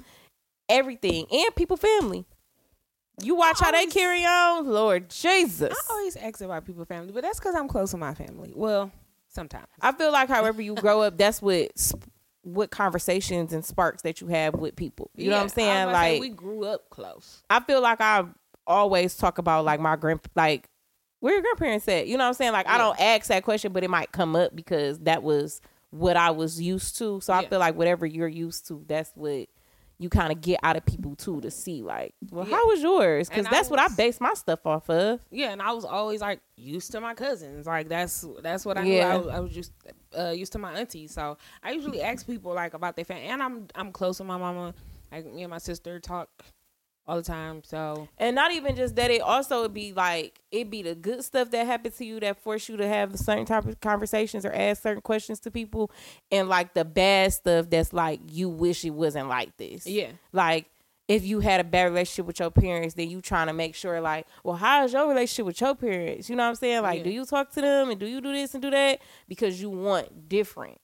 everything, 0.68 1.26
and 1.30 1.54
people 1.56 1.76
family. 1.76 2.24
You 3.22 3.36
watch 3.36 3.60
how 3.60 3.70
they 3.70 3.86
carry 3.86 4.24
on, 4.24 4.66
Lord 4.66 5.08
Jesus. 5.08 5.72
I 5.72 5.92
always 5.92 6.16
ask 6.16 6.40
about 6.40 6.64
people 6.64 6.84
family, 6.84 7.12
but 7.12 7.22
that's 7.22 7.38
because 7.38 7.54
I'm 7.54 7.68
close 7.68 7.92
to 7.92 7.96
my 7.96 8.14
family. 8.14 8.52
Well, 8.54 8.90
sometimes. 9.28 9.66
I 9.80 9.92
feel 9.92 10.12
like 10.12 10.28
however 10.28 10.62
you 10.62 10.74
grow 10.74 11.02
up, 11.02 11.16
that's 11.16 11.40
what 11.40 11.70
what 12.44 12.70
conversations 12.70 13.52
and 13.52 13.64
sparks 13.64 14.02
that 14.02 14.20
you 14.20 14.28
have 14.28 14.54
with 14.54 14.76
people. 14.76 15.10
You 15.16 15.30
know 15.30 15.36
what 15.36 15.42
I'm 15.42 15.46
Yeah, 15.46 15.52
saying? 15.54 15.88
to 15.88 15.94
say, 15.94 16.12
Like 16.12 16.20
we 16.20 16.28
grew 16.28 16.64
up 16.64 16.88
close. 16.90 17.42
I 17.50 17.60
feel 17.60 17.80
like 17.80 18.00
I 18.00 18.24
always 18.66 19.16
talk 19.16 19.38
about 19.38 19.64
like 19.64 19.80
my 19.80 19.96
grand 19.96 20.20
like 20.34 20.68
where 21.20 21.32
your 21.34 21.42
grandparents 21.42 21.88
at. 21.88 22.06
You 22.06 22.16
know 22.18 22.24
what 22.24 22.28
I'm 22.28 22.34
saying? 22.34 22.52
Like 22.52 22.68
I 22.68 22.78
don't 22.78 23.00
ask 23.00 23.26
that 23.28 23.44
question, 23.44 23.72
but 23.72 23.82
it 23.82 23.90
might 23.90 24.12
come 24.12 24.36
up 24.36 24.54
because 24.54 24.98
that 25.00 25.22
was 25.22 25.60
what 25.90 26.16
I 26.16 26.30
was 26.32 26.60
used 26.60 26.98
to. 26.98 27.20
So 27.20 27.32
I 27.32 27.46
feel 27.46 27.58
like 27.58 27.76
whatever 27.76 28.04
you're 28.04 28.28
used 28.28 28.66
to, 28.68 28.84
that's 28.86 29.10
what 29.14 29.48
you 29.98 30.08
kind 30.08 30.32
of 30.32 30.40
get 30.40 30.58
out 30.62 30.76
of 30.76 30.84
people 30.84 31.14
too 31.14 31.40
to 31.40 31.50
see 31.50 31.82
like, 31.82 32.14
well, 32.30 32.46
Yeah. 32.46 32.56
how 32.56 32.66
was 32.66 32.82
yours? 32.82 33.28
Because 33.28 33.46
that's 33.46 33.70
what 33.70 33.78
I 33.78 33.88
base 33.88 34.20
my 34.20 34.34
stuff 34.34 34.66
off 34.66 34.90
of. 34.90 35.20
Yeah, 35.30 35.50
and 35.52 35.62
I 35.62 35.72
was 35.72 35.84
always 35.84 36.20
like 36.20 36.40
used 36.56 36.90
to 36.92 37.00
my 37.00 37.14
cousins. 37.14 37.66
Like 37.66 37.88
that's 37.88 38.24
that's 38.42 38.64
what 38.64 38.76
I 38.76 38.82
Yeah. 38.84 39.12
knew. 39.12 39.14
I 39.14 39.16
was, 39.16 39.26
I 39.28 39.40
was 39.40 39.52
just 39.52 39.72
uh, 40.18 40.30
used 40.30 40.52
to 40.52 40.58
my 40.58 40.72
aunties. 40.78 41.12
So 41.12 41.38
I 41.62 41.70
usually 41.72 42.02
ask 42.02 42.26
people 42.26 42.52
like 42.54 42.74
about 42.74 42.96
their 42.96 43.04
family, 43.04 43.24
and 43.24 43.42
I'm 43.42 43.66
I'm 43.74 43.92
close 43.92 44.18
with 44.18 44.26
my 44.28 44.36
mama. 44.36 44.74
Like 45.12 45.32
me 45.32 45.42
and 45.44 45.50
my 45.50 45.58
sister 45.58 46.00
talk 46.00 46.28
all 47.06 47.16
the 47.16 47.22
time. 47.22 47.62
So 47.64 48.08
And 48.18 48.34
not 48.34 48.52
even 48.52 48.76
just 48.76 48.96
that, 48.96 49.10
it 49.10 49.20
also 49.20 49.62
would 49.62 49.74
be 49.74 49.92
like 49.92 50.40
it 50.50 50.70
be 50.70 50.82
the 50.82 50.94
good 50.94 51.22
stuff 51.24 51.50
that 51.50 51.66
happened 51.66 51.94
to 51.96 52.04
you 52.04 52.20
that 52.20 52.36
force 52.42 52.68
you 52.68 52.76
to 52.78 52.86
have 52.88 53.18
certain 53.18 53.44
type 53.46 53.66
of 53.66 53.80
conversations 53.80 54.44
or 54.44 54.52
ask 54.52 54.82
certain 54.82 55.02
questions 55.02 55.40
to 55.40 55.50
people, 55.50 55.90
and 56.32 56.48
like 56.48 56.74
the 56.74 56.84
bad 56.84 57.32
stuff 57.32 57.68
that's 57.70 57.92
like 57.92 58.20
you 58.30 58.48
wish 58.48 58.84
it 58.84 58.90
wasn't 58.90 59.28
like 59.28 59.56
this. 59.56 59.86
yeah, 59.86 60.12
Like 60.32 60.66
if 61.06 61.22
you 61.22 61.40
had 61.40 61.60
a 61.60 61.64
bad 61.64 61.84
relationship 61.84 62.24
with 62.24 62.40
your 62.40 62.50
parents, 62.50 62.94
then 62.94 63.10
you 63.10 63.20
trying 63.20 63.48
to 63.48 63.52
make 63.52 63.74
sure 63.74 64.00
like, 64.00 64.26
well, 64.42 64.56
how 64.56 64.84
is 64.84 64.92
your 64.94 65.06
relationship 65.06 65.44
with 65.44 65.60
your 65.60 65.74
parents? 65.74 66.30
You 66.30 66.36
know 66.36 66.44
what 66.44 66.48
I'm 66.48 66.54
saying? 66.54 66.82
Like, 66.82 66.98
Yeah. 67.00 67.04
do 67.04 67.10
you 67.10 67.26
talk 67.26 67.50
to 67.52 67.60
them 67.60 67.90
and 67.90 68.00
do 68.00 68.06
you 68.06 68.22
do 68.22 68.32
this 68.32 68.54
and 68.54 68.62
do 68.62 68.70
that 68.70 69.00
because 69.28 69.60
you 69.60 69.68
want 69.68 70.30
different? 70.30 70.80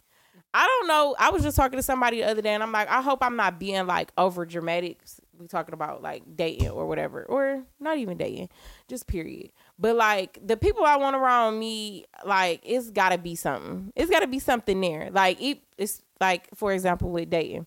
I 0.52 0.66
don't 0.66 0.88
know. 0.88 1.14
I 1.18 1.30
was 1.30 1.42
just 1.42 1.56
talking 1.56 1.78
to 1.78 1.82
somebody 1.82 2.18
the 2.20 2.24
other 2.28 2.42
day, 2.42 2.52
and 2.52 2.62
I'm 2.62 2.72
like, 2.72 2.90
I 2.90 3.00
hope 3.00 3.20
I'm 3.22 3.36
not 3.36 3.58
being 3.60 3.86
like 3.86 4.10
over 4.18 4.44
dramatic. 4.44 4.98
We 5.40 5.46
talking 5.46 5.72
about 5.72 6.02
like 6.02 6.22
dating 6.36 6.68
or 6.68 6.86
whatever, 6.86 7.24
or 7.24 7.62
not 7.80 7.96
even 7.96 8.18
dating, 8.18 8.50
just 8.88 9.06
period. 9.06 9.50
But 9.78 9.96
like 9.96 10.38
the 10.46 10.58
people 10.58 10.84
I 10.84 10.96
want 10.96 11.16
around 11.16 11.58
me, 11.58 12.04
like 12.26 12.60
it's 12.62 12.90
gotta 12.90 13.16
be 13.16 13.34
something. 13.34 13.90
It's 13.96 14.10
gotta 14.10 14.26
be 14.26 14.38
something 14.38 14.78
there. 14.80 15.08
Like 15.10 15.40
it- 15.40 15.62
it's 15.78 16.02
like 16.20 16.48
for 16.54 16.72
example 16.72 17.10
with 17.10 17.30
dating. 17.30 17.66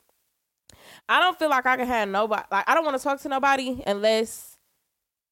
I 1.09 1.19
don't 1.19 1.37
feel 1.39 1.49
like 1.49 1.65
I 1.65 1.77
can 1.77 1.87
have 1.87 2.07
nobody. 2.09 2.43
Like 2.51 2.69
I 2.69 2.75
don't 2.75 2.85
want 2.85 2.95
to 2.97 3.03
talk 3.03 3.19
to 3.21 3.29
nobody 3.29 3.81
unless 3.87 4.57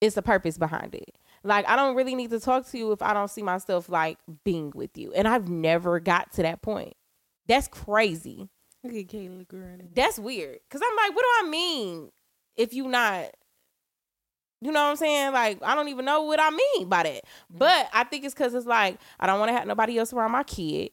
it's 0.02 0.18
a 0.18 0.22
purpose 0.24 0.58
behind 0.58 0.96
it. 0.96 1.16
Like 1.44 1.68
I 1.70 1.76
don't 1.76 1.96
really 1.96 2.16
need 2.16 2.32
to 2.32 2.40
talk 2.40 2.68
to 2.70 2.78
you 2.78 2.92
if 2.92 3.04
I 3.04 3.14
don't 3.14 3.30
see 3.30 3.44
myself 3.44 3.88
like 3.88 4.18
being 4.44 4.72
with 4.74 4.98
you. 4.98 5.14
And 5.14 5.28
I've 5.28 5.48
never 5.48 6.00
got 6.00 6.34
to 6.34 6.42
that 6.42 6.64
point. 6.64 6.94
That's 7.48 7.68
crazy. 7.68 8.50
Look 8.84 8.94
at 8.96 9.08
Kayla. 9.08 9.46
That's 9.94 10.18
weird. 10.18 10.58
Cause 10.72 10.82
I'm 10.84 10.96
like, 10.96 11.16
what 11.16 11.22
do 11.24 11.48
I 11.48 11.50
mean 11.50 12.10
if 12.56 12.74
you 12.74 12.88
not? 12.88 13.32
You 14.62 14.72
know 14.72 14.84
what 14.84 14.92
I'm 14.92 14.96
saying? 14.96 15.34
Like, 15.34 15.60
I 15.64 15.74
don't 15.74 15.88
even 15.88 16.06
know 16.06 16.24
what 16.24 16.40
I 16.40 16.52
mean 16.52 16.88
by 16.88 17.04
that. 17.04 17.24
Mm-hmm. 17.24 17.58
But 17.58 17.90
I 17.94 18.04
think 18.04 18.26
it's 18.26 18.34
cause 18.34 18.54
it's 18.54 18.68
like 18.68 19.00
I 19.20 19.28
don't 19.28 19.40
want 19.40 19.50
to 19.50 19.54
have 19.54 19.68
nobody 19.68 19.98
else 19.98 20.14
around 20.14 20.32
my 20.32 20.44
kid. 20.44 20.92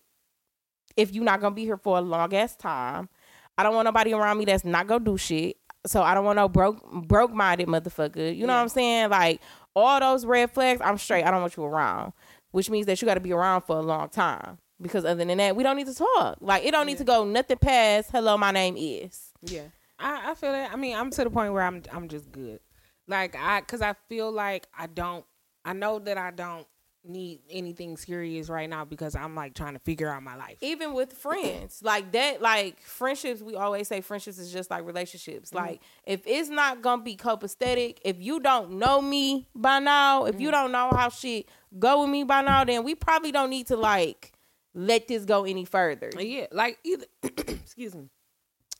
If 0.96 1.12
you're 1.14 1.24
not 1.24 1.40
gonna 1.40 1.54
be 1.54 1.64
here 1.64 1.76
for 1.76 1.98
a 1.98 2.00
long 2.00 2.34
ass 2.34 2.56
time, 2.56 3.09
I 3.56 3.62
don't 3.62 3.74
want 3.74 3.86
nobody 3.86 4.12
around 4.12 4.38
me 4.38 4.46
that's 4.46 4.64
not 4.64 4.86
gonna 4.86 5.04
do 5.04 5.18
shit. 5.18 5.56
So 5.86 6.02
I 6.02 6.14
don't 6.14 6.24
want 6.24 6.36
no 6.36 6.48
broke 6.48 6.90
broke 6.92 7.32
minded 7.32 7.68
motherfucker. 7.68 8.34
You 8.34 8.46
know 8.46 8.54
what 8.54 8.61
I'm 8.61 8.68
saying? 8.68 9.11
Like 9.11 9.40
all 9.74 10.00
those 10.00 10.24
red 10.24 10.50
flags, 10.50 10.80
I'm 10.82 10.98
straight. 10.98 11.24
I 11.24 11.30
don't 11.30 11.40
want 11.40 11.56
you 11.56 11.64
around. 11.64 12.12
Which 12.50 12.70
means 12.70 12.86
that 12.86 13.00
you 13.00 13.06
got 13.06 13.14
to 13.14 13.20
be 13.20 13.32
around 13.32 13.62
for 13.62 13.76
a 13.76 13.82
long 13.82 14.09
time. 14.09 14.59
Because 14.80 15.04
other 15.04 15.24
than 15.24 15.36
that, 15.38 15.54
we 15.54 15.62
don't 15.62 15.76
need 15.76 15.86
to 15.86 15.94
talk. 15.94 16.38
Like 16.40 16.64
it 16.64 16.70
don't 16.70 16.86
need 16.86 16.98
to 16.98 17.04
go 17.04 17.24
nothing 17.24 17.59
past 17.59 18.11
hello, 18.11 18.36
my 18.38 18.50
name 18.50 18.76
is. 18.76 19.32
Yeah, 19.42 19.68
I, 19.99 20.30
I 20.30 20.34
feel 20.34 20.53
that. 20.53 20.72
I 20.72 20.76
mean, 20.76 20.96
I'm 20.96 21.11
to 21.11 21.24
the 21.24 21.30
point 21.30 21.53
where 21.53 21.62
I'm 21.62 21.82
I'm 21.92 22.09
just 22.09 22.30
good. 22.30 22.61
Like 23.07 23.36
I, 23.38 23.61
cause 23.62 23.80
I 23.80 23.94
feel 24.09 24.30
like 24.30 24.68
I 24.76 24.86
don't. 24.86 25.24
I 25.64 25.72
know 25.72 25.99
that 25.99 26.18
I 26.18 26.30
don't 26.30 26.66
need 27.05 27.40
anything 27.49 27.96
serious 27.96 28.49
right 28.49 28.68
now 28.68 28.84
because 28.84 29.14
I'm 29.14 29.34
like 29.34 29.55
trying 29.55 29.74
to 29.74 29.78
figure 29.78 30.09
out 30.09 30.22
my 30.22 30.36
life. 30.36 30.59
even 30.61 30.92
with 30.92 31.12
friends 31.12 31.80
like 31.82 32.12
that 32.12 32.42
like 32.42 32.80
friendships 32.82 33.40
we 33.40 33.55
always 33.55 33.88
say 33.88 34.01
friendships 34.01 34.36
is 34.36 34.53
just 34.53 34.70
like 34.70 34.84
relationships 34.84 35.51
mm-hmm. 35.51 35.64
like 35.64 35.80
if 36.05 36.20
it's 36.26 36.51
not 36.51 36.82
gonna 36.82 37.03
be 37.03 37.16
copacetic 37.16 37.99
if 38.05 38.20
you 38.20 38.40
don't 38.40 38.72
know 38.72 39.01
me 39.01 39.49
by 39.55 39.78
now 39.78 40.24
if 40.24 40.38
you 40.38 40.49
mm-hmm. 40.49 40.57
don't 40.57 40.72
know 40.72 40.90
how 40.92 41.09
shit 41.09 41.49
go 41.78 42.03
with 42.03 42.11
me 42.11 42.24
by 42.24 42.42
now 42.42 42.64
then 42.64 42.82
we 42.84 42.94
probably 42.94 43.32
don't 43.32 43.49
need 43.49 43.68
to 43.68 43.76
like 43.76 44.32
let 44.74 45.09
this 45.09 45.24
go 45.24 45.44
any 45.44 45.64
further 45.64 46.11
Yeah, 46.18 46.46
like 46.53 46.78
either. 46.84 47.07
excuse 47.22 47.94
me. 47.94 48.09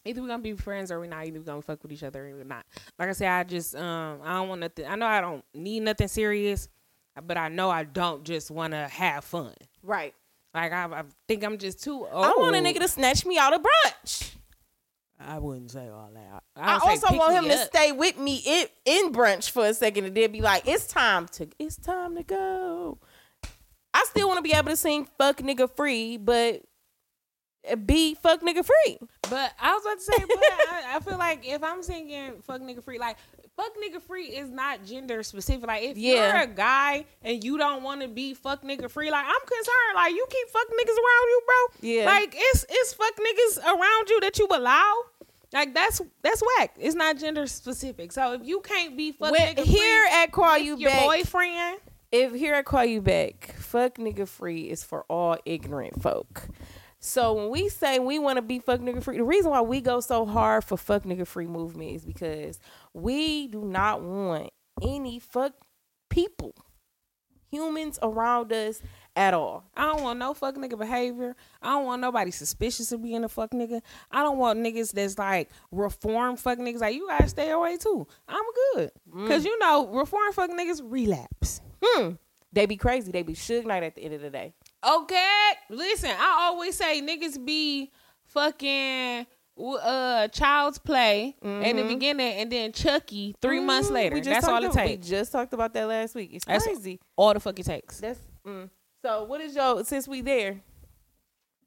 Either 0.05 0.23
we're 0.23 0.29
gonna 0.29 0.43
be 0.43 0.55
friends 0.55 0.91
or 0.91 0.99
we're 1.01 1.07
not. 1.07 1.27
Either 1.27 1.39
we're 1.39 1.45
gonna 1.45 1.63
fuck 1.63 1.83
with 1.83 1.93
each 1.93 2.03
other 2.03 2.27
or 2.27 2.37
we're 2.37 2.45
not. 2.45 2.65
Like 2.99 3.09
I 3.09 3.13
said, 3.13 3.29
I 3.29 3.45
just 3.45 3.75
um 3.75 4.21
I 4.23 4.35
don't 4.35 4.49
want 4.49 4.61
nothing. 4.61 4.87
I 4.87 4.95
know 4.95 5.07
I 5.07 5.21
don't 5.21 5.45
need 5.55 5.81
nothing 5.81 6.09
serious, 6.09 6.69
but 7.23 7.37
I 7.37 7.49
know 7.49 7.71
I 7.71 7.85
don't 7.85 8.25
just 8.25 8.51
want 8.51 8.73
to 8.73 8.89
have 8.89 9.25
fun. 9.25 9.55
right 9.83 10.15
Like 10.55 10.73
I, 10.73 10.85
I 10.85 11.03
think 11.27 11.45
I'm 11.45 11.59
just 11.59 11.83
too 11.83 12.07
old. 12.11 12.25
i 12.25 12.31
want 12.37 12.57
a 12.57 12.61
nigga 12.61 12.79
to 12.81 12.89
snatch 12.89 13.27
me 13.27 13.39
out 13.39 13.53
of 13.55 13.63
brunch 13.63 14.35
I 15.21 15.39
wouldn't 15.39 15.71
say 15.71 15.89
all 15.89 16.11
that. 16.15 16.43
I 16.55 16.75
would 16.75 16.83
say 16.83 17.07
also 17.07 17.19
want 17.19 17.35
him 17.35 17.45
to 17.51 17.59
stay 17.59 17.93
with 17.93 18.19
me 18.19 18.41
in, 18.47 18.67
in 18.85 19.13
brunch 19.13 19.51
for 19.51 19.67
a 19.67 19.75
second 19.75 20.05
and 20.05 20.15
then 20.17 20.31
be 20.31 20.41
like, 20.41 20.67
it's 20.67 20.87
time 20.87 21.27
to 21.33 21.49
it's 21.59 21.77
time 21.77 22.15
to 22.17 22.23
go. 22.23 22.99
I 23.93 24.05
still 24.11 24.29
want 24.29 24.39
to 24.39 24.43
be 24.43 24.53
able 24.53 24.71
to 24.71 24.77
sing 24.77 25.09
fuck 25.19 25.39
nigga 25.39 25.75
free, 25.75 26.19
but 26.19 26.63
be 27.77 28.15
fuck 28.15 28.41
nigga 28.43 28.65
free. 28.65 28.99
But 29.31 29.53
I 29.61 29.75
was 29.75 29.83
about 29.85 29.99
to 29.99 30.05
say, 30.05 30.25
but 30.27 30.39
I, 30.39 30.97
I 30.97 31.01
feel 31.01 31.19
like 31.19 31.47
if 31.47 31.63
I'm 31.63 31.83
singing 31.83 32.41
"fuck 32.47 32.61
nigga 32.63 32.83
free," 32.83 32.99
like 32.99 33.17
"fuck 33.57 33.73
nigga 33.77 34.01
free" 34.01 34.27
is 34.27 34.49
not 34.49 34.85
gender 34.85 35.23
specific. 35.23 35.67
Like 35.67 35.83
if 35.83 35.97
Yeah. 35.99 36.33
you're 36.33 36.43
a 36.43 36.47
guy 36.47 37.05
and 37.23 37.43
you 37.45 37.59
don't 37.59 37.83
want 37.83 38.01
to 38.03 38.09
be 38.09 38.35
"fuck 38.35 38.63
nigga 38.63 38.91
free," 38.91 39.11
like 39.11 39.25
I'm 39.27 39.47
concerned. 39.47 39.95
Like 39.97 40.15
you 40.15 40.27
keep 40.31 40.49
fuck 40.49 40.67
niggas 40.69 40.97
around 40.97 41.29
you, 41.29 41.41
bro. 41.47 41.89
Yeah. 41.91 42.07
Like 42.07 42.35
it's 42.37 42.65
it's 42.69 42.95
fuck 42.95 43.15
niggas 43.17 43.65
around 43.65 44.09
you 44.09 44.21
that 44.21 44.39
you 44.39 44.47
allow. 44.51 44.95
Like 45.53 45.75
that's 45.75 46.01
that's 46.23 46.43
whack. 46.59 46.75
It's 46.79 46.95
not 46.95 47.19
gender 47.19 47.47
specific. 47.47 48.13
So 48.13 48.33
if 48.35 48.45
you 48.47 48.61
can't 48.61 48.97
be 48.97 49.13
fuck 49.13 49.33
When, 49.33 49.41
nigga 49.57 49.65
here 49.65 50.05
free 50.05 50.13
at 50.13 50.33
Call 50.33 50.59
You 50.59 50.77
your 50.77 50.91
Back, 50.91 51.05
boyfriend, 51.05 51.79
if 52.13 52.35
here 52.35 52.55
at 52.55 52.65
Call 52.67 52.85
You 52.85 53.01
Back, 53.03 53.55
fuck 53.59 53.97
nigga 53.97 54.27
free 54.29 54.69
is 54.71 54.85
for 54.85 55.05
all 55.09 55.37
ignorant 55.47 56.03
folk. 56.03 56.49
So 57.01 57.33
when 57.35 57.51
we 57.51 57.69
say 57.69 57.99
we 57.99 58.19
want 58.19 58.37
to 58.37 58.43
be 58.43 58.59
fuck 58.59 58.81
nigga 58.81 59.03
free, 59.03 59.19
the 59.19 59.25
reason 59.25 59.51
why 59.51 59.61
we 59.61 59.81
go 59.81 60.01
so 60.01 60.27
hard 60.27 60.65
for 60.65 60.77
fuck 60.77 61.05
nigga 61.05 61.27
free 61.27 61.47
movement 61.47 61.93
is 61.93 62.05
because 62.05 62.59
we 62.93 63.47
do 63.49 63.65
not 63.65 64.03
want 64.03 64.51
any 64.83 65.21
fuck 65.21 65.53
people, 66.11 66.55
humans 67.51 67.99
around 68.03 68.53
us 68.53 68.83
at 69.15 69.33
all. 69.33 69.65
I 69.77 69.83
don't 69.87 70.03
want 70.03 70.19
no 70.19 70.35
fuck 70.35 70.57
nigga 70.57 70.77
behavior. 70.77 71.37
I 71.63 71.71
don't 71.71 71.87
want 71.87 72.01
nobody 72.01 72.33
suspicious 72.33 72.91
of 72.91 73.03
being 73.03 73.23
a 73.23 73.29
fuck 73.29 73.51
nigga. 73.51 73.81
I 74.11 74.23
don't 74.23 74.39
want 74.39 74.59
niggas 74.59 74.93
that's 74.93 75.19
like 75.19 75.51
reform 75.71 76.37
fuck 76.37 76.59
niggas. 76.59 76.81
Like 76.81 76.97
you 76.97 77.07
gotta 77.09 77.29
stay 77.29 77.51
away 77.51 77.77
too. 77.77 78.07
I'm 78.27 78.45
good. 78.75 78.91
Cause 79.29 79.45
you 79.45 79.57
know, 79.61 79.87
reform 79.87 80.33
fuck 80.33 80.51
niggas 80.51 80.81
relapse. 80.85 81.61
Hmm. 81.83 82.13
They 82.53 82.67
be 82.67 82.77
crazy. 82.77 83.13
They 83.13 83.23
be 83.23 83.35
Suge 83.35 83.67
Knight 83.67 83.83
at 83.83 83.95
the 83.95 84.03
end 84.03 84.15
of 84.15 84.23
the 84.23 84.31
day. 84.31 84.55
Okay. 84.87 85.51
Listen, 85.71 86.11
I 86.11 86.47
always 86.49 86.77
say 86.77 87.01
niggas 87.03 87.45
be 87.45 87.91
fucking 88.27 89.27
uh 89.61 90.29
child's 90.29 90.79
play 90.79 91.35
in 91.43 91.77
the 91.77 91.83
beginning 91.83 92.35
and 92.35 92.53
then 92.53 92.71
Chucky 92.71 93.35
3 93.43 93.59
months 93.61 93.89
Mhm. 93.89 93.93
later. 93.95 94.21
That's 94.21 94.47
all 94.47 94.63
it 94.63 94.71
takes. 94.73 95.07
We 95.07 95.11
just 95.11 95.33
talked 95.33 95.53
about 95.53 95.73
that 95.75 95.89
last 95.89 96.15
week. 96.15 96.31
It's 96.33 96.45
That's 96.45 96.65
crazy. 96.65 97.01
all 97.17 97.35
the 97.35 97.41
fuck 97.41 97.59
it 97.59 97.67
takes. 97.67 97.99
That's 97.99 98.21
mm. 98.47 98.71
so. 99.05 99.25
What 99.25 99.41
is 99.41 99.57
your 99.57 99.83
since 99.85 100.07
we 100.07 100.21
there? 100.21 100.61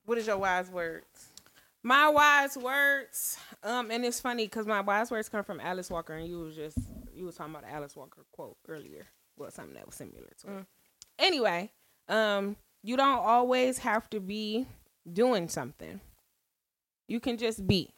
What 0.06 0.18
is 0.18 0.26
your 0.28 0.38
wise 0.38 0.70
words? 0.70 1.06
My 1.84 2.10
wise 2.10 2.56
words, 2.58 3.38
um, 3.64 3.90
and 3.92 4.06
it's 4.06 4.20
funny 4.22 4.46
because 4.46 4.68
my 4.68 4.82
wise 4.82 5.10
words 5.12 5.28
come 5.30 5.44
from 5.44 5.60
Alice 5.60 5.90
Walker, 5.90 6.14
and 6.14 6.28
you 6.28 6.40
was 6.40 6.56
just 6.56 6.78
you 7.14 7.26
was 7.26 7.36
talking 7.36 7.54
about 7.54 7.64
the 7.64 7.72
Alice 7.74 7.96
Walker 7.96 8.24
quote 8.32 8.56
earlier. 8.70 9.06
Well, 9.36 9.52
something 9.52 9.74
that 9.76 9.86
was 9.86 9.96
similar 9.96 10.30
to 10.44 10.60
it. 10.60 10.66
Anyway, 11.20 11.72
um, 12.08 12.56
you 12.84 12.98
don't 12.98 13.20
always 13.20 13.80
have 13.80 14.10
to 14.12 14.20
be 14.20 14.68
doing 15.12 15.48
something. 15.48 16.00
You 17.08 17.20
can 17.20 17.38
just 17.38 17.66
be, 17.66 17.94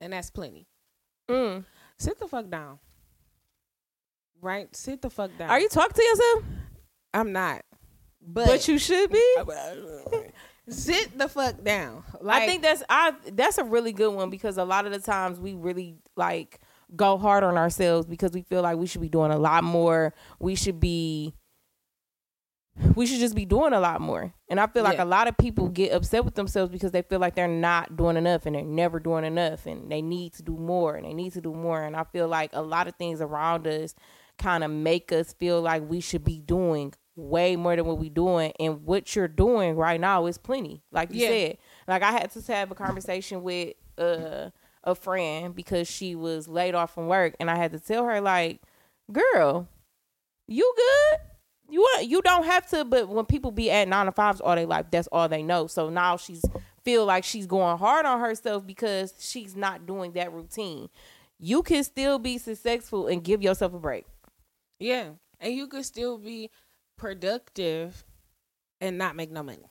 and 0.00 0.12
that's 0.12 0.30
plenty. 0.30 0.66
Mm. 1.28 1.64
Sit 1.98 2.18
the 2.18 2.26
fuck 2.26 2.50
down. 2.50 2.78
Right, 4.42 4.74
sit 4.74 5.02
the 5.02 5.10
fuck 5.10 5.30
down. 5.38 5.50
Are 5.50 5.60
you 5.60 5.68
talking 5.68 5.94
to 5.94 6.02
yourself? 6.02 6.44
I'm 7.12 7.32
not, 7.32 7.62
but, 8.20 8.46
But 8.46 8.68
you 8.68 8.78
should 8.78 9.10
be. 9.10 9.36
sit 10.68 11.16
the 11.18 11.28
fuck 11.28 11.62
down. 11.62 12.02
Like, 12.20 12.42
I 12.42 12.46
think 12.46 12.62
that's 12.62 12.82
I 12.88 13.14
that's 13.32 13.58
a 13.58 13.64
really 13.64 13.92
good 13.92 14.14
one 14.14 14.30
because 14.30 14.56
a 14.56 14.64
lot 14.64 14.86
of 14.86 14.92
the 14.92 14.98
times 14.98 15.38
we 15.38 15.54
really 15.54 15.96
like 16.16 16.60
go 16.96 17.18
hard 17.18 17.44
on 17.44 17.56
ourselves 17.56 18.06
because 18.06 18.32
we 18.32 18.42
feel 18.42 18.62
like 18.62 18.76
we 18.76 18.86
should 18.86 19.00
be 19.00 19.08
doing 19.08 19.30
a 19.30 19.38
lot 19.38 19.64
more. 19.64 20.14
We 20.38 20.54
should 20.54 20.80
be 20.80 21.34
we 22.96 23.06
should 23.06 23.20
just 23.20 23.34
be 23.34 23.44
doing 23.44 23.72
a 23.72 23.80
lot 23.80 24.00
more. 24.00 24.32
And 24.48 24.58
I 24.60 24.66
feel 24.66 24.82
like 24.82 24.96
Yeah. 24.98 25.04
a 25.04 25.06
lot 25.06 25.28
of 25.28 25.36
people 25.36 25.68
get 25.68 25.92
upset 25.92 26.24
with 26.24 26.34
themselves 26.34 26.70
because 26.72 26.90
they 26.92 27.02
feel 27.02 27.18
like 27.20 27.34
they're 27.34 27.46
not 27.48 27.96
doing 27.96 28.16
enough 28.16 28.46
and 28.46 28.54
they're 28.56 28.62
never 28.64 28.98
doing 29.00 29.24
enough 29.24 29.66
and 29.66 29.90
they 29.90 30.02
need 30.02 30.32
to 30.34 30.42
do 30.42 30.56
more 30.56 30.94
and 30.96 31.04
they 31.06 31.14
need 31.14 31.32
to 31.34 31.40
do 31.40 31.52
more. 31.54 31.82
And 31.82 31.94
I 31.96 32.04
feel 32.04 32.28
like 32.28 32.50
a 32.52 32.62
lot 32.62 32.88
of 32.88 32.94
things 32.96 33.20
around 33.20 33.66
us 33.66 33.94
kind 34.38 34.64
of 34.64 34.70
make 34.70 35.12
us 35.12 35.32
feel 35.34 35.60
like 35.60 35.88
we 35.88 36.00
should 36.00 36.24
be 36.24 36.38
doing 36.38 36.94
way 37.16 37.54
more 37.56 37.76
than 37.76 37.84
what 37.84 37.98
we're 37.98 38.08
doing 38.08 38.52
and 38.58 38.82
what 38.86 39.14
you're 39.14 39.28
doing 39.28 39.76
right 39.76 40.00
now 40.00 40.24
is 40.24 40.38
plenty 40.38 40.80
like 40.90 41.12
you 41.12 41.20
Yeah. 41.20 41.28
said 41.28 41.58
like 41.86 42.02
i 42.02 42.12
had 42.12 42.30
to 42.30 42.40
have 42.52 42.70
a 42.70 42.74
conversation 42.74 43.42
with 43.42 43.74
uh, 43.98 44.48
a 44.84 44.94
friend 44.94 45.54
because 45.54 45.86
she 45.86 46.14
was 46.14 46.48
laid 46.48 46.74
off 46.74 46.94
from 46.94 47.08
work 47.08 47.34
and 47.38 47.50
i 47.50 47.56
had 47.56 47.72
to 47.72 47.78
tell 47.80 48.04
her 48.06 48.22
like 48.22 48.62
girl 49.12 49.68
you 50.48 50.72
good 50.76 51.18
you 51.70 51.86
you 52.02 52.22
don't 52.22 52.44
have 52.44 52.66
to 52.70 52.84
but 52.84 53.08
when 53.08 53.24
people 53.26 53.50
be 53.50 53.70
at 53.70 53.88
nine 53.88 54.06
to 54.06 54.12
fives 54.12 54.40
all 54.40 54.54
their 54.56 54.66
life 54.66 54.86
that's 54.90 55.08
all 55.08 55.28
they 55.28 55.42
know. 55.42 55.66
So 55.66 55.88
now 55.90 56.16
she's 56.16 56.42
feel 56.84 57.04
like 57.06 57.24
she's 57.24 57.46
going 57.46 57.78
hard 57.78 58.06
on 58.06 58.20
herself 58.20 58.66
because 58.66 59.14
she's 59.18 59.54
not 59.56 59.86
doing 59.86 60.12
that 60.12 60.32
routine. 60.32 60.88
You 61.38 61.62
can 61.62 61.84
still 61.84 62.18
be 62.18 62.38
successful 62.38 63.06
and 63.06 63.22
give 63.24 63.42
yourself 63.42 63.74
a 63.74 63.78
break. 63.78 64.06
Yeah, 64.78 65.10
and 65.38 65.54
you 65.54 65.66
could 65.66 65.84
still 65.84 66.18
be 66.18 66.50
productive 66.96 68.04
and 68.80 68.98
not 68.98 69.16
make 69.16 69.30
no 69.30 69.42
money. 69.42 69.68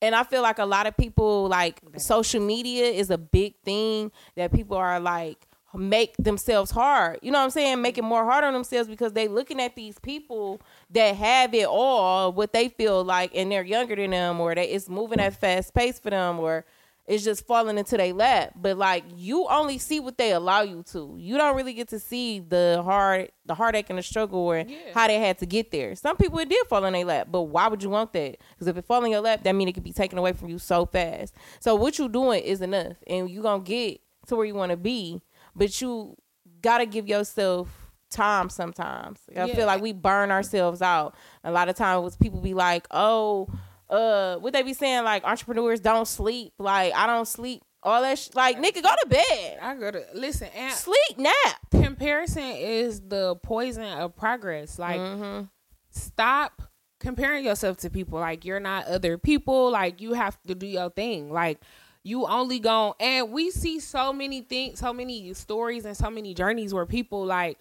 and 0.00 0.14
I 0.16 0.24
feel 0.24 0.42
like 0.42 0.58
a 0.58 0.64
lot 0.64 0.86
of 0.86 0.96
people 0.96 1.48
like 1.48 1.80
social 1.98 2.40
media 2.44 2.86
is 2.86 3.10
a 3.10 3.18
big 3.18 3.54
thing 3.64 4.10
that 4.36 4.52
people 4.52 4.76
are 4.76 4.98
like 5.00 5.46
make 5.74 6.16
themselves 6.18 6.70
hard. 6.70 7.18
You 7.22 7.30
know 7.30 7.38
what 7.38 7.44
I'm 7.44 7.50
saying? 7.50 7.80
Make 7.82 7.98
it 7.98 8.02
more 8.04 8.24
hard 8.24 8.44
on 8.44 8.52
themselves 8.52 8.88
because 8.88 9.12
they 9.12 9.28
looking 9.28 9.60
at 9.60 9.74
these 9.76 9.98
people 9.98 10.60
that 10.90 11.14
have 11.16 11.54
it 11.54 11.66
all, 11.66 12.32
what 12.32 12.52
they 12.52 12.68
feel 12.68 13.04
like, 13.04 13.32
and 13.34 13.50
they're 13.50 13.64
younger 13.64 13.96
than 13.96 14.10
them, 14.10 14.40
or 14.40 14.54
they 14.54 14.68
it's 14.68 14.88
moving 14.88 15.20
at 15.20 15.38
fast 15.40 15.74
pace 15.74 15.98
for 15.98 16.10
them, 16.10 16.38
or 16.40 16.64
it's 17.04 17.24
just 17.24 17.44
falling 17.46 17.78
into 17.78 17.96
their 17.96 18.12
lap. 18.14 18.52
But 18.54 18.76
like 18.78 19.02
you 19.16 19.46
only 19.48 19.78
see 19.78 19.98
what 19.98 20.18
they 20.18 20.32
allow 20.32 20.62
you 20.62 20.84
to. 20.92 21.16
You 21.18 21.36
don't 21.36 21.56
really 21.56 21.72
get 21.74 21.88
to 21.88 21.98
see 21.98 22.38
the 22.38 22.80
hard 22.84 23.32
the 23.44 23.54
heartache 23.54 23.90
and 23.90 23.98
the 23.98 24.02
struggle 24.04 24.38
or 24.38 24.58
Yeah. 24.58 24.76
how 24.94 25.08
they 25.08 25.18
had 25.18 25.38
to 25.38 25.46
get 25.46 25.72
there. 25.72 25.96
Some 25.96 26.16
people 26.16 26.38
it 26.38 26.48
did 26.48 26.64
fall 26.68 26.84
in 26.84 26.92
their 26.92 27.04
lap, 27.04 27.28
but 27.30 27.42
why 27.42 27.66
would 27.66 27.82
you 27.82 27.90
want 27.90 28.12
that? 28.12 28.36
Because 28.52 28.68
if 28.68 28.76
it 28.76 28.84
fall 28.84 29.02
in 29.04 29.10
your 29.10 29.20
lap, 29.20 29.42
that 29.42 29.52
means 29.54 29.70
it 29.70 29.72
could 29.72 29.82
be 29.82 29.92
taken 29.92 30.16
away 30.16 30.32
from 30.32 30.48
you 30.48 30.58
so 30.60 30.86
fast. 30.86 31.34
So 31.58 31.74
what 31.74 31.98
you 31.98 32.08
doing 32.08 32.40
is 32.44 32.60
enough, 32.60 32.96
and 33.08 33.28
you 33.28 33.42
gonna 33.42 33.64
get 33.64 34.00
to 34.28 34.36
where 34.36 34.46
you 34.46 34.54
want 34.54 34.70
to 34.70 34.76
be. 34.76 35.20
But 35.54 35.80
you 35.80 36.16
gotta 36.62 36.86
give 36.86 37.06
yourself 37.08 37.68
time 38.10 38.48
sometimes. 38.50 39.20
I 39.36 39.46
Yeah. 39.46 39.54
feel 39.54 39.66
like 39.66 39.80
we 39.82 39.92
burn 39.92 40.30
ourselves 40.30 40.82
out. 40.82 41.14
A 41.44 41.50
lot 41.50 41.68
of 41.68 41.76
times 41.76 42.16
people 42.16 42.40
be 42.40 42.54
like, 42.54 42.86
oh, 42.90 43.48
uh, 43.90 44.36
what 44.36 44.52
they 44.52 44.62
be 44.62 44.74
saying, 44.74 45.04
like 45.04 45.24
entrepreneurs 45.24 45.80
don't 45.80 46.06
sleep. 46.08 46.52
Like 46.58 46.94
I 46.94 47.06
don't 47.06 47.26
sleep. 47.28 47.62
All 47.82 48.00
that 48.02 48.18
sh- 48.18 48.28
like 48.34 48.58
nigga, 48.58 48.82
go 48.82 48.90
to 49.02 49.06
bed. 49.08 49.58
I 49.60 49.74
gotta 49.74 50.04
listen. 50.14 50.48
And 50.54 50.72
Sleep 50.72 51.18
nap. 51.18 51.34
comparison 51.70 52.44
is 52.44 53.00
the 53.00 53.34
poison 53.42 53.82
of 53.98 54.14
progress. 54.14 54.78
Like, 54.78 55.00
Mm-hmm. 55.00 55.46
stop 55.90 56.62
comparing 57.00 57.44
yourself 57.44 57.78
to 57.78 57.90
people. 57.90 58.20
Like, 58.20 58.44
you're 58.44 58.60
not 58.60 58.86
other 58.86 59.18
people. 59.18 59.70
Like, 59.70 60.00
you 60.00 60.12
have 60.12 60.40
to 60.46 60.54
do 60.54 60.66
your 60.66 60.90
thing. 60.90 61.32
Like, 61.32 61.60
you 62.04 62.26
only 62.26 62.58
go 62.58 62.94
and 62.98 63.30
we 63.30 63.50
see 63.50 63.80
so 63.80 64.12
many 64.12 64.40
things, 64.40 64.78
so 64.80 64.92
many 64.92 65.32
stories, 65.34 65.84
and 65.84 65.96
so 65.96 66.10
many 66.10 66.34
journeys 66.34 66.74
where 66.74 66.86
people 66.86 67.24
like 67.24 67.58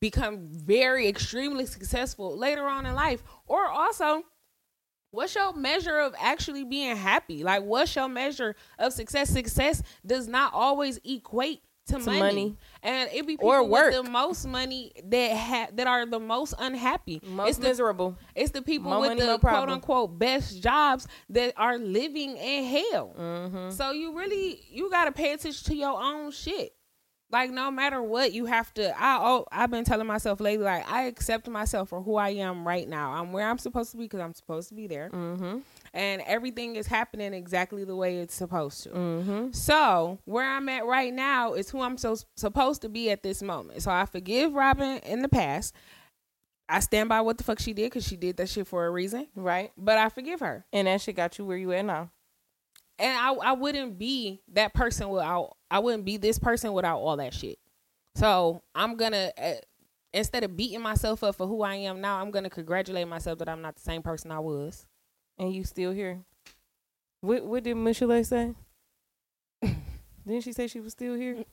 become 0.00 0.46
very 0.48 1.08
extremely 1.08 1.66
successful 1.66 2.36
later 2.36 2.66
on 2.66 2.86
in 2.86 2.94
life, 2.94 3.22
or 3.46 3.66
also. 3.66 4.24
What's 5.10 5.34
your 5.34 5.54
measure 5.54 5.98
of 6.00 6.14
actually 6.18 6.64
being 6.64 6.94
happy? 6.94 7.42
Like, 7.42 7.62
what's 7.62 7.96
your 7.96 8.08
measure 8.08 8.54
of 8.78 8.92
success? 8.92 9.30
Success 9.30 9.82
does 10.04 10.28
not 10.28 10.52
always 10.52 11.00
equate 11.02 11.62
to, 11.88 11.94
To 11.98 12.06
money. 12.06 12.18
money. 12.20 12.56
and 12.82 13.10
it 13.12 13.26
be 13.26 13.34
people 13.34 13.48
Or 13.48 13.62
with 13.64 13.94
the 13.94 14.02
most 14.10 14.46
money 14.46 14.92
that 15.04 15.36
ha- 15.36 15.68
that 15.74 15.86
are 15.86 16.06
the 16.06 16.20
most 16.20 16.54
unhappy. 16.58 17.20
Most 17.26 17.48
it's 17.48 17.58
the 17.58 17.68
miserable. 17.68 18.16
it's 18.34 18.52
the 18.52 18.62
people 18.62 18.90
More 18.90 19.00
with 19.00 19.10
money, 19.10 19.20
the 19.20 19.26
no 19.26 19.38
quote 19.38 19.68
unquote 19.68 20.18
best 20.18 20.62
jobs 20.62 21.06
that 21.30 21.52
are 21.56 21.76
living 21.78 22.36
in 22.36 22.64
hell. 22.64 23.14
Mm-hmm. 23.18 23.70
So 23.70 23.90
you 23.90 24.16
really 24.16 24.62
you 24.70 24.90
gotta 24.90 25.12
pay 25.12 25.32
attention 25.32 25.64
to 25.66 25.74
your 25.76 26.00
own 26.00 26.30
shit. 26.30 26.72
Like 27.30 27.50
no 27.50 27.70
matter 27.70 28.00
what, 28.02 28.32
you 28.32 28.46
have 28.46 28.72
to. 28.74 28.98
I 28.98 29.18
oh, 29.20 29.44
I've 29.52 29.70
been 29.70 29.84
telling 29.84 30.06
myself 30.06 30.40
lately, 30.40 30.64
like 30.64 30.90
I 30.90 31.02
accept 31.02 31.46
myself 31.46 31.90
for 31.90 32.00
who 32.00 32.16
I 32.16 32.30
am 32.30 32.66
right 32.66 32.88
now. 32.88 33.12
I'm 33.12 33.32
where 33.32 33.46
I'm 33.46 33.58
supposed 33.58 33.90
to 33.90 33.98
be 33.98 34.04
because 34.04 34.20
I'm 34.20 34.32
supposed 34.32 34.70
to 34.70 34.74
be 34.74 34.86
there, 34.86 35.10
Mm-hmm. 35.10 35.58
And 35.94 36.22
everything 36.26 36.76
is 36.76 36.86
happening 36.86 37.32
exactly 37.34 37.84
the 37.84 37.96
way 37.96 38.18
it's 38.18 38.34
supposed 38.34 38.82
to. 38.84 38.90
Mm-hmm. 38.90 39.52
So 39.52 40.18
where 40.24 40.44
I'm 40.48 40.68
at 40.68 40.86
right 40.86 41.12
now 41.12 41.54
is 41.54 41.70
who 41.70 41.80
I'm 41.82 41.96
so 41.98 42.16
supposed 42.36 42.82
to 42.82 42.88
be 42.88 43.10
at 43.10 43.22
this 43.22 43.42
moment. 43.42 43.82
So 43.82 43.90
I 43.90 44.04
forgive 44.06 44.52
Robin 44.52 44.98
in 44.98 45.22
the 45.22 45.28
past. 45.28 45.74
I 46.68 46.80
stand 46.80 47.08
by 47.08 47.22
what 47.22 47.38
the 47.38 47.44
fuck 47.44 47.58
she 47.60 47.72
did 47.72 47.86
because 47.86 48.06
she 48.06 48.16
did 48.16 48.36
that 48.36 48.48
shit 48.50 48.66
for 48.66 48.84
a 48.84 48.90
reason. 48.90 49.26
Right. 49.34 49.72
But 49.78 49.96
I 49.98 50.10
forgive 50.10 50.40
her, 50.40 50.66
And 50.72 50.86
that 50.86 51.00
shit 51.00 51.16
got 51.16 51.38
you 51.38 51.44
where 51.46 51.56
you 51.56 51.72
at 51.72 51.84
now. 51.84 52.10
and 52.98 53.16
I 53.16 53.32
I 53.32 53.52
wouldn't 53.52 53.98
be 53.98 54.42
that 54.52 54.74
person 54.74 55.08
without 55.08 55.56
I 55.70 55.78
wouldn't 55.78 56.04
be 56.04 56.16
this 56.18 56.38
person 56.38 56.72
without 56.74 56.98
all 56.98 57.16
that 57.16 57.32
shit. 57.32 57.58
So 58.16 58.62
I'm 58.74 58.96
gonna 58.96 59.30
uh, 59.40 59.52
instead 60.12 60.42
of 60.44 60.56
beating 60.56 60.82
myself 60.82 61.22
up 61.22 61.36
for 61.36 61.46
who 61.46 61.62
I 61.62 61.76
am 61.76 62.00
now, 62.00 62.20
I'm 62.20 62.30
gonna 62.30 62.50
congratulate 62.50 63.06
myself 63.08 63.38
that 63.38 63.48
I'm 63.48 63.62
not 63.62 63.76
the 63.76 63.82
same 63.82 64.02
person 64.02 64.30
I 64.30 64.40
was. 64.40 64.86
And 65.38 65.52
you 65.52 65.64
still 65.64 65.92
here. 65.92 66.20
What 67.20 67.44
what 67.44 67.62
did 67.64 67.76
Michel'le 67.76 68.24
say? 68.24 68.54
Didn't 70.26 70.42
she 70.44 70.52
say 70.52 70.66
she 70.66 70.80
was 70.80 70.92
still 70.92 71.14
here? 71.14 71.44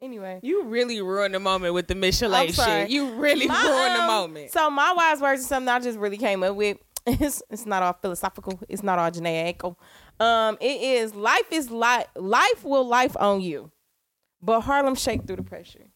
Anyway. 0.00 0.40
You 0.42 0.64
really 0.64 1.00
ruined 1.00 1.34
the 1.34 1.40
moment 1.40 1.72
with 1.74 1.88
the 1.88 1.94
Michel'le 1.94 2.52
shit. 2.54 2.90
You 2.90 3.12
really 3.14 3.46
My, 3.46 3.62
ruined 3.62 3.94
the 3.96 4.00
um, 4.02 4.06
moment. 4.06 4.50
So 4.52 4.70
my 4.70 4.92
wise 4.92 5.20
words 5.20 5.40
is 5.40 5.46
something 5.46 5.68
I 5.68 5.80
just 5.80 5.98
really 5.98 6.18
came 6.18 6.42
up 6.42 6.54
with. 6.56 6.78
It's 7.08 7.40
it's 7.50 7.66
not 7.66 7.82
all 7.84 7.92
philosophical. 7.92 8.60
It's 8.68 8.82
not 8.82 8.98
all 8.98 9.10
Janae 9.10 9.76
Um, 10.18 10.58
it 10.60 10.80
is 10.82 11.14
life 11.14 11.52
is 11.52 11.70
life. 11.70 12.06
Life 12.16 12.64
will 12.64 12.84
life 12.86 13.16
on 13.16 13.40
you, 13.40 13.70
but 14.42 14.62
Harlem 14.62 14.96
shake 14.96 15.24
through 15.24 15.36
the 15.36 15.44
pressure. 15.44 15.86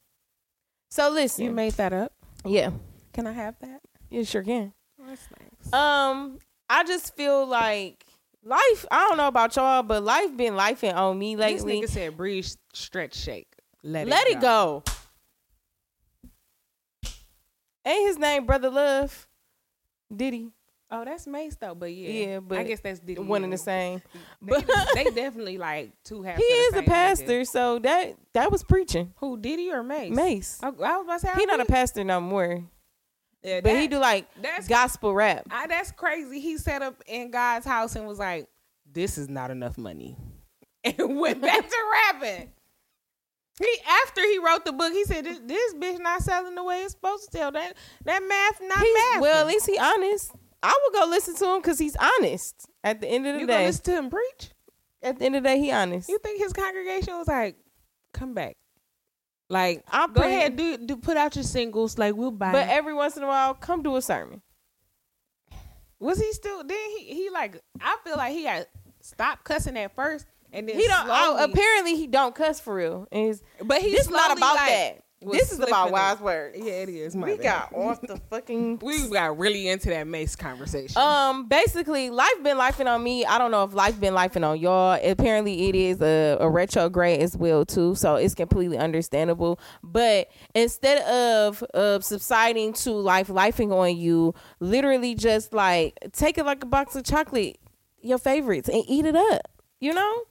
So 0.89 1.11
listen, 1.11 1.45
You 1.45 1.51
made 1.51 1.73
that 1.75 1.93
up. 1.93 2.13
yeah, 2.45 2.71
Can 3.13 3.27
I 3.27 3.33
have 3.33 3.57
that? 3.61 3.81
you 4.09 4.25
sure 4.25 4.43
can. 4.45 4.73
That's 4.99 5.27
nice. 5.41 5.73
Um, 5.73 6.39
I 6.71 6.85
just 6.85 7.17
feel 7.17 7.47
like 7.47 8.07
life. 8.45 8.87
I 8.91 9.09
don't 9.09 9.17
know 9.17 9.27
about 9.29 9.57
y'all, 9.57 9.83
but 9.83 10.05
life 10.05 10.37
been 10.37 10.55
lifing 10.55 10.95
on 10.95 11.19
me 11.19 11.35
This 11.35 11.63
lately. 11.63 11.83
nigga 11.83 11.89
said 11.89 12.17
breathe, 12.17 12.47
stretch, 12.73 13.15
shake. 13.15 13.49
Let, 13.83 14.07
Let 14.07 14.29
it 14.29 14.37
it 14.37 14.41
go. 14.41 14.85
Ain't 17.85 18.07
his 18.07 18.19
name 18.19 18.47
Brother 18.47 18.71
Love? 18.71 19.27
Diddy? 20.15 20.51
Oh, 20.93 21.05
that's 21.05 21.27
Mase 21.27 21.57
though, 21.57 21.75
but 21.75 21.93
yeah, 21.93 22.09
Yeah, 22.11 22.41
but 22.41 22.59
I 22.59 22.65
guess 22.65 22.81
that's 22.81 22.99
Diddy. 23.01 23.21
One 23.21 23.45
and 23.45 23.53
the 23.53 23.59
same. 23.59 24.03
They, 24.43 24.61
they 24.95 25.05
definitely 25.05 25.57
like 25.57 25.93
two 26.05 26.23
halves. 26.23 26.39
He 26.39 26.45
is 26.45 26.75
a 26.75 26.83
pastor, 26.83 27.45
so 27.45 27.79
that 27.81 28.17
that 28.33 28.51
was 28.51 28.65
preaching. 28.65 29.13
Who 29.17 29.39
Diddy 29.39 29.71
or 29.71 29.83
Mase? 29.83 30.15
Mase. 30.15 30.59
I, 30.63 30.67
I 30.67 30.71
was 30.71 31.05
about 31.05 31.21
to 31.21 31.21
say 31.21 31.33
He 31.37 31.43
I 31.43 31.45
not 31.45 31.61
a 31.61 31.65
pastor 31.65 32.03
no 32.05 32.21
more, 32.21 32.65
Yeah, 33.43 33.61
but 33.63 33.77
he 33.77 33.89
do 33.89 33.99
like 33.99 34.27
That's 34.41 34.69
gospel 34.69 35.15
rap. 35.15 35.47
I, 35.51 35.67
that's 35.67 35.93
crazy. 35.93 36.41
He 36.41 36.59
set 36.59 36.83
up 36.83 37.03
in 37.07 37.31
God's 37.31 37.65
house 37.67 37.97
and 37.97 38.07
was 38.07 38.19
like, 38.19 38.49
"This 38.91 39.17
is 39.17 39.29
not 39.29 39.51
enough 39.51 39.79
money," 39.79 40.17
and 40.85 41.19
went 41.19 41.41
back 41.41 41.69
to 41.69 41.77
rapping. 41.93 42.53
He 43.59 43.77
after 44.05 44.23
he 44.23 44.39
wrote 44.39 44.65
the 44.65 44.73
book, 44.73 44.93
he 44.93 45.05
said, 45.05 45.25
"This, 45.25 45.41
this 45.45 45.75
bitch 45.75 45.99
not 46.01 46.23
selling 46.23 46.55
the 46.55 46.65
way 46.65 46.83
it's 46.83 46.93
supposed 46.93 47.31
to 47.31 47.39
sell. 47.39 47.51
That 47.53 47.77
that 48.05 48.23
math 48.27 48.61
not 48.61 48.79
math." 48.79 49.23
well, 49.23 49.41
at 49.41 49.47
least 49.47 49.67
he 49.67 49.79
honest. 49.79 50.33
I 50.63 50.79
would 50.85 51.01
go 51.01 51.07
listen 51.09 51.35
to 51.37 51.55
him 51.55 51.61
because 51.63 51.79
he's 51.79 51.97
honest. 51.97 52.67
At 52.85 53.01
the 53.01 53.09
end 53.09 53.27
of 53.27 53.41
the 53.41 53.47
day. 53.47 53.61
you 53.63 53.67
listen 53.69 53.85
to 53.85 53.93
him 53.93 54.11
preach? 54.11 54.51
at 55.03 55.19
the 55.19 55.25
end 55.25 55.37
of 55.37 55.43
the 55.43 55.49
day, 55.49 55.59
he 55.59 55.73
honest. 55.73 56.09
You 56.11 56.19
think 56.19 56.39
his 56.39 56.53
congregation 56.53 57.15
was 57.17 57.29
like, 57.29 57.57
"Come 58.13 58.35
back"? 58.35 58.57
Like, 59.51 59.83
I 59.91 60.07
go 60.07 60.13
pray- 60.23 60.37
ahead, 60.37 60.57
do 60.57 60.79
do 60.79 60.97
put 60.97 61.17
out 61.17 61.35
your 61.35 61.43
singles. 61.43 61.99
Like, 61.99 62.15
we'll 62.15 62.31
buy. 62.31 62.53
But 62.53 62.69
every 62.69 62.95
once 62.95 63.17
in 63.17 63.25
a 63.25 63.27
while, 63.27 63.53
come 63.53 63.83
do 63.83 63.97
a 63.97 64.03
sermon. 64.03 64.41
Was 65.99 66.19
he 66.19 66.33
still? 66.33 66.63
Then 66.65 66.79
he 66.97 67.05
he 67.15 67.31
like 67.31 67.61
I 67.81 67.99
feel 68.05 68.17
like 68.17 68.33
he 68.33 68.45
had 68.45 68.69
stopped 69.01 69.43
cussing 69.45 69.77
at 69.77 69.95
first, 69.95 70.25
and 70.53 70.69
then 70.69 70.77
He 70.77 70.87
don't. 70.87 71.07
oh, 71.09 71.45
apparently, 71.45 71.97
he 71.97 72.07
don't 72.07 72.35
cuss 72.35 72.61
for 72.61 72.75
real. 72.75 73.09
And 73.11 73.27
he's, 73.27 73.43
but 73.63 73.83
he 73.83 73.91
this 73.91 74.03
is 74.03 74.11
not 74.11 74.37
about 74.37 74.55
like, 74.55 74.69
that. 74.69 75.03
This 75.23 75.53
is 75.53 75.61
about 75.61 75.91
wise 75.91 76.19
words. 76.19 76.57
Yeah, 76.59 76.73
it 76.73 76.89
is. 76.89 77.15
We 77.15 77.37
bad. 77.37 77.43
got 77.43 77.75
off 77.75 78.01
the 78.01 78.17
fucking. 78.31 78.79
we 78.83 79.07
got 79.11 79.37
really 79.39 79.69
into 79.69 79.91
that 79.91 80.07
Mase 80.07 80.35
conversation. 80.35 80.97
Um, 80.97 81.47
basically, 81.47 82.09
life 82.09 82.43
been 82.43 82.57
lifing 82.57 82.87
on 82.87 83.03
me. 83.03 83.27
I 83.27 83.37
don't 83.37 83.51
know 83.51 83.65
if 83.65 83.75
life 83.75 84.01
been 84.01 84.15
lifing 84.15 84.49
on 84.49 84.59
y'all. 84.59 84.99
Apparently, 85.05 85.69
it 85.69 85.75
is 85.75 86.01
a, 86.01 86.39
a 86.41 86.49
retrograde 86.49 87.21
as 87.21 87.37
well 87.37 87.67
too, 87.67 87.95
so 87.95 88.17
it's 88.17 88.35
completely 88.35 88.79
understandable. 88.79 89.61
But 89.83 90.31
instead 90.55 91.03
of 91.03 91.63
uh, 91.75 92.01
subsiding 92.01 92.73
to 92.75 92.93
life 92.93 93.29
lifing 93.29 93.73
on 93.73 93.97
you, 93.99 94.35
literally 94.59 95.15
just 95.15 95.53
like 95.53 95.99
take 96.13 96.39
it 96.39 96.47
like 96.47 96.65
a 96.65 96.67
box 96.67 96.97
of 96.97 97.05
chocolate, 97.05 97.59
your 98.01 98.19
favorites, 98.19 98.71
and 98.71 98.83
eat 98.89 99.05
it 99.05 99.17
up. 99.17 99.43
You 99.81 99.93
know, 99.93 100.23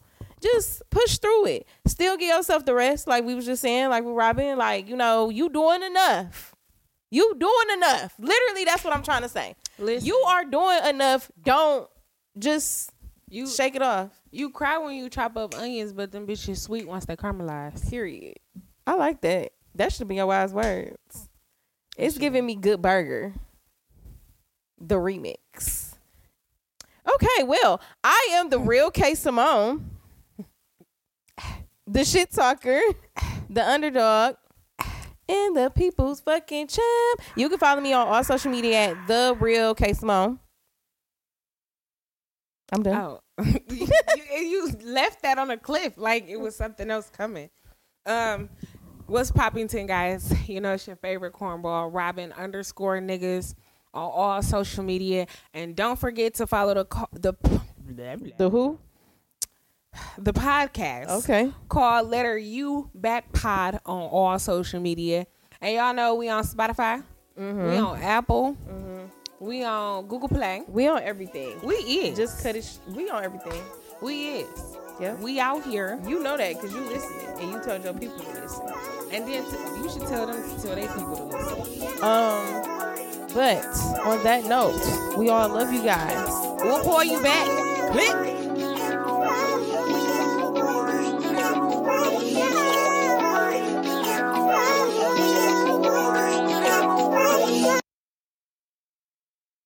just 0.41 0.81
push 0.89 1.17
through 1.17 1.45
it. 1.47 1.67
Still 1.87 2.17
give 2.17 2.35
yourself 2.35 2.65
the 2.65 2.73
rest, 2.73 3.07
like 3.07 3.23
we 3.23 3.35
was 3.35 3.45
just 3.45 3.61
saying, 3.61 3.89
like 3.89 4.03
with 4.03 4.15
Robin. 4.15 4.57
Like 4.57 4.87
you 4.89 4.95
know, 4.95 5.29
you 5.29 5.49
doing 5.49 5.83
enough. 5.83 6.55
You 7.11 7.35
doing 7.39 7.77
enough. 7.77 8.13
Literally, 8.19 8.65
that's 8.65 8.83
what 8.83 8.93
I'm 8.93 9.01
trying 9.03 9.23
to 9.23 9.29
say. 9.29 9.55
Listen, 9.79 10.05
You 10.05 10.15
are 10.27 10.45
doing 10.45 10.79
enough. 10.87 11.31
Don't 11.43 11.89
just 12.37 12.91
you 13.29 13.47
shake 13.47 13.75
it 13.75 13.81
off. 13.81 14.09
you 14.31 14.49
cry 14.51 14.77
when 14.77 14.95
you 14.95 15.09
chop 15.09 15.35
up 15.37 15.55
onions, 15.55 15.91
but 15.93 16.11
them 16.11 16.25
bitches 16.27 16.57
sweet 16.57 16.87
once 16.87 17.05
they 17.05 17.15
caramelize. 17.15 17.89
Period. 17.89 18.37
I 18.87 18.95
like 18.95 19.21
that. 19.21 19.51
That 19.75 19.91
should 19.93 20.07
be 20.07 20.15
your 20.15 20.25
wise 20.27 20.51
words. 20.53 21.29
It's 21.97 22.17
giving 22.17 22.45
me 22.45 22.55
good 22.55 22.81
burger. 22.81 23.33
The 24.79 24.95
remix. 24.95 25.93
Okay, 27.15 27.43
well, 27.43 27.81
I 28.03 28.29
am 28.33 28.49
the 28.49 28.59
real 28.59 28.91
K 28.91 29.13
Simone, 29.15 29.89
the 31.91 32.05
shit 32.05 32.31
talker, 32.31 32.79
the 33.49 33.67
underdog, 33.67 34.35
and 35.27 35.55
the 35.55 35.71
people's 35.75 36.21
fucking 36.21 36.67
champ. 36.67 37.21
You 37.35 37.49
can 37.49 37.57
follow 37.57 37.81
me 37.81 37.93
on 37.93 38.07
all 38.07 38.23
social 38.23 38.51
media 38.51 38.91
at 38.91 39.07
the 39.07 39.35
real 39.39 39.73
K 39.75 39.93
Simone. 39.93 40.39
I'm 42.71 42.83
done. 42.83 42.95
Oh, 42.95 43.19
you, 43.69 43.87
you 44.35 44.71
left 44.83 45.23
that 45.23 45.39
on 45.39 45.49
a 45.49 45.57
cliff 45.57 45.93
like 45.97 46.27
it 46.27 46.37
was 46.39 46.55
something 46.55 46.89
else 46.91 47.09
coming. 47.09 47.49
Um, 48.05 48.49
what's 49.07 49.31
Poppington, 49.31 49.87
guys? 49.87 50.31
You 50.47 50.61
know 50.61 50.73
it's 50.73 50.85
your 50.85 50.95
favorite 50.97 51.33
cornball, 51.33 51.89
Robin 51.93 52.31
underscore 52.33 52.99
niggas 52.99 53.55
on 53.93 54.11
all 54.13 54.41
social 54.43 54.83
media, 54.83 55.25
and 55.53 55.75
don't 55.75 55.97
forget 55.97 56.35
to 56.35 56.45
follow 56.47 56.73
the 56.75 56.85
the 57.13 57.33
The 58.37 58.49
who? 58.49 58.77
The 60.17 60.33
podcast. 60.33 61.09
Okay. 61.23 61.51
Called 61.67 62.09
Letter 62.09 62.37
U 62.37 62.89
Back 62.93 63.31
Pod 63.33 63.79
on 63.85 64.01
all 64.03 64.37
social 64.39 64.79
media. 64.79 65.27
And 65.61 65.75
y'all 65.75 65.93
know 65.93 66.15
we 66.15 66.29
on 66.29 66.43
Spotify. 66.43 67.03
Mm-hmm. 67.37 67.69
We 67.71 67.77
on 67.77 68.01
Apple. 68.01 68.57
We 69.39 69.63
on 69.63 70.07
Google 70.07 70.27
Play. 70.29 70.63
We 70.67 70.87
on 70.87 71.01
everything. 71.01 71.59
We 71.63 71.75
is. 71.75 72.17
Just 72.17 72.43
cut 72.43 72.55
it. 72.55 72.63
Sh- 72.63 72.77
we 72.93 73.09
on 73.09 73.23
everything. 73.23 73.61
we 74.01 74.27
is. 74.39 74.77
Yeah. 74.99 75.15
We 75.15 75.39
out 75.39 75.63
here. 75.63 75.97
You 76.05 76.21
know 76.21 76.35
that 76.35 76.55
because 76.55 76.73
you 76.73 76.81
listening 76.81 77.27
and 77.39 77.51
you 77.51 77.61
told 77.61 77.83
your 77.85 77.93
people 77.93 78.19
to 78.19 78.41
listen. 78.41 78.67
And 79.13 79.25
then 79.25 79.43
t- 79.45 79.81
you 79.81 79.89
should 79.89 80.05
tell 80.07 80.27
them 80.27 80.43
to 80.43 80.61
tell 80.61 80.75
their 80.75 80.87
people 80.89 81.15
to 81.15 81.23
listen. 81.23 82.03
Um, 82.03 83.27
but 83.33 83.63
on 84.05 84.21
that 84.23 84.43
note, 84.45 85.17
we 85.17 85.29
all 85.29 85.47
love 85.47 85.71
you 85.71 85.83
guys. 85.83 86.27
We'll 86.61 86.83
call 86.83 87.03
you 87.05 87.21
back. 87.21 87.47
Click. 87.91 88.09
Yeah. 91.89 92.39